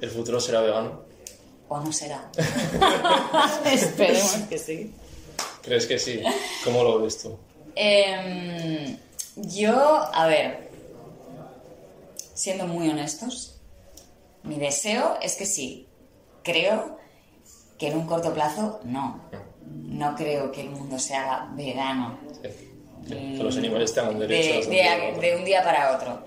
¿El 0.00 0.10
futuro 0.10 0.38
será 0.40 0.60
vegano? 0.60 1.02
¿O 1.68 1.78
no 1.80 1.92
será? 1.92 2.30
Esperemos 3.72 4.32
que 4.48 4.58
sí. 4.58 4.94
¿Crees 5.62 5.86
que 5.86 5.98
sí? 5.98 6.22
¿Cómo 6.64 6.82
lo 6.82 7.00
ves 7.02 7.18
tú? 7.22 7.38
Em, 7.80 8.96
yo, 9.36 9.74
a 10.12 10.26
ver, 10.26 10.68
siendo 12.34 12.66
muy 12.66 12.88
honestos, 12.88 13.60
mi 14.42 14.56
deseo 14.58 15.16
es 15.22 15.36
que 15.36 15.46
sí. 15.46 15.86
Creo 16.42 16.98
que 17.78 17.88
en 17.88 17.98
un 17.98 18.06
corto 18.06 18.34
plazo 18.34 18.80
no. 18.84 19.20
No 19.64 20.14
creo 20.16 20.50
que 20.50 20.62
el 20.62 20.70
mundo 20.70 20.98
se 20.98 21.14
haga 21.14 21.48
vegano. 21.54 22.18
Sí. 22.42 22.50
Sí, 23.06 23.14
Que 23.36 23.42
los 23.42 23.56
animales 23.56 23.94
tengan 23.94 24.18
derechos. 24.18 24.68
de, 24.68 24.76
de- 24.76 25.20
de 25.20 25.36
un 25.36 25.44
día 25.44 25.62
para 25.62 25.96
otro. 25.96 26.26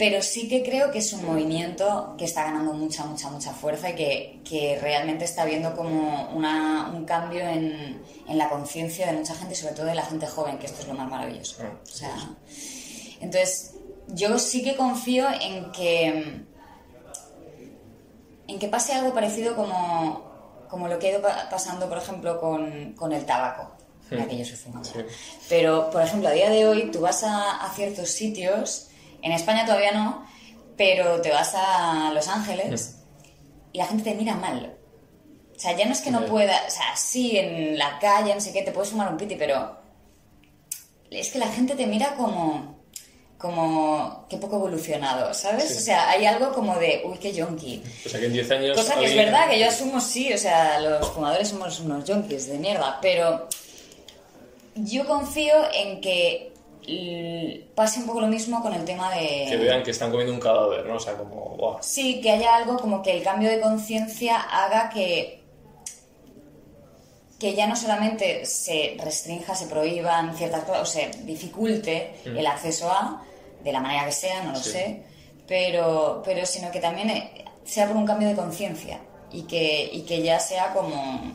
Pero 0.00 0.22
sí 0.22 0.48
que 0.48 0.62
creo 0.62 0.90
que 0.90 0.98
es 1.00 1.12
un 1.12 1.26
movimiento 1.26 2.14
que 2.16 2.24
está 2.24 2.44
ganando 2.44 2.72
mucha, 2.72 3.04
mucha, 3.04 3.28
mucha 3.28 3.52
fuerza 3.52 3.90
y 3.90 3.94
que, 3.96 4.40
que 4.48 4.78
realmente 4.80 5.26
está 5.26 5.44
viendo 5.44 5.76
como 5.76 6.30
una- 6.34 6.90
un 6.94 7.04
cambio 7.04 7.40
en, 7.42 8.00
en 8.26 8.38
la 8.38 8.48
conciencia 8.48 9.06
de 9.08 9.12
mucha 9.18 9.34
gente, 9.34 9.54
sobre 9.54 9.74
todo 9.74 9.84
de 9.86 9.94
la 9.94 10.06
gente 10.06 10.26
joven, 10.26 10.58
que 10.58 10.64
esto 10.66 10.80
es 10.80 10.88
lo 10.88 10.94
más 10.94 11.06
maravilloso. 11.10 11.56
Ah, 11.62 11.72
O 11.84 11.86
sea, 11.86 12.16
entonces, 13.20 13.72
yo 14.08 14.38
sí 14.38 14.62
que 14.64 14.74
confío 14.74 15.26
en 15.38 15.70
que, 15.70 16.44
en 18.48 18.58
que 18.58 18.68
pase 18.68 18.94
algo 18.94 19.12
parecido 19.12 19.54
como, 19.54 20.64
como 20.68 20.88
lo 20.88 20.98
que 20.98 21.08
ha 21.08 21.10
ido 21.10 21.22
pa- 21.22 21.48
pasando, 21.50 21.88
por 21.90 21.98
ejemplo, 21.98 22.40
con, 22.40 22.94
con 22.94 23.12
el 23.12 23.24
tabaco. 23.26 23.70
Ya 24.10 24.26
que 24.26 24.36
yo 24.38 24.44
soy 24.44 24.56
fumadora. 24.56 24.90
Sí. 24.92 25.00
Pero, 25.48 25.88
por 25.90 26.02
ejemplo, 26.02 26.28
a 26.30 26.32
día 26.32 26.50
de 26.50 26.66
hoy 26.66 26.90
tú 26.90 27.00
vas 27.00 27.22
a, 27.22 27.64
a 27.64 27.72
ciertos 27.74 28.08
sitios, 28.10 28.88
en 29.22 29.32
España 29.32 29.64
todavía 29.64 29.92
no, 29.92 30.26
pero 30.76 31.20
te 31.20 31.30
vas 31.30 31.52
a 31.54 32.10
Los 32.14 32.28
Ángeles 32.28 32.96
y 33.72 33.78
la 33.78 33.86
gente 33.86 34.10
te 34.10 34.16
mira 34.16 34.34
mal. 34.34 34.76
O 35.54 35.58
sea, 35.60 35.76
ya 35.76 35.84
no 35.84 35.92
es 35.92 36.00
que 36.00 36.10
no 36.10 36.24
pueda, 36.24 36.58
o 36.66 36.70
sea, 36.70 36.96
sí, 36.96 37.36
en 37.36 37.76
la 37.76 37.98
calle, 37.98 38.34
no 38.34 38.40
sé 38.40 38.52
qué, 38.52 38.62
te 38.62 38.72
puedes 38.72 38.90
fumar 38.90 39.10
un 39.10 39.18
piti, 39.18 39.36
pero 39.36 39.76
es 41.10 41.30
que 41.30 41.38
la 41.38 41.48
gente 41.48 41.74
te 41.74 41.86
mira 41.86 42.14
como, 42.14 42.78
como, 43.36 44.26
qué 44.30 44.38
poco 44.38 44.56
evolucionado, 44.56 45.34
¿sabes? 45.34 45.68
Sí. 45.68 45.76
O 45.76 45.80
sea, 45.80 46.08
hay 46.08 46.24
algo 46.24 46.52
como 46.52 46.76
de, 46.76 47.02
uy, 47.04 47.18
qué 47.18 47.32
yonki. 47.32 47.82
O 48.06 48.08
sea, 48.08 48.20
que 48.20 48.26
en 48.26 48.32
10 48.32 48.50
años... 48.52 48.76
Cosa 48.76 48.98
que 48.98 49.04
es 49.04 49.14
verdad, 49.14 49.50
que 49.50 49.60
yo 49.60 49.68
asumo 49.68 50.00
sí, 50.00 50.32
o 50.32 50.38
sea, 50.38 50.80
los 50.80 51.08
fumadores 51.10 51.48
somos 51.48 51.78
unos 51.80 52.08
junkies 52.08 52.46
de 52.46 52.58
mierda, 52.58 52.98
pero 53.02 53.48
yo 54.76 55.06
confío 55.06 55.54
en 55.74 56.00
que 56.00 56.49
pase 57.74 58.00
un 58.00 58.06
poco 58.06 58.20
lo 58.20 58.26
mismo 58.26 58.62
con 58.62 58.74
el 58.74 58.84
tema 58.84 59.14
de... 59.14 59.46
Que 59.48 59.56
vean 59.56 59.82
que 59.82 59.90
están 59.90 60.10
comiendo 60.10 60.32
un 60.34 60.40
cadáver, 60.40 60.86
¿no? 60.86 60.96
O 60.96 61.00
sea, 61.00 61.14
como... 61.14 61.78
Sí, 61.80 62.20
que 62.20 62.30
haya 62.30 62.56
algo 62.56 62.76
como 62.78 63.02
que 63.02 63.12
el 63.12 63.22
cambio 63.22 63.48
de 63.50 63.60
conciencia 63.60 64.40
haga 64.40 64.90
que 64.90 65.40
que 67.40 67.54
ya 67.54 67.66
no 67.66 67.74
solamente 67.74 68.44
se 68.44 68.96
restrinja, 69.02 69.54
se 69.54 69.66
prohíban 69.66 70.36
ciertas 70.36 70.62
cosas, 70.64 70.82
o 70.82 70.84
se 70.84 71.10
dificulte 71.24 72.12
el 72.26 72.46
acceso 72.46 72.90
a, 72.90 73.24
de 73.64 73.72
la 73.72 73.80
manera 73.80 74.04
que 74.04 74.12
sea, 74.12 74.42
no 74.42 74.52
lo 74.52 74.58
Mm. 74.58 74.62
Sí. 74.62 74.70
sé, 74.70 75.02
pero, 75.48 76.22
pero 76.22 76.44
sino 76.44 76.70
que 76.70 76.80
también 76.80 77.08
eh, 77.08 77.44
sea 77.64 77.88
por 77.88 77.96
un 77.96 78.04
cambio 78.06 78.28
de 78.28 78.36
conciencia 78.36 79.00
y 79.32 79.44
que, 79.44 79.88
y 79.90 80.02
que 80.02 80.22
ya 80.22 80.38
sea 80.38 80.74
como... 80.74 81.34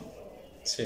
Sí. 0.62 0.84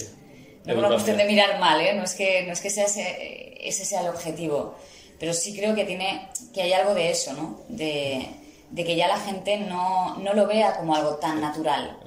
No 0.64 0.74
por 0.74 0.84
una 0.84 0.88
cuestión 0.88 1.18
de 1.18 1.24
mirar 1.26 1.58
mal, 1.60 1.80
¿eh? 1.82 1.92
no 1.92 2.04
es 2.04 2.14
que, 2.14 2.44
no 2.46 2.54
es 2.54 2.60
que 2.62 2.70
sea 2.70 2.84
ese, 2.86 3.49
ese 3.62 3.84
sea 3.84 4.00
el 4.02 4.08
objetivo, 4.08 4.74
pero 5.18 5.32
sí 5.32 5.54
creo 5.56 5.74
que, 5.74 5.84
tiene, 5.84 6.28
que 6.54 6.62
hay 6.62 6.72
algo 6.72 6.94
de 6.94 7.10
eso, 7.10 7.32
¿no? 7.34 7.60
De, 7.68 8.26
de 8.70 8.84
que 8.84 8.96
ya 8.96 9.08
la 9.08 9.18
gente 9.18 9.58
no, 9.58 10.16
no 10.18 10.32
lo 10.34 10.46
vea 10.46 10.76
como 10.76 10.94
algo 10.94 11.16
tan 11.16 11.40
natural, 11.40 11.98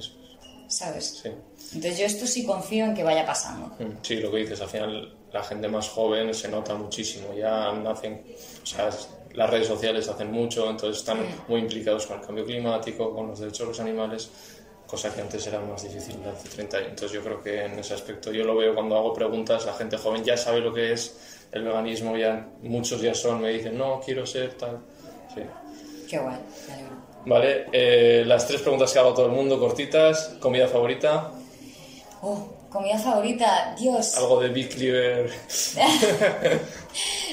¿sabes? 0.68 1.20
Sí. 1.22 1.30
Entonces 1.74 1.98
yo 1.98 2.06
esto 2.06 2.26
sí 2.26 2.44
confío 2.44 2.84
en 2.84 2.94
que 2.94 3.04
vaya 3.04 3.24
pasando. 3.24 3.68
Mm, 3.78 3.98
Sí, 4.02 4.16
lo 4.16 4.30
que 4.30 4.38
dices, 4.38 4.60
al 4.60 4.68
final 4.68 5.16
la 5.32 5.42
gente 5.42 5.68
más 5.68 5.88
joven 5.88 6.32
se 6.32 6.48
nota 6.48 6.74
muchísimo, 6.74 7.34
ya 7.34 7.72
nacen, 7.72 8.22
o 8.62 8.66
sea, 8.66 8.90
las 9.32 9.50
redes 9.50 9.66
sociales 9.66 10.08
hacen 10.08 10.30
mucho, 10.30 10.70
entonces 10.70 10.98
están 10.98 11.18
muy 11.48 11.60
implicados 11.60 12.06
con 12.06 12.20
el 12.20 12.26
cambio 12.26 12.44
climático, 12.44 13.12
con 13.12 13.28
los 13.28 13.40
derechos 13.40 13.60
de 13.60 13.66
los 13.66 13.80
animales, 13.80 14.30
cosa 14.86 15.12
que 15.12 15.20
antes 15.20 15.44
era 15.46 15.58
más 15.60 15.82
difícil 15.82 16.16
hace 16.32 16.48
30 16.48 16.76
años. 16.76 16.90
Entonces 16.90 17.12
yo 17.12 17.24
creo 17.24 17.42
que 17.42 17.64
en 17.64 17.78
ese 17.78 17.94
aspecto 17.94 18.30
yo 18.30 18.44
lo 18.44 18.56
veo 18.56 18.74
cuando 18.74 18.96
hago 18.96 19.12
preguntas, 19.12 19.66
la 19.66 19.74
gente 19.74 19.96
joven 19.96 20.22
ya 20.22 20.36
sabe 20.36 20.60
lo 20.60 20.72
que 20.72 20.92
es 20.92 21.16
el 21.54 21.62
veganismo, 21.64 22.16
ya 22.16 22.46
muchos 22.62 23.00
ya 23.00 23.14
son, 23.14 23.40
me 23.40 23.50
dicen, 23.50 23.78
no, 23.78 24.00
quiero 24.04 24.26
ser 24.26 24.54
tal. 24.54 24.80
Sí. 25.34 25.40
Qué 26.10 26.18
guay. 26.18 26.36
Vale, 27.26 27.66
eh, 27.72 28.22
las 28.26 28.46
tres 28.46 28.60
preguntas 28.60 28.92
que 28.92 28.98
hago 28.98 29.10
a 29.10 29.14
todo 29.14 29.26
el 29.26 29.32
mundo, 29.32 29.58
cortitas, 29.58 30.36
comida 30.40 30.68
favorita, 30.68 31.30
Oh, 32.20 32.46
comida 32.70 32.98
favorita, 32.98 33.74
Dios. 33.78 34.16
algo 34.16 34.40
de 34.40 34.48
Big 34.48 34.68
Cleaver. 34.74 35.30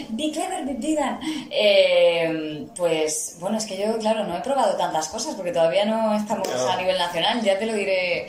Be 0.10 0.31
clever, 0.31 0.65
be 0.65 0.73
vegan. 0.79 1.19
Eh, 1.49 2.67
pues 2.75 3.38
bueno, 3.39 3.57
es 3.57 3.65
que 3.65 3.77
yo, 3.77 3.97
claro, 3.99 4.23
no 4.25 4.38
he 4.38 4.41
probado 4.41 4.75
tantas 4.75 5.07
cosas 5.10 5.36
porque 5.36 5.51
todavía 5.51 5.86
no 5.86 6.13
estamos 6.15 6.47
No. 6.47 6.69
a 6.69 6.75
nivel 6.77 6.97
nacional, 6.97 7.41
ya 7.41 7.57
te 7.60 7.65
lo 7.65 7.73
diré. 7.73 8.27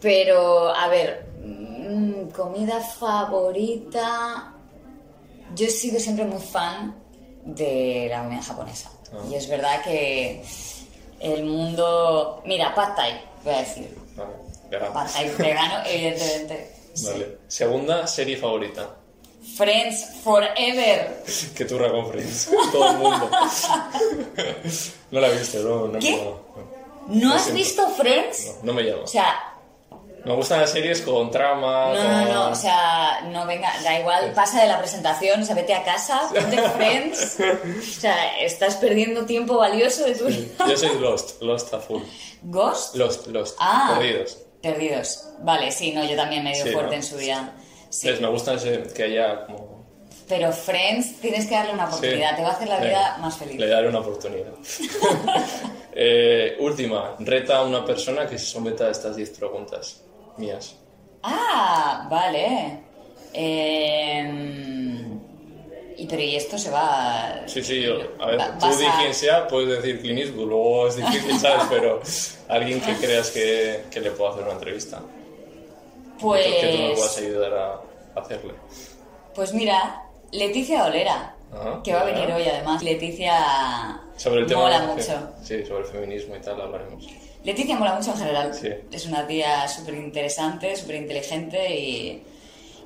Pero, 0.00 0.74
a 0.74 0.88
ver, 0.88 1.26
mm, 1.44 2.30
comida 2.30 2.80
favorita. 2.80 4.53
Yo 5.54 5.66
he 5.66 5.70
sido 5.70 5.98
siempre 6.00 6.24
muy 6.24 6.40
fan 6.42 6.94
de 7.44 8.06
la 8.10 8.22
comida 8.24 8.42
japonesa. 8.42 8.90
Ah. 9.12 9.18
Y 9.30 9.34
es 9.34 9.48
verdad 9.48 9.82
que 9.82 10.42
el 11.20 11.44
mundo. 11.44 12.42
Mira, 12.44 12.74
Pad 12.74 12.94
Thai, 12.96 13.20
voy 13.44 13.54
a 13.54 13.58
decir. 13.58 13.96
Vale, 14.16 14.30
vegano. 14.70 14.92
Pad 14.92 15.10
Thai 15.12 15.30
vegano, 15.38 15.74
evidentemente. 15.86 16.74
sí. 16.94 17.06
Vale. 17.06 17.38
Segunda 17.48 18.06
serie 18.06 18.36
favorita. 18.36 18.96
Friends 19.56 20.06
Forever. 20.24 21.22
Que 21.54 21.64
turra 21.66 21.90
con 21.90 22.08
Friends. 22.10 22.50
Todo 22.72 22.90
el 22.90 22.96
mundo. 22.96 23.30
no 25.10 25.20
la 25.20 25.28
he 25.28 25.38
visto, 25.38 25.58
no, 25.62 25.86
no, 25.88 25.98
¿Qué? 25.98 26.16
no, 26.16 26.40
¿No 27.08 27.34
has 27.34 27.42
siento. 27.42 27.58
visto 27.58 27.88
Friends? 27.90 28.46
no, 28.62 28.72
no 28.72 28.72
me 28.72 28.82
llama. 28.84 29.02
O 29.02 29.06
sea, 29.06 29.53
Me 30.24 30.32
gustan 30.34 30.60
las 30.62 30.70
series 30.70 31.02
con 31.02 31.30
trama. 31.30 31.92
No, 31.92 32.02
no, 32.02 32.32
no, 32.32 32.50
o 32.50 32.54
sea, 32.54 33.20
no 33.30 33.46
venga, 33.46 33.70
da 33.82 33.98
igual, 33.98 34.32
pasa 34.32 34.62
de 34.62 34.68
la 34.68 34.78
presentación, 34.78 35.42
o 35.42 35.44
sea, 35.44 35.54
vete 35.54 35.74
a 35.74 35.84
casa, 35.84 36.22
ponte 36.34 36.56
Friends. 36.70 37.38
O 37.78 38.00
sea, 38.00 38.38
estás 38.40 38.76
perdiendo 38.76 39.26
tiempo 39.26 39.58
valioso 39.58 40.04
de 40.04 40.14
tu 40.14 40.24
vida. 40.24 40.66
Yo 40.66 40.76
soy 40.76 40.98
Lost, 40.98 41.42
Lost 41.42 41.74
a 41.74 41.78
full. 41.78 42.02
¿Ghost? 42.42 42.96
Lost, 42.96 43.26
Lost. 43.26 43.56
Ah. 43.60 43.96
Perdidos. 43.98 44.38
Perdidos. 44.62 45.24
Vale, 45.40 45.70
sí, 45.70 45.92
no, 45.92 46.02
yo 46.04 46.16
también 46.16 46.42
me 46.42 46.54
dio 46.54 46.64
Sí, 46.64 46.70
fuerte 46.70 46.92
¿no? 46.92 46.96
en 46.96 47.02
su 47.02 47.16
día. 47.18 47.52
Sí. 47.90 48.08
Entonces, 48.08 48.20
me 48.22 48.28
gusta 48.28 48.54
ese, 48.54 48.82
que 48.94 49.02
haya 49.02 49.44
como. 49.44 49.84
Pero 50.26 50.52
Friends 50.52 51.20
tienes 51.20 51.44
que 51.46 51.54
darle 51.54 51.74
una 51.74 51.84
oportunidad, 51.84 52.30
Sí. 52.30 52.36
te 52.36 52.42
va 52.42 52.48
a 52.48 52.52
hacer 52.52 52.68
la 52.68 52.80
vida 52.80 53.18
más 53.20 53.36
feliz. 53.36 53.60
Le 53.60 53.66
daré 53.68 53.88
una 53.88 53.98
oportunidad. 53.98 54.52
Eh, 55.96 56.56
última, 56.58 57.14
reta 57.20 57.58
a 57.58 57.62
una 57.62 57.84
persona 57.84 58.26
que 58.26 58.36
se 58.36 58.46
someta 58.46 58.86
a 58.86 58.90
estas 58.90 59.14
10 59.14 59.30
preguntas 59.38 60.02
mías. 60.36 60.76
Ah, 61.22 62.06
vale. 62.10 62.80
Em, 63.32 65.18
y 65.96 66.06
pero 66.06 66.22
y 66.22 66.36
esto 66.36 66.58
se 66.58 66.70
va. 66.70 67.42
Sí, 67.46 67.62
sí, 67.62 67.82
yo, 67.82 67.98
a 68.20 68.26
ver, 68.26 68.38
Va- 68.40 68.58
tú 68.58 68.66
vas 68.66 68.78
di 68.78 68.86
a- 68.86 68.96
quien 68.98 69.14
sea, 69.14 69.46
puedes 69.48 69.68
decir 69.82 70.00
Clint 70.00 70.18
Eastwood, 70.20 70.48
luego 70.48 70.88
es 70.88 70.96
difícil, 70.96 71.38
¿sabes? 71.38 71.64
Pero 71.70 72.00
alguien 72.48 72.80
que 72.80 72.94
creas 72.96 73.30
que, 73.30 73.84
que 73.90 74.00
le 74.00 74.10
pueda 74.10 74.30
hacer 74.32 74.44
una 74.44 74.52
entrevista. 74.52 75.00
Pues. 76.20 76.44
Que 76.46 76.68
tú 76.76 76.82
me 76.82 76.94
puedas 76.94 77.18
ayudar 77.18 77.54
a 77.54 78.20
hacerle. 78.20 78.54
Pues 79.34 79.52
mira, 79.52 80.02
Leticia 80.32 80.84
Olera, 80.84 81.34
que 81.82 81.92
va 81.92 82.02
a 82.02 82.04
venir 82.04 82.30
hoy 82.32 82.44
además. 82.44 82.82
Leticia 82.82 84.00
Sobre 84.16 84.40
el 84.42 84.46
tema 84.46 84.62
mola 84.62 84.80
de- 84.80 84.86
mucho. 84.86 85.28
Sí, 85.42 85.64
sobre 85.66 85.80
el 85.80 85.86
feminismo 85.86 86.36
y 86.36 86.40
tal 86.40 86.60
hablaremos. 86.60 87.04
Leticia 87.44 87.76
mola 87.76 87.94
mucho 87.94 88.10
en 88.12 88.16
general. 88.18 88.54
Sí. 88.54 88.68
Es 88.90 89.06
una 89.06 89.26
tía 89.26 89.68
súper 89.68 89.94
interesante, 89.94 90.74
súper 90.76 90.96
inteligente 90.96 91.74
y, 91.74 92.22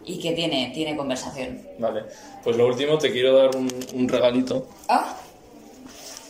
y 0.04 0.18
que 0.20 0.32
tiene, 0.32 0.72
tiene 0.74 0.96
conversación. 0.96 1.62
Vale, 1.78 2.02
pues 2.42 2.56
lo 2.56 2.66
último 2.66 2.98
te 2.98 3.12
quiero 3.12 3.36
dar 3.38 3.54
un, 3.56 3.68
un 3.94 4.08
regalito. 4.08 4.66
Ah, 4.88 5.16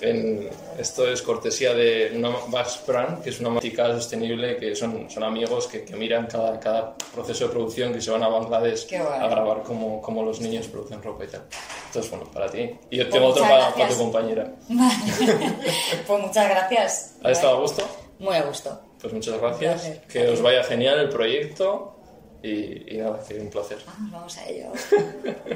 En- 0.00 0.48
esto 0.78 1.10
es 1.10 1.22
cortesía 1.22 1.74
de 1.74 2.12
una 2.14 2.28
Bax 2.48 2.82
Brand, 2.86 3.20
que 3.22 3.30
es 3.30 3.40
una 3.40 3.50
mática 3.50 3.88
sostenible, 3.96 4.56
que 4.58 4.76
son, 4.76 5.10
son 5.10 5.24
amigos 5.24 5.66
que, 5.66 5.84
que 5.84 5.96
miran 5.96 6.26
cada, 6.28 6.60
cada 6.60 6.94
proceso 7.12 7.46
de 7.46 7.50
producción, 7.50 7.92
que 7.92 8.00
se 8.00 8.10
van 8.12 8.22
a 8.22 8.28
Bangladesh 8.28 8.86
a 8.94 9.26
grabar 9.26 9.64
cómo, 9.64 10.00
cómo 10.00 10.22
los 10.22 10.40
niños 10.40 10.68
producen 10.68 11.02
ropa 11.02 11.24
y 11.24 11.28
tal. 11.28 11.42
Entonces, 11.86 12.08
bueno, 12.12 12.26
para 12.30 12.48
ti. 12.48 12.70
Y 12.90 12.98
yo 12.98 13.04
Pues 13.04 13.10
tengo 13.14 13.26
otro 13.26 13.42
para, 13.42 13.74
para 13.74 13.88
tu 13.88 13.96
compañera. 13.96 14.52
pues 16.06 16.22
muchas 16.22 16.48
gracias. 16.48 17.14
¿Ha 17.24 17.30
estado 17.32 17.56
a 17.56 17.60
gusto? 17.60 17.82
Muy 18.18 18.34
a 18.34 18.42
gusto. 18.42 18.80
Pues 19.00 19.12
muchas 19.12 19.40
gracias. 19.40 20.00
Que 20.08 20.28
os 20.28 20.42
vaya 20.42 20.62
genial 20.64 20.98
el 20.98 21.08
proyecto 21.08 21.96
y, 22.42 22.94
y 22.94 22.98
nada, 22.98 23.20
que 23.26 23.38
un 23.38 23.50
placer. 23.50 23.78
Vamos, 23.86 24.12
vamos 24.12 24.38
a 24.38 24.48
ello. 24.48 24.72